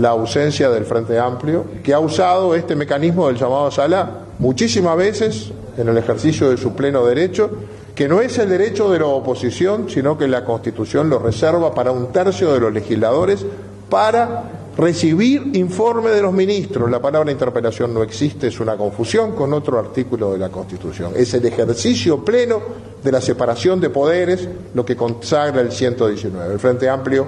la 0.00 0.10
ausencia 0.10 0.70
del 0.70 0.84
Frente 0.84 1.18
Amplio, 1.18 1.64
que 1.82 1.94
ha 1.94 2.00
usado 2.00 2.54
este 2.54 2.74
mecanismo 2.74 3.28
del 3.28 3.36
llamado 3.36 3.70
sala 3.70 4.10
muchísimas 4.38 4.96
veces 4.96 5.52
en 5.76 5.88
el 5.88 5.96
ejercicio 5.96 6.50
de 6.50 6.56
su 6.56 6.74
pleno 6.74 7.06
derecho, 7.06 7.50
que 7.94 8.08
no 8.08 8.20
es 8.20 8.38
el 8.38 8.48
derecho 8.48 8.90
de 8.90 8.98
la 8.98 9.06
oposición, 9.06 9.88
sino 9.88 10.18
que 10.18 10.28
la 10.28 10.44
Constitución 10.44 11.08
lo 11.08 11.18
reserva 11.18 11.74
para 11.74 11.92
un 11.92 12.12
tercio 12.12 12.52
de 12.52 12.60
los 12.60 12.72
legisladores 12.72 13.46
para 13.88 14.44
recibir 14.76 15.50
informe 15.54 16.10
de 16.10 16.22
los 16.22 16.32
ministros. 16.32 16.88
La 16.88 17.02
palabra 17.02 17.32
interpelación 17.32 17.92
no 17.92 18.02
existe, 18.02 18.46
es 18.46 18.60
una 18.60 18.76
confusión 18.76 19.34
con 19.34 19.52
otro 19.52 19.78
artículo 19.78 20.32
de 20.32 20.38
la 20.38 20.50
Constitución. 20.50 21.12
Es 21.16 21.34
el 21.34 21.44
ejercicio 21.44 22.24
pleno 22.24 22.60
de 23.02 23.12
la 23.12 23.20
separación 23.20 23.80
de 23.80 23.90
poderes 23.90 24.48
lo 24.74 24.84
que 24.84 24.96
consagra 24.96 25.60
el 25.60 25.72
119. 25.72 26.52
El 26.52 26.60
Frente 26.60 26.88
Amplio 26.88 27.26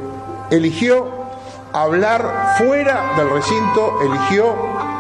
eligió 0.51 1.21
hablar 1.73 2.55
fuera 2.57 3.15
del 3.17 3.31
recinto, 3.31 3.99
eligió 4.01 4.55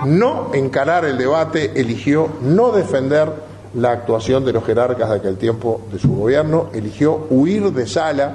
no 0.06 0.50
encarar 0.52 1.04
el 1.04 1.18
debate, 1.18 1.72
eligió 1.76 2.28
no 2.42 2.72
defender 2.72 3.32
la 3.74 3.92
actuación 3.92 4.44
de 4.44 4.52
los 4.52 4.64
jerarcas 4.64 5.08
de 5.10 5.16
aquel 5.16 5.36
tiempo 5.36 5.82
de 5.92 6.00
su 6.00 6.12
gobierno, 6.14 6.70
eligió 6.72 7.26
huir 7.30 7.72
de 7.72 7.86
sala 7.86 8.32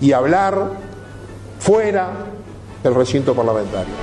y 0.00 0.10
hablar 0.10 0.70
fuera 1.60 2.33
del 2.84 2.94
recinto 2.94 3.34
parlamentario. 3.34 3.94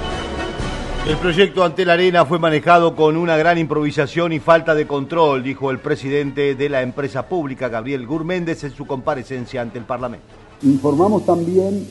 El 1.07 1.17
proyecto 1.17 1.63
ante 1.63 1.85
la 1.85 1.93
arena 1.93 2.25
fue 2.25 2.39
manejado 2.39 2.95
con 2.95 3.15
una 3.15 3.37
gran 3.37 3.57
improvisación 3.57 4.33
y 4.33 4.39
falta 4.39 4.73
de 4.73 4.87
control, 4.87 5.43
dijo 5.43 5.71
el 5.71 5.79
presidente 5.79 6.55
de 6.55 6.69
la 6.69 6.81
empresa 6.81 7.27
pública, 7.27 7.69
Gabriel 7.69 8.07
Gurméndez, 8.07 8.63
en 8.63 8.75
su 8.75 8.85
comparecencia 8.85 9.61
ante 9.61 9.77
el 9.77 9.85
Parlamento. 9.85 10.25
Informamos 10.63 11.25
también 11.25 11.87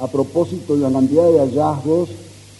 a 0.00 0.06
propósito 0.06 0.76
de 0.76 0.80
la 0.80 0.92
cantidad 0.92 1.24
de 1.24 1.40
hallazgos 1.40 2.10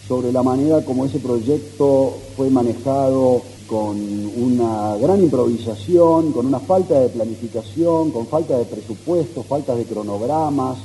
sobre 0.07 0.31
la 0.31 0.41
manera 0.41 0.83
como 0.83 1.05
ese 1.05 1.19
proyecto 1.19 2.17
fue 2.35 2.49
manejado 2.49 3.41
con 3.67 3.97
una 3.97 4.95
gran 4.97 5.21
improvisación, 5.21 6.31
con 6.31 6.47
una 6.47 6.59
falta 6.59 6.99
de 6.99 7.09
planificación, 7.09 8.09
con 8.09 8.25
falta 8.25 8.57
de 8.57 8.65
presupuesto, 8.65 9.43
falta 9.43 9.75
de 9.75 9.85
cronogramas, 9.85 10.77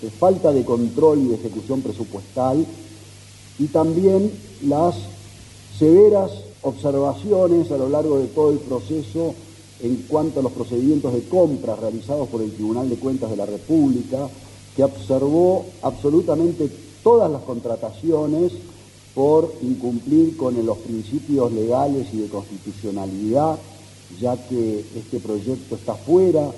de 0.00 0.10
falta 0.10 0.52
de 0.52 0.64
control 0.64 1.18
y 1.20 1.28
de 1.28 1.34
ejecución 1.36 1.82
presupuestal 1.82 2.64
y 3.58 3.66
también 3.66 4.30
las 4.62 4.94
severas 5.78 6.30
observaciones 6.62 7.70
a 7.70 7.78
lo 7.78 7.88
largo 7.88 8.18
de 8.18 8.26
todo 8.26 8.50
el 8.50 8.58
proceso 8.58 9.34
en 9.80 9.96
cuanto 10.08 10.40
a 10.40 10.42
los 10.42 10.52
procedimientos 10.52 11.12
de 11.12 11.22
compra 11.22 11.76
realizados 11.76 12.28
por 12.28 12.42
el 12.42 12.52
Tribunal 12.52 12.88
de 12.88 12.96
Cuentas 12.96 13.30
de 13.30 13.36
la 13.36 13.46
República, 13.46 14.28
que 14.74 14.84
observó 14.84 15.66
absolutamente 15.82 16.68
todas 17.02 17.30
las 17.30 17.42
contrataciones 17.42 18.52
por 19.14 19.52
incumplir 19.62 20.36
con 20.36 20.64
los 20.64 20.78
principios 20.78 21.52
legales 21.52 22.08
y 22.12 22.18
de 22.18 22.28
constitucionalidad, 22.28 23.58
ya 24.20 24.36
que 24.48 24.84
este 24.96 25.20
proyecto 25.20 25.74
está 25.74 25.94
fuera 25.94 26.50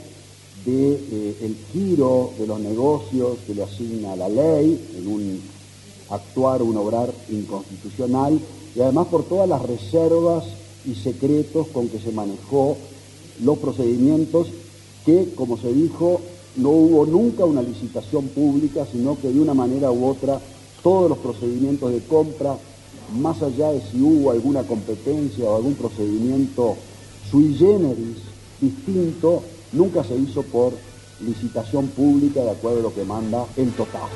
de, 0.65 0.93
eh, 0.93 1.55
giro 1.73 2.33
de 2.39 2.47
los 2.47 2.61
negocios 2.61 3.39
que 3.47 3.55
le 3.55 3.63
asigna 3.63 4.17
la 4.17 4.29
ley 4.29 4.89
en 4.97 5.07
un 5.07 5.41
actuar 6.11 6.63
un 6.63 6.77
obrar 6.77 7.13
inconstitucional 7.31 8.39
y 8.75 8.81
además 8.81 9.07
por 9.07 9.25
todas 9.25 9.49
las 9.49 9.63
reservas 9.63 10.45
y 10.85 10.95
secretos 10.95 11.69
con 11.69 11.89
que 11.89 11.99
se 11.99 12.13
manejó 12.13 12.77
los 13.43 13.59
procedimientos 13.59 14.49
que, 15.05 15.33
como 15.35 15.57
se 15.57 15.73
dijo, 15.73 16.21
no 16.57 16.71
hubo 16.71 17.07
nunca 17.07 17.45
una 17.45 17.63
licitación 17.63 18.29
pública, 18.29 18.87
sino 18.91 19.19
que 19.19 19.29
de 19.29 19.41
una 19.41 19.55
manera 19.55 19.91
u 19.91 20.07
otra 20.07 20.41
todos 20.83 21.09
los 21.09 21.19
procedimientos 21.19 21.93
de 21.93 22.01
compra, 22.01 22.57
más 23.19 23.43
allá 23.43 23.73
de 23.73 23.81
si 23.81 24.01
hubo 24.01 24.31
alguna 24.31 24.63
competencia 24.65 25.45
o 25.45 25.57
algún 25.57 25.75
procedimiento 25.75 26.77
sui 27.31 27.55
generis 27.55 28.19
distinto, 28.61 29.43
nunca 29.73 30.03
se 30.05 30.15
hizo 30.15 30.43
por 30.43 30.73
licitación 31.21 31.89
pública 31.89 32.41
de 32.41 32.51
acuerdo 32.51 32.81
a 32.81 32.83
lo 32.83 32.95
que 32.95 33.05
manda 33.05 33.45
el 33.57 33.71
total. 33.73 34.09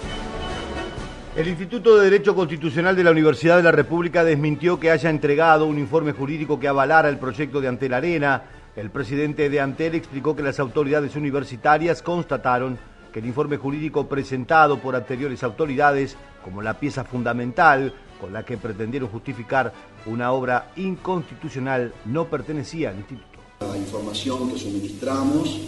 El 1.36 1.48
Instituto 1.48 1.96
de 1.96 2.04
Derecho 2.04 2.34
Constitucional 2.34 2.94
de 2.94 3.02
la 3.02 3.10
Universidad 3.10 3.56
de 3.56 3.64
la 3.64 3.72
República 3.72 4.22
desmintió 4.22 4.78
que 4.78 4.92
haya 4.92 5.10
entregado 5.10 5.66
un 5.66 5.78
informe 5.78 6.12
jurídico 6.12 6.60
que 6.60 6.68
avalara 6.68 7.08
el 7.08 7.18
proyecto 7.18 7.60
de 7.60 7.66
Antel 7.66 7.92
Arena. 7.92 8.42
El 8.76 8.90
presidente 8.90 9.50
de 9.50 9.60
Antel 9.60 9.96
explicó 9.96 10.36
que 10.36 10.44
las 10.44 10.60
autoridades 10.60 11.16
universitarias 11.16 12.02
constataron 12.02 12.78
que 13.12 13.18
el 13.18 13.26
informe 13.26 13.56
jurídico 13.56 14.08
presentado 14.08 14.78
por 14.78 14.94
anteriores 14.94 15.42
autoridades, 15.42 16.16
como 16.44 16.62
la 16.62 16.78
pieza 16.78 17.02
fundamental 17.02 17.92
con 18.20 18.32
la 18.32 18.44
que 18.44 18.56
pretendieron 18.56 19.08
justificar 19.08 19.72
una 20.06 20.30
obra 20.30 20.70
inconstitucional, 20.76 21.92
no 22.04 22.26
pertenecía 22.26 22.90
al 22.90 22.96
instituto. 22.96 23.33
La 23.60 23.78
información 23.78 24.50
que 24.50 24.58
suministramos 24.58 25.60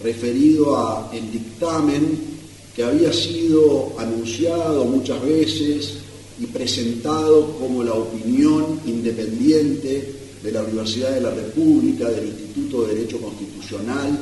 referido 0.00 0.76
a 0.76 1.10
el 1.12 1.30
dictamen 1.30 2.38
que 2.74 2.84
había 2.84 3.12
sido 3.12 3.92
anunciado 3.98 4.84
muchas 4.84 5.20
veces 5.22 5.94
y 6.40 6.46
presentado 6.46 7.58
como 7.58 7.82
la 7.82 7.94
opinión 7.94 8.80
independiente 8.86 10.14
de 10.42 10.52
la 10.52 10.62
Universidad 10.62 11.10
de 11.10 11.20
la 11.20 11.30
República, 11.30 12.08
del 12.08 12.28
Instituto 12.28 12.82
de 12.82 12.94
Derecho 12.94 13.20
Constitucional, 13.20 14.18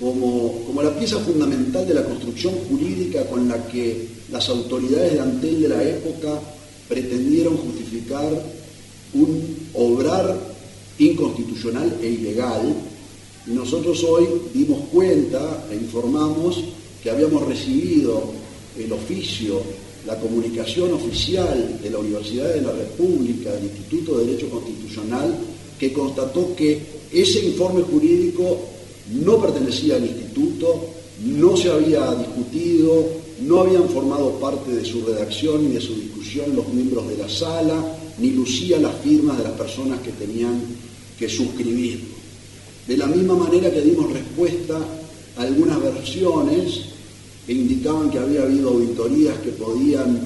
como, 0.00 0.64
como 0.66 0.82
la 0.82 0.98
pieza 0.98 1.18
fundamental 1.20 1.86
de 1.86 1.94
la 1.94 2.04
construcción 2.04 2.54
jurídica 2.68 3.24
con 3.26 3.48
la 3.48 3.66
que 3.68 4.08
las 4.30 4.48
autoridades 4.48 5.12
de 5.14 5.20
Antel 5.20 5.62
de 5.62 5.68
la 5.68 5.82
época 5.82 6.40
pretendieron 6.88 7.56
justificar 7.56 8.30
un 9.14 9.56
obrar 9.74 10.49
inconstitucional 11.00 11.98
e 12.02 12.08
ilegal. 12.08 12.74
Y 13.46 13.50
nosotros 13.50 14.04
hoy 14.04 14.26
dimos 14.54 14.82
cuenta 14.92 15.66
e 15.70 15.74
informamos 15.74 16.62
que 17.02 17.10
habíamos 17.10 17.46
recibido 17.46 18.22
el 18.78 18.92
oficio, 18.92 19.60
la 20.06 20.18
comunicación 20.18 20.92
oficial 20.92 21.80
de 21.82 21.90
la 21.90 21.98
Universidad 21.98 22.54
de 22.54 22.62
la 22.62 22.72
República, 22.72 23.50
del 23.52 23.64
Instituto 23.64 24.18
de 24.18 24.26
Derecho 24.26 24.50
Constitucional, 24.50 25.36
que 25.78 25.92
constató 25.92 26.54
que 26.54 26.78
ese 27.10 27.44
informe 27.46 27.82
jurídico 27.82 28.58
no 29.24 29.40
pertenecía 29.40 29.96
al 29.96 30.04
instituto, 30.04 30.86
no 31.24 31.56
se 31.56 31.70
había 31.70 32.14
discutido, 32.14 33.08
no 33.40 33.60
habían 33.60 33.88
formado 33.88 34.32
parte 34.38 34.72
de 34.72 34.84
su 34.84 35.04
redacción 35.04 35.66
ni 35.66 35.74
de 35.74 35.80
su 35.80 35.94
discusión 35.94 36.54
los 36.54 36.68
miembros 36.68 37.08
de 37.08 37.16
la 37.16 37.28
sala, 37.28 37.96
ni 38.18 38.30
lucía 38.30 38.78
las 38.78 38.94
firmas 38.96 39.38
de 39.38 39.44
las 39.44 39.52
personas 39.54 40.00
que 40.00 40.12
tenían 40.12 40.60
que 41.20 41.28
suscribirlo. 41.28 42.16
De 42.88 42.96
la 42.96 43.06
misma 43.06 43.36
manera 43.36 43.70
que 43.70 43.82
dimos 43.82 44.10
respuesta 44.10 44.80
a 45.36 45.42
algunas 45.42 45.80
versiones 45.82 46.80
que 47.46 47.52
indicaban 47.52 48.10
que 48.10 48.18
había 48.18 48.42
habido 48.42 48.70
auditorías 48.70 49.38
que 49.40 49.50
podían 49.50 50.18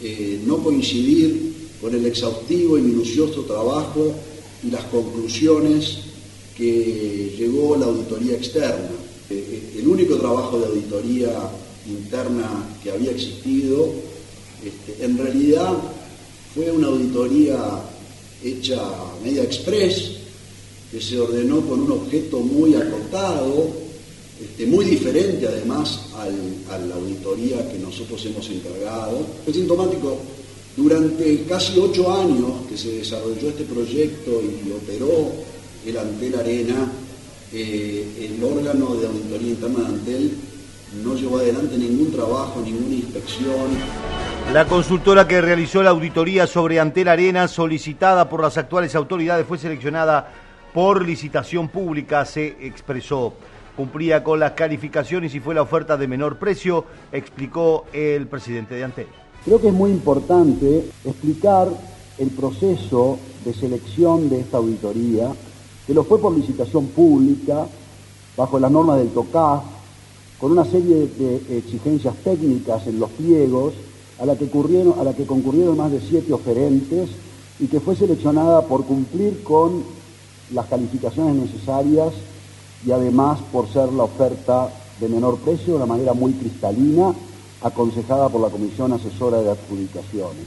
eh, 0.00 0.40
no 0.46 0.58
coincidir 0.58 1.52
con 1.80 1.94
el 1.94 2.06
exhaustivo 2.06 2.78
y 2.78 2.82
minucioso 2.82 3.42
trabajo 3.42 4.14
y 4.62 4.70
las 4.70 4.84
conclusiones 4.84 5.98
que 6.56 7.34
llegó 7.36 7.76
la 7.76 7.86
auditoría 7.86 8.36
externa. 8.36 8.90
Eh, 9.28 9.34
eh, 9.34 9.78
el 9.80 9.88
único 9.88 10.16
trabajo 10.16 10.60
de 10.60 10.66
auditoría 10.66 11.32
interna 11.88 12.68
que 12.82 12.92
había 12.92 13.10
existido, 13.10 13.92
este, 14.64 15.04
en 15.04 15.18
realidad 15.18 15.74
fue 16.54 16.70
una 16.70 16.86
auditoría 16.86 17.58
hecha 18.42 18.80
media 19.22 19.42
express, 19.42 20.15
que 20.90 21.00
se 21.00 21.18
ordenó 21.20 21.60
con 21.62 21.80
un 21.80 21.92
objeto 21.92 22.40
muy 22.40 22.74
acotado, 22.74 23.70
este, 24.40 24.66
muy 24.66 24.84
diferente 24.84 25.46
además 25.46 26.10
a 26.18 26.78
la 26.78 26.94
auditoría 26.94 27.68
que 27.70 27.78
nosotros 27.78 28.24
hemos 28.26 28.48
encargado. 28.50 29.26
Es 29.46 29.54
sintomático, 29.54 30.18
durante 30.76 31.44
casi 31.48 31.78
ocho 31.78 32.12
años 32.12 32.66
que 32.68 32.76
se 32.76 32.92
desarrolló 32.92 33.48
este 33.48 33.64
proyecto 33.64 34.42
y 34.42 34.70
operó 34.72 35.32
el 35.86 35.96
Antel 35.96 36.34
Arena, 36.34 36.92
eh, 37.52 38.28
el 38.28 38.44
órgano 38.44 38.94
de 38.96 39.06
auditoría 39.06 39.48
interna 39.48 39.80
de 39.80 39.86
Antel 39.86 40.32
no 41.02 41.14
llevó 41.14 41.38
adelante 41.38 41.78
ningún 41.78 42.12
trabajo, 42.12 42.60
ninguna 42.64 42.94
inspección. 42.94 43.70
La 44.52 44.66
consultora 44.66 45.26
que 45.26 45.40
realizó 45.40 45.82
la 45.82 45.90
auditoría 45.90 46.46
sobre 46.46 46.78
Antel 46.78 47.08
Arena, 47.08 47.48
solicitada 47.48 48.28
por 48.28 48.42
las 48.42 48.56
actuales 48.58 48.94
autoridades, 48.94 49.46
fue 49.46 49.58
seleccionada 49.58 50.45
por 50.76 51.06
licitación 51.06 51.68
pública, 51.68 52.26
se 52.26 52.48
expresó. 52.60 53.32
Cumplía 53.78 54.22
con 54.22 54.38
las 54.38 54.52
calificaciones 54.52 55.34
y 55.34 55.40
fue 55.40 55.54
la 55.54 55.62
oferta 55.62 55.96
de 55.96 56.06
menor 56.06 56.36
precio, 56.38 56.84
explicó 57.12 57.86
el 57.94 58.26
presidente 58.26 58.74
de 58.74 58.84
Antel. 58.84 59.06
Creo 59.46 59.58
que 59.58 59.68
es 59.68 59.72
muy 59.72 59.90
importante 59.90 60.84
explicar 61.02 61.68
el 62.18 62.28
proceso 62.28 63.18
de 63.42 63.54
selección 63.54 64.28
de 64.28 64.40
esta 64.40 64.58
auditoría, 64.58 65.32
que 65.86 65.94
lo 65.94 66.04
fue 66.04 66.20
por 66.20 66.36
licitación 66.36 66.88
pública, 66.88 67.66
bajo 68.36 68.58
las 68.58 68.70
normas 68.70 68.98
del 68.98 69.08
TOCAF, 69.08 69.62
con 70.38 70.52
una 70.52 70.66
serie 70.66 71.08
de 71.18 71.56
exigencias 71.56 72.16
técnicas 72.16 72.86
en 72.86 73.00
los 73.00 73.08
pliegos, 73.12 73.72
a 74.20 74.26
la 74.26 74.36
que, 74.36 74.44
a 74.44 75.04
la 75.04 75.14
que 75.14 75.24
concurrieron 75.24 75.78
más 75.78 75.90
de 75.90 76.02
siete 76.02 76.34
oferentes 76.34 77.08
y 77.60 77.66
que 77.66 77.80
fue 77.80 77.96
seleccionada 77.96 78.60
por 78.66 78.84
cumplir 78.84 79.42
con 79.42 79.96
las 80.52 80.66
calificaciones 80.66 81.34
necesarias 81.34 82.12
y 82.86 82.92
además 82.92 83.40
por 83.52 83.68
ser 83.68 83.92
la 83.92 84.04
oferta 84.04 84.68
de 85.00 85.08
menor 85.08 85.38
precio 85.38 85.74
de 85.74 85.76
una 85.76 85.86
manera 85.86 86.12
muy 86.14 86.32
cristalina, 86.32 87.14
aconsejada 87.62 88.28
por 88.28 88.40
la 88.40 88.48
Comisión 88.48 88.92
Asesora 88.92 89.40
de 89.42 89.50
Adjudicaciones. 89.50 90.46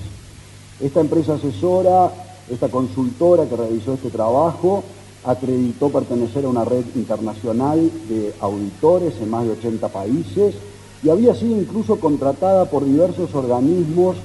Esta 0.79 1.01
empresa 1.01 1.33
asesora, 1.33 2.11
esta 2.49 2.69
consultora 2.69 3.47
que 3.47 3.55
realizó 3.55 3.93
este 3.93 4.09
trabajo, 4.09 4.83
acreditó 5.25 5.89
pertenecer 5.89 6.45
a 6.45 6.49
una 6.49 6.63
red 6.63 6.85
internacional 6.95 7.91
de 8.07 8.33
auditores 8.39 9.15
en 9.21 9.29
más 9.29 9.43
de 9.43 9.51
80 9.51 9.87
países 9.89 10.55
y 11.03 11.09
había 11.09 11.35
sido 11.35 11.57
incluso 11.57 11.99
contratada 11.99 12.65
por 12.65 12.85
diversos 12.85 13.33
organismos 13.35 14.15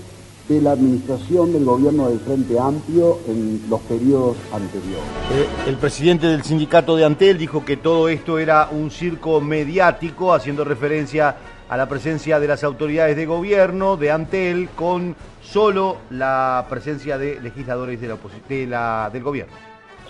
de 0.48 0.60
la 0.60 0.72
administración 0.72 1.52
del 1.52 1.64
gobierno 1.64 2.08
del 2.08 2.20
Frente 2.20 2.58
Amplio 2.58 3.18
en 3.26 3.62
los 3.68 3.80
periodos 3.82 4.36
anteriores. 4.52 5.04
Eh, 5.32 5.46
el 5.68 5.76
presidente 5.76 6.26
del 6.26 6.42
sindicato 6.42 6.96
de 6.96 7.04
Antel 7.04 7.38
dijo 7.38 7.64
que 7.64 7.78
todo 7.78 8.08
esto 8.08 8.38
era 8.38 8.68
un 8.70 8.90
circo 8.90 9.40
mediático, 9.40 10.34
haciendo 10.34 10.64
referencia 10.64 11.36
a 11.68 11.76
la 11.76 11.88
presencia 11.88 12.38
de 12.38 12.48
las 12.48 12.62
autoridades 12.62 13.16
de 13.16 13.24
gobierno 13.24 13.96
de 13.96 14.10
Antel 14.10 14.68
con 14.76 15.16
solo 15.40 15.96
la 16.10 16.66
presencia 16.68 17.16
de 17.16 17.40
legisladores 17.40 18.00
de 18.00 18.08
la, 18.08 18.18
de 18.48 18.66
la 18.66 19.10
del 19.10 19.22
gobierno. 19.22 19.54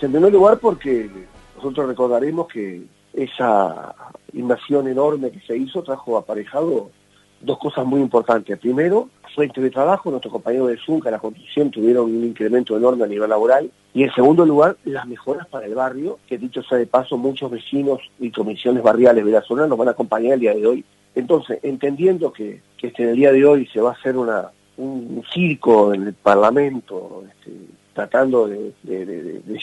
En 0.01 0.11
primer 0.11 0.33
lugar 0.33 0.59
porque 0.59 1.09
nosotros 1.55 1.87
recordaremos 1.87 2.47
que 2.47 2.83
esa 3.13 3.95
invasión 4.33 4.87
enorme 4.87 5.31
que 5.31 5.39
se 5.39 5.55
hizo 5.55 5.81
trajo 5.81 6.17
aparejado 6.17 6.91
dos 7.39 7.57
cosas 7.57 7.85
muy 7.85 8.01
importantes. 8.01 8.57
Primero, 8.59 9.09
fuente 9.35 9.61
de 9.61 9.69
trabajo, 9.69 10.09
nuestros 10.09 10.31
compañeros 10.31 10.69
de 10.69 10.77
Zunca, 10.77 11.11
la 11.11 11.19
construcción, 11.19 11.69
tuvieron 11.69 12.05
un 12.05 12.23
incremento 12.23 12.75
enorme 12.75 13.03
a 13.03 13.07
nivel 13.07 13.29
laboral. 13.29 13.69
Y 13.93 14.03
en 14.03 14.13
segundo 14.13 14.45
lugar, 14.45 14.77
las 14.85 15.05
mejoras 15.05 15.47
para 15.47 15.65
el 15.65 15.75
barrio, 15.75 16.17
que 16.27 16.37
dicho 16.37 16.63
sea 16.63 16.77
de 16.77 16.87
paso, 16.87 17.17
muchos 17.17 17.51
vecinos 17.51 17.99
y 18.19 18.31
comisiones 18.31 18.81
barriales 18.81 19.23
venezolanos 19.23 19.69
nos 19.69 19.77
van 19.77 19.89
a 19.89 19.91
acompañar 19.91 20.33
el 20.33 20.39
día 20.39 20.55
de 20.55 20.65
hoy. 20.65 20.85
Entonces, 21.13 21.59
entendiendo 21.61 22.33
que, 22.33 22.61
que 22.77 22.87
este, 22.87 23.03
en 23.03 23.09
el 23.09 23.15
día 23.17 23.31
de 23.31 23.45
hoy 23.45 23.67
se 23.67 23.81
va 23.81 23.91
a 23.91 23.93
hacer 23.93 24.17
una, 24.17 24.51
un 24.77 25.23
circo 25.33 25.93
en 25.93 26.07
el 26.07 26.13
Parlamento, 26.13 27.23
este, 27.29 27.51
tratando 27.93 28.47
de, 28.47 28.73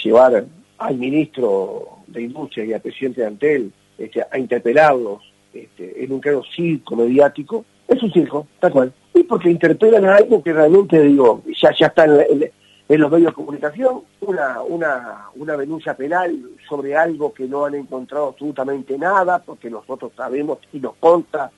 llevar 0.02 0.44
al 0.78 0.96
ministro 0.96 1.98
de 2.06 2.22
Industria 2.22 2.64
y 2.64 2.72
al 2.72 2.80
presidente 2.80 3.20
de 3.20 3.26
Antel 3.26 3.72
este, 3.98 4.24
a 4.28 4.38
interpelarlos 4.38 5.22
este, 5.52 6.02
en 6.02 6.12
un 6.12 6.20
claro 6.20 6.42
circo 6.42 6.96
mediático, 6.96 7.64
es 7.92 8.02
un 8.02 8.12
circo, 8.12 8.46
tal 8.60 8.72
cual. 8.72 8.92
Y 9.14 9.22
porque 9.24 9.50
interpelan 9.50 10.04
a 10.04 10.16
algo 10.16 10.42
que 10.42 10.52
realmente, 10.52 11.00
digo, 11.00 11.42
ya, 11.60 11.70
ya 11.78 11.86
está 11.86 12.04
en, 12.04 13.00
los 13.00 13.10
medios 13.10 13.30
de 13.30 13.34
comunicación, 13.34 14.02
una, 14.20 14.60
una, 14.62 15.26
una 15.36 15.56
denuncia 15.56 15.94
penal 15.96 16.38
sobre 16.68 16.96
algo 16.96 17.32
que 17.32 17.44
no 17.44 17.64
han 17.64 17.74
encontrado 17.74 18.28
absolutamente 18.28 18.98
nada, 18.98 19.38
porque 19.38 19.70
nosotros 19.70 20.12
sabemos 20.16 20.58
y 20.72 20.80
nos 20.80 20.94
consta 20.96 21.50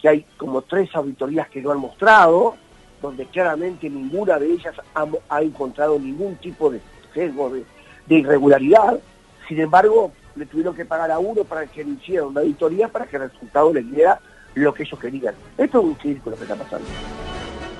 que 0.00 0.08
hay 0.08 0.26
como 0.36 0.62
tres 0.62 0.94
auditorías 0.94 1.48
que 1.48 1.60
lo 1.60 1.72
han 1.72 1.78
mostrado, 1.78 2.56
donde 3.00 3.26
claramente 3.26 3.88
ninguna 3.90 4.38
de 4.38 4.52
ellas 4.52 4.74
ha, 4.94 5.42
encontrado 5.42 5.98
ningún 5.98 6.36
tipo 6.36 6.70
de 6.70 6.80
sesgo, 7.12 7.50
de, 7.50 7.64
irregularidad. 8.08 8.98
Sin 9.46 9.60
embargo, 9.60 10.12
le 10.36 10.46
tuvieron 10.46 10.74
que 10.74 10.84
pagar 10.84 11.10
a 11.10 11.18
uno 11.18 11.44
para 11.44 11.66
que 11.66 11.84
le 11.84 11.92
hiciera 11.92 12.26
una 12.26 12.40
auditoría 12.40 12.88
para 12.88 13.06
que 13.06 13.16
el 13.16 13.30
resultado 13.30 13.72
les 13.72 13.90
diera 13.90 14.20
lo 14.54 14.72
que 14.72 14.84
ellos 14.84 14.98
querían. 14.98 15.34
Esto 15.58 15.80
es 15.80 15.84
un 15.84 15.96
círculo 15.98 16.36
que 16.36 16.42
está 16.42 16.54
pasando. 16.56 16.86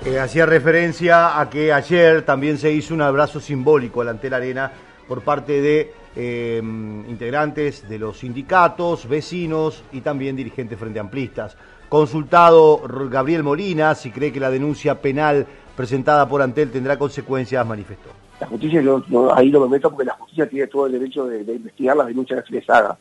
Eh, 0.05 0.19
hacía 0.19 0.45
referencia 0.45 1.41
a 1.41 1.49
que 1.49 1.73
ayer 1.73 2.23
también 2.23 2.59
se 2.59 2.71
hizo 2.71 2.93
un 2.93 3.01
abrazo 3.01 3.41
simbólico 3.41 4.03
ante 4.03 4.29
la 4.29 4.37
arena 4.37 4.71
por 5.09 5.23
parte 5.23 5.63
de 5.63 5.93
eh, 6.15 6.61
integrantes 6.63 7.89
de 7.89 7.99
los 7.99 8.19
sindicatos, 8.19 9.09
vecinos 9.09 9.83
y 9.93 10.03
también 10.03 10.37
dirigentes 10.37 10.79
frente 10.79 11.01
amplistas. 11.01 11.57
Consultado 11.89 12.83
Gabriel 13.11 13.43
Molina 13.43 13.95
si 13.95 14.11
cree 14.11 14.33
que 14.33 14.41
la 14.41 14.51
denuncia 14.51 15.01
penal 15.01 15.47
presentada 15.75 16.29
por 16.29 16.43
Antel 16.43 16.71
tendrá 16.71 16.99
consecuencias, 16.99 17.67
manifestó. 17.67 18.11
La 18.41 18.47
justicia, 18.47 18.83
yo, 18.83 19.03
ahí 19.35 19.51
no 19.51 19.61
me 19.61 19.69
meto 19.69 19.91
porque 19.91 20.05
la 20.05 20.15
justicia 20.15 20.49
tiene 20.49 20.67
todo 20.67 20.87
el 20.87 20.93
derecho 20.93 21.25
de, 21.27 21.45
de 21.45 21.55
investigar 21.55 21.97
las 21.97 22.09
denuncias 22.09 22.43
que 22.43 22.49
se 22.49 22.55
les 22.55 22.69
haga. 22.69 22.99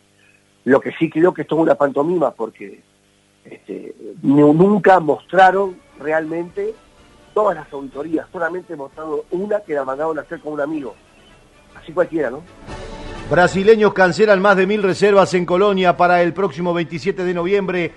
Lo 0.64 0.80
que 0.80 0.92
sí 0.94 1.10
creo 1.10 1.34
que 1.34 1.42
esto 1.42 1.56
es 1.56 1.62
una 1.62 1.76
pantomima 1.76 2.32
porque 2.32 2.82
este, 3.46 3.94
nu- 4.22 4.54
nunca 4.54 5.00
mostraron 5.00 5.76
realmente 6.00 6.74
todas 7.34 7.56
las 7.56 7.72
auditorías, 7.74 8.28
solamente 8.32 8.76
mostraron 8.76 9.22
una 9.32 9.60
que 9.62 9.74
la 9.74 9.84
mandaron 9.84 10.18
a 10.20 10.22
hacer 10.22 10.40
con 10.40 10.54
un 10.54 10.62
amigo. 10.62 10.96
Así 11.76 11.92
cualquiera, 11.92 12.30
¿no? 12.30 12.42
Brasileños 13.30 13.94
cancelan 13.94 14.42
más 14.42 14.58
de 14.58 14.68
mil 14.68 14.84
reservas 14.84 15.34
en 15.34 15.46
Colonia 15.46 15.96
para 15.98 16.22
el 16.22 16.34
próximo 16.34 16.74
27 16.74 17.24
de 17.24 17.34
noviembre. 17.34 17.92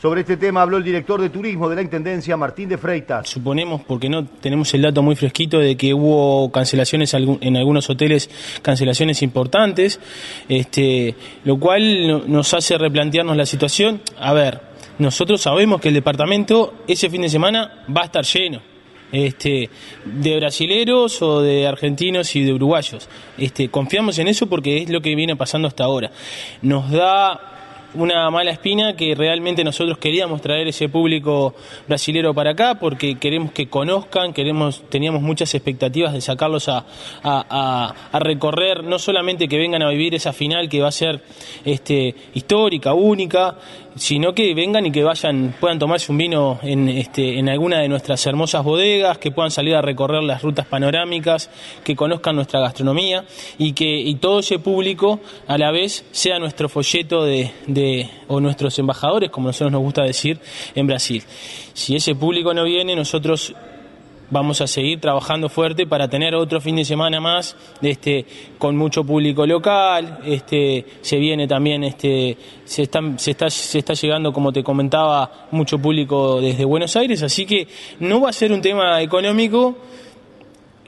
Sobre 0.00 0.22
este 0.22 0.38
tema 0.38 0.62
habló 0.62 0.78
el 0.78 0.84
director 0.84 1.20
de 1.20 1.28
turismo 1.28 1.68
de 1.68 1.76
la 1.76 1.82
Intendencia, 1.82 2.34
Martín 2.34 2.70
de 2.70 2.78
Freitas. 2.78 3.28
Suponemos, 3.28 3.82
porque 3.82 4.08
no 4.08 4.24
tenemos 4.26 4.72
el 4.72 4.80
dato 4.80 5.02
muy 5.02 5.14
fresquito, 5.14 5.58
de 5.58 5.76
que 5.76 5.92
hubo 5.92 6.50
cancelaciones 6.50 7.12
en 7.12 7.56
algunos 7.58 7.90
hoteles, 7.90 8.30
cancelaciones 8.62 9.20
importantes, 9.20 10.00
este, 10.48 11.14
lo 11.44 11.58
cual 11.60 12.06
no- 12.08 12.22
nos 12.26 12.54
hace 12.54 12.78
replantearnos 12.78 13.36
la 13.36 13.44
situación. 13.44 14.00
A 14.18 14.32
ver, 14.32 14.69
nosotros 15.00 15.40
sabemos 15.40 15.80
que 15.80 15.88
el 15.88 15.94
departamento 15.94 16.74
ese 16.86 17.10
fin 17.10 17.22
de 17.22 17.28
semana 17.28 17.84
va 17.94 18.02
a 18.02 18.04
estar 18.04 18.24
lleno. 18.24 18.60
Este, 19.12 19.68
de 20.04 20.36
brasileros 20.36 21.20
o 21.20 21.40
de 21.40 21.66
argentinos 21.66 22.36
y 22.36 22.44
de 22.44 22.52
uruguayos. 22.52 23.08
Este, 23.36 23.68
confiamos 23.68 24.16
en 24.20 24.28
eso 24.28 24.46
porque 24.46 24.78
es 24.82 24.88
lo 24.88 25.00
que 25.00 25.16
viene 25.16 25.34
pasando 25.34 25.66
hasta 25.66 25.82
ahora. 25.82 26.12
Nos 26.62 26.88
da 26.92 27.40
una 27.92 28.30
mala 28.30 28.52
espina 28.52 28.94
que 28.94 29.16
realmente 29.16 29.64
nosotros 29.64 29.98
queríamos 29.98 30.40
traer 30.40 30.68
ese 30.68 30.88
público 30.88 31.56
brasilero 31.88 32.32
para 32.32 32.52
acá 32.52 32.76
porque 32.78 33.16
queremos 33.18 33.50
que 33.50 33.68
conozcan, 33.68 34.32
queremos, 34.32 34.88
teníamos 34.88 35.22
muchas 35.22 35.52
expectativas 35.56 36.12
de 36.12 36.20
sacarlos 36.20 36.68
a, 36.68 36.78
a- 36.78 36.84
a- 37.50 37.94
a 38.12 38.18
recorrer, 38.20 38.84
no 38.84 39.00
solamente 39.00 39.48
que 39.48 39.58
vengan 39.58 39.82
a 39.82 39.88
vivir 39.90 40.14
esa 40.14 40.32
final 40.32 40.68
que 40.68 40.80
va 40.80 40.86
a 40.86 40.92
ser 40.92 41.20
este, 41.64 42.14
histórica, 42.34 42.94
única, 42.94 43.56
sino 44.00 44.32
que 44.34 44.54
vengan 44.54 44.86
y 44.86 44.92
que 44.92 45.04
vayan, 45.04 45.54
puedan 45.60 45.78
tomarse 45.78 46.10
un 46.10 46.16
vino 46.16 46.58
en, 46.62 46.88
este, 46.88 47.38
en 47.38 47.50
alguna 47.50 47.80
de 47.80 47.88
nuestras 47.88 48.24
hermosas 48.26 48.64
bodegas, 48.64 49.18
que 49.18 49.30
puedan 49.30 49.50
salir 49.50 49.74
a 49.74 49.82
recorrer 49.82 50.22
las 50.22 50.40
rutas 50.40 50.64
panorámicas, 50.64 51.50
que 51.84 51.94
conozcan 51.94 52.34
nuestra 52.34 52.60
gastronomía 52.60 53.26
y 53.58 53.74
que 53.74 54.00
y 54.00 54.14
todo 54.14 54.38
ese 54.38 54.58
público 54.58 55.20
a 55.46 55.58
la 55.58 55.70
vez 55.70 56.06
sea 56.12 56.38
nuestro 56.38 56.70
folleto 56.70 57.24
de, 57.24 57.50
de- 57.66 58.08
o 58.28 58.40
nuestros 58.40 58.78
embajadores, 58.78 59.28
como 59.28 59.48
nosotros 59.48 59.70
nos 59.72 59.82
gusta 59.82 60.02
decir, 60.02 60.40
en 60.74 60.86
Brasil. 60.86 61.22
Si 61.74 61.94
ese 61.94 62.14
público 62.14 62.54
no 62.54 62.64
viene, 62.64 62.96
nosotros 62.96 63.54
vamos 64.30 64.60
a 64.60 64.66
seguir 64.66 65.00
trabajando 65.00 65.48
fuerte 65.48 65.86
para 65.86 66.08
tener 66.08 66.34
otro 66.34 66.60
fin 66.60 66.76
de 66.76 66.84
semana 66.84 67.20
más 67.20 67.56
este 67.82 68.24
con 68.58 68.76
mucho 68.76 69.04
público 69.04 69.46
local 69.46 70.20
este 70.24 70.86
se 71.02 71.18
viene 71.18 71.46
también 71.46 71.84
este 71.84 72.36
se 72.64 72.82
está 72.82 73.00
se 73.16 73.32
está 73.32 73.50
se 73.50 73.78
está 73.78 73.94
llegando 73.94 74.32
como 74.32 74.52
te 74.52 74.62
comentaba 74.62 75.48
mucho 75.50 75.78
público 75.78 76.40
desde 76.40 76.64
Buenos 76.64 76.94
Aires 76.96 77.22
así 77.22 77.44
que 77.44 77.66
no 77.98 78.20
va 78.20 78.30
a 78.30 78.32
ser 78.32 78.52
un 78.52 78.60
tema 78.60 79.02
económico 79.02 79.76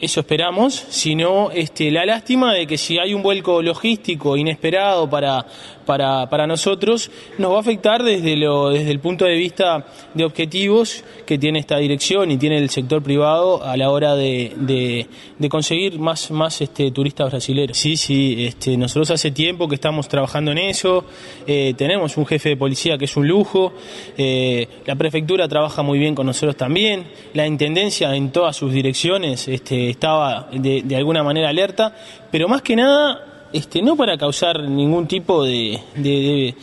eso 0.03 0.19
esperamos, 0.19 0.75
sino 0.75 1.53
este, 1.53 1.93
la 1.93 2.05
lástima 2.05 2.53
de 2.53 2.67
que 2.67 2.77
si 2.77 2.99
hay 2.99 3.15
un 3.15 3.23
vuelco 3.23 3.63
logístico 3.63 4.37
inesperado 4.37 5.09
para, 5.09 5.47
para, 5.85 6.29
para 6.29 6.47
nosotros, 6.47 7.11
nos 7.39 7.53
va 7.53 7.57
a 7.57 7.61
afectar 7.61 8.03
desde, 8.03 8.37
lo, 8.37 8.71
desde 8.71 8.91
el 8.91 9.01
punto 9.01 9.25
de 9.25 9.35
vista 9.35 9.87
de 10.15 10.25
objetivos 10.25 11.05
que 11.27 11.39
tiene 11.39 11.59
esta 11.59 11.79
dirección 11.79 12.31
y 12.31 12.37
tiene 12.37 12.59
el 12.59 12.71
sector 12.71 13.03
privado 13.03 13.65
a 13.65 13.77
la 13.77 13.91
hora 13.91 14.15
de, 14.15 14.53
de, 14.57 15.49
conseguir 15.49 15.99
más, 15.99 16.31
más 16.31 16.61
este, 16.61 16.91
turistas 16.91 17.31
brasileños. 17.31 17.77
Sí, 17.77 17.97
sí, 17.97 18.47
este, 18.47 18.77
nosotros 18.77 19.11
hace 19.11 19.31
tiempo 19.31 19.69
que 19.69 19.75
estamos 19.75 20.09
trabajando 20.09 20.53
en 20.53 20.59
eso, 20.59 21.05
eh, 21.47 21.75
tenemos 21.77 22.17
un 22.17 22.27
jefe 22.27 22.51
de 22.51 22.57
policía 22.57 22.97
que 22.99 23.05
es 23.07 23.17
un 23.17 23.27
lujo, 23.27 23.73
eh, 24.17 24.69
la 24.87 24.95
prefectura 24.95 25.49
trabaja 25.49 25.83
muy 25.83 25.99
bien 25.99 26.15
con 26.15 26.27
nosotros 26.27 26.57
también, 26.57 27.07
la 27.35 27.47
intendencia 27.47 28.15
en 28.15 28.31
todas 28.31 28.57
sus 28.57 28.73
direcciones 28.73 29.49
este, 29.49 29.91
estaba 29.91 30.49
de, 30.53 30.83
de 30.83 30.97
alguna 30.97 31.23
manera 31.23 31.49
alerta, 31.49 31.95
pero 32.31 32.49
más 32.49 32.63
que 32.63 32.77
nada, 32.77 33.32
este, 33.53 33.83
no 33.83 33.97
para 33.97 34.17
causar 34.19 34.63
ningún 34.69 35.07
tipo 35.07 35.45
de, 35.45 35.79
de- 35.97 36.55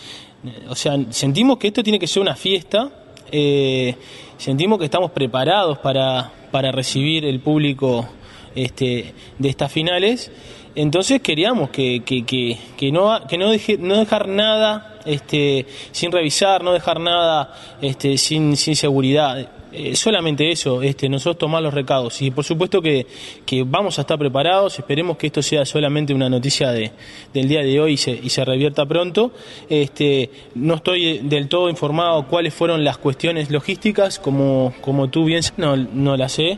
o 0.70 0.76
sea, 0.76 0.98
sentimos 1.10 1.58
que 1.58 1.68
esto 1.68 1.84
tiene 1.84 2.00
que 2.00 2.08
ser 2.08 2.22
una 2.22 2.36
fiesta, 2.36 2.90
eh, 3.32 3.96
sentimos 4.38 4.80
que 4.80 4.86
estamos 4.86 5.12
preparados 5.12 5.78
para, 5.80 6.32
para 6.52 6.72
recibir 6.72 7.26
el 7.26 7.40
público 7.42 8.08
este, 8.56 9.14
de 9.38 9.50
estas 9.50 9.72
finales. 9.72 10.32
Entonces 10.76 11.22
queríamos 11.22 11.70
que, 11.72 12.02
que, 12.06 12.24
que, 12.26 12.58
que 12.78 12.92
no, 12.92 13.20
que 13.28 13.38
no, 13.38 13.52
deje- 13.54 13.78
no 13.80 13.98
dejar 13.98 14.28
nada 14.30 15.00
este, 15.06 15.66
sin 15.92 16.12
revisar, 16.12 16.64
no 16.64 16.72
dejar 16.72 17.00
nada 17.02 17.54
este, 17.82 18.18
sin, 18.18 18.56
sin 18.56 18.76
seguridad. 18.76 19.50
Eh, 19.72 19.96
solamente 19.96 20.52
eso, 20.52 20.82
este, 20.82 21.08
nosotros 21.10 21.38
tomar 21.38 21.62
los 21.62 21.74
recados. 21.74 22.22
Y 22.22 22.32
por 22.32 22.44
supuesto 22.44 22.82
que, 22.82 23.06
que 23.46 23.64
vamos 23.64 24.00
a 24.00 24.02
estar 24.02 24.18
preparados, 24.18 24.80
esperemos 24.80 25.18
que 25.18 25.28
esto 25.28 25.42
sea 25.42 25.66
solamente 25.66 26.14
una 26.14 26.30
noticia 26.30 26.72
de, 26.72 26.92
del 27.34 27.48
día 27.48 27.62
de 27.62 27.80
hoy 27.80 27.94
y 27.94 27.98
se, 27.98 28.12
y 28.12 28.30
se 28.30 28.44
revierta 28.44 28.86
pronto. 28.86 29.32
Este, 29.70 30.32
no 30.56 30.76
estoy 30.76 31.20
del 31.20 31.48
todo 31.48 31.70
informado 31.70 32.28
cuáles 32.28 32.54
fueron 32.54 32.84
las 32.84 32.98
cuestiones 32.98 33.52
logísticas, 33.52 34.18
como, 34.18 34.74
como 34.82 35.10
tú 35.10 35.26
bien 35.26 35.44
no, 35.58 35.76
no 35.78 36.18
las 36.18 36.34
sé. 36.34 36.58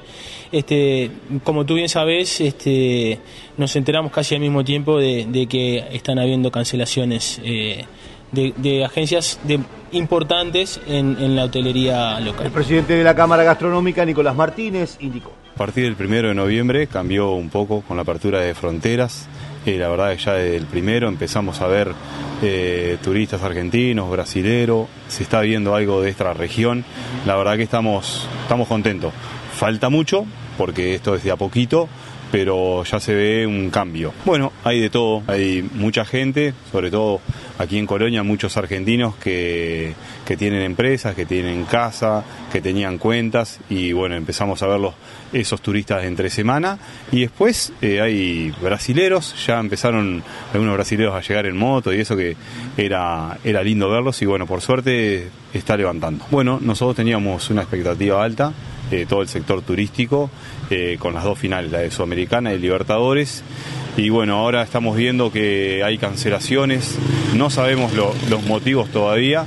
Este, 0.52 1.12
como 1.44 1.66
tú 1.66 1.76
bien 1.76 1.90
sabes, 1.90 2.42
este, 2.42 3.20
nos 3.58 3.76
enteramos 3.76 4.12
casi 4.12 4.36
al 4.36 4.42
mismo 4.42 4.64
tiempo 4.64 5.00
de, 5.00 5.26
de 5.26 5.48
que 5.48 5.86
están 5.92 6.20
habiendo 6.20 6.52
cancelaciones 6.52 7.42
eh, 7.44 7.86
de, 8.32 8.54
de 8.58 8.86
agencias 8.86 9.40
de, 9.44 9.60
importantes 9.92 10.80
en, 10.88 11.18
en 11.20 11.36
la 11.36 11.46
hotelería 11.46 12.20
local. 12.20 12.46
El 12.46 12.52
presidente 12.52 12.94
de 12.94 13.04
la 13.04 13.16
Cámara 13.16 13.44
Gastronómica, 13.44 14.06
Nicolás 14.06 14.36
Martínez, 14.36 14.98
indicó. 15.00 15.34
A 15.54 15.58
partir 15.58 15.84
del 15.84 15.96
primero 15.96 16.30
de 16.30 16.34
noviembre 16.34 16.88
cambió 16.88 17.32
un 17.32 17.50
poco 17.50 17.82
con 17.82 17.98
la 17.98 18.04
apertura 18.04 18.40
de 18.40 18.56
fronteras. 18.56 19.28
Eh, 19.66 19.78
la 19.78 19.90
verdad 19.90 20.12
que 20.12 20.18
ya 20.18 20.34
desde 20.34 20.58
el 20.58 20.66
primero 20.66 21.08
empezamos 21.08 21.62
a 21.62 21.68
ver 21.68 21.94
eh, 22.42 22.98
turistas 23.04 23.44
argentinos, 23.44 24.10
brasileros, 24.10 24.88
se 25.08 25.22
está 25.22 25.42
viendo 25.42 25.76
algo 25.76 26.02
de 26.02 26.10
esta 26.10 26.34
región. 26.34 26.84
La 27.28 27.36
verdad 27.36 27.58
que 27.58 27.64
estamos, 27.64 28.28
estamos 28.42 28.68
contentos. 28.68 29.14
Falta 29.54 29.90
mucho 29.90 30.26
porque 30.58 30.96
esto 30.96 31.16
es 31.16 31.24
de 31.24 31.32
a 31.32 31.36
poquito, 31.36 31.90
pero 32.32 32.84
ya 32.84 33.00
se 33.00 33.14
ve 33.14 33.46
un 33.46 33.70
cambio. 33.70 34.14
Bueno, 34.26 34.54
hay 34.64 34.80
de 34.80 34.90
todo, 34.90 35.24
hay 35.28 35.68
mucha 35.74 36.06
gente, 36.06 36.54
sobre 36.72 36.90
todo 36.90 37.20
aquí 37.58 37.78
en 37.78 37.86
Colonia, 37.86 38.24
muchos 38.24 38.58
argentinos 38.58 39.16
que, 39.16 39.94
que 40.26 40.38
tienen 40.38 40.62
empresas, 40.62 41.14
que 41.14 41.26
tienen 41.26 41.66
casa, 41.66 42.24
que 42.52 42.62
tenían 42.62 42.98
cuentas 42.98 43.60
y 43.70 43.92
bueno, 43.92 44.16
empezamos 44.16 44.64
a 44.64 44.68
verlos 44.68 44.94
esos 45.34 45.62
turistas 45.62 46.04
entre 46.04 46.30
semana 46.30 46.78
y 47.12 47.22
después 47.22 47.74
eh, 47.82 48.02
hay 48.02 48.54
brasileros, 48.62 49.36
ya 49.46 49.60
empezaron 49.60 50.24
algunos 50.54 50.76
brasileros 50.76 51.16
a 51.16 51.22
llegar 51.22 51.46
en 51.46 51.58
moto 51.58 51.94
y 51.94 52.00
eso 52.00 52.16
que 52.16 52.36
era, 52.78 53.38
era 53.44 53.64
lindo 53.64 53.90
verlos 53.90 54.22
y 54.22 54.26
bueno, 54.26 54.46
por 54.46 54.62
suerte 54.62 55.30
está 55.54 55.78
levantando. 55.78 56.26
Bueno, 56.32 56.60
nosotros 56.62 56.96
teníamos 56.96 57.50
una 57.50 57.62
expectativa 57.62 58.24
alta, 58.24 58.54
todo 59.08 59.22
el 59.22 59.28
sector 59.28 59.62
turístico, 59.62 60.30
eh, 60.70 60.98
con 61.00 61.14
las 61.14 61.24
dos 61.24 61.40
finales, 61.40 61.72
la 61.72 61.80
de 61.80 61.92
Sudamericana 61.92 62.54
y 62.54 62.60
Libertadores. 62.60 63.44
Y 63.98 64.10
bueno, 64.10 64.38
ahora 64.38 64.62
estamos 64.64 64.96
viendo 64.96 65.32
que 65.32 65.82
hay 65.84 65.98
cancelaciones, 65.98 66.98
no 67.36 67.50
sabemos 67.50 67.94
lo- 67.94 68.14
los 68.30 68.44
motivos 68.46 68.90
todavía, 68.90 69.46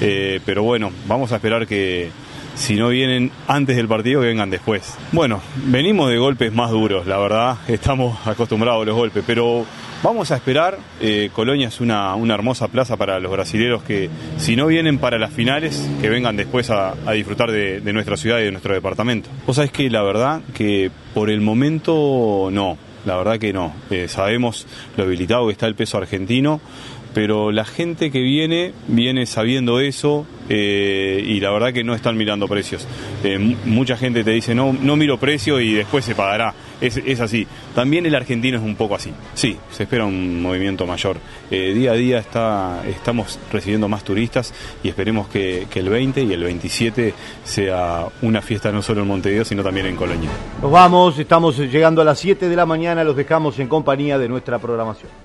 eh, 0.00 0.40
pero 0.44 0.62
bueno, 0.62 0.90
vamos 1.06 1.32
a 1.32 1.36
esperar 1.36 1.66
que, 1.66 2.10
si 2.54 2.76
no 2.76 2.88
vienen 2.88 3.30
antes 3.46 3.76
del 3.76 3.88
partido, 3.88 4.20
que 4.20 4.28
vengan 4.28 4.50
después. 4.50 4.96
Bueno, 5.12 5.40
venimos 5.66 6.10
de 6.10 6.18
golpes 6.18 6.52
más 6.52 6.70
duros, 6.70 7.06
la 7.06 7.18
verdad, 7.18 7.58
estamos 7.68 8.26
acostumbrados 8.26 8.82
a 8.82 8.86
los 8.86 8.96
golpes, 8.96 9.24
pero 9.26 9.64
vamos 10.02 10.30
a 10.30 10.36
esperar. 10.36 10.78
Eh, 11.00 11.30
Colonia 11.32 11.68
es 11.68 11.80
una, 11.80 12.14
una, 12.14 12.34
hermosa 12.34 12.68
plaza 12.68 12.96
para 12.96 13.18
los 13.18 13.32
brasileros 13.32 13.82
que, 13.82 14.10
si 14.36 14.54
no 14.54 14.66
vienen 14.66 14.98
para 14.98 15.18
las 15.18 15.32
finales, 15.32 15.88
que 16.00 16.08
vengan 16.08 16.36
después 16.36 16.70
a, 16.70 16.94
disfrutar 17.12 17.50
de, 17.50 17.80
de, 17.80 17.92
nuestra 17.92 18.16
ciudad 18.16 18.38
y 18.38 18.44
de 18.44 18.50
nuestro 18.50 18.74
departamento. 18.74 19.30
Vos 19.46 19.56
sabés 19.56 19.72
que 19.72 19.88
la 19.90 20.02
verdad 20.02 20.42
que 20.54 20.90
por 21.14 21.30
el 21.30 21.40
momento 21.40 22.50
no. 22.52 22.78
La 23.04 23.16
verdad 23.16 23.38
que 23.38 23.52
no. 23.52 23.74
Eh, 23.90 24.08
sabemos 24.08 24.66
lo 24.96 25.04
habilitado 25.04 25.46
que 25.46 25.52
está 25.52 25.66
el 25.66 25.74
peso 25.74 25.98
argentino, 25.98 26.60
pero 27.14 27.52
la 27.52 27.64
gente 27.64 28.10
que 28.10 28.20
viene 28.20 28.72
viene 28.88 29.24
sabiendo 29.24 29.80
eso 29.80 30.26
eh, 30.48 31.24
y 31.24 31.40
la 31.40 31.50
verdad 31.52 31.72
que 31.72 31.84
no 31.84 31.94
están 31.94 32.16
mirando 32.16 32.48
precios. 32.48 32.86
Eh, 33.22 33.38
mucha 33.64 33.96
gente 33.96 34.24
te 34.24 34.32
dice 34.32 34.54
no, 34.54 34.72
no 34.72 34.96
miro 34.96 35.16
precio 35.18 35.60
y 35.60 35.72
después 35.72 36.04
se 36.04 36.14
pagará. 36.14 36.52
Es, 36.80 36.96
es, 36.98 37.20
así. 37.20 37.46
También 37.74 38.04
el 38.04 38.14
argentino 38.14 38.58
es 38.58 38.62
un 38.62 38.74
poco 38.74 38.96
así. 38.96 39.12
Sí, 39.34 39.56
se 39.70 39.84
espera 39.84 40.04
un 40.04 40.42
movimiento 40.42 40.86
mayor. 40.86 41.16
Eh, 41.50 41.72
día 41.72 41.92
a 41.92 41.94
día 41.94 42.18
está, 42.18 42.82
estamos 42.86 43.38
recibiendo 43.50 43.88
más 43.88 44.04
turistas 44.04 44.52
y 44.82 44.88
esperemos 44.88 45.28
que, 45.28 45.66
que, 45.70 45.78
el 45.78 45.88
20 45.88 46.24
y 46.24 46.32
el 46.32 46.42
27 46.42 47.14
sea 47.44 48.06
una 48.22 48.42
fiesta 48.42 48.72
no 48.72 48.82
solo 48.82 49.02
en 49.02 49.08
Montevideo, 49.08 49.44
sino 49.44 49.62
también 49.62 49.86
en 49.86 49.96
Colonia. 49.96 50.30
Nos 50.60 50.70
vamos, 50.70 51.18
estamos 51.18 51.56
llegando 51.58 52.02
a 52.02 52.04
las 52.04 52.18
7 52.18 52.48
de 52.48 52.56
la 52.56 52.66
mañana, 52.66 53.04
los 53.04 53.16
dejamos 53.16 53.58
en 53.60 53.68
compañía 53.68 54.18
de 54.18 54.28
nuestra 54.28 54.58
programación. 54.58 55.23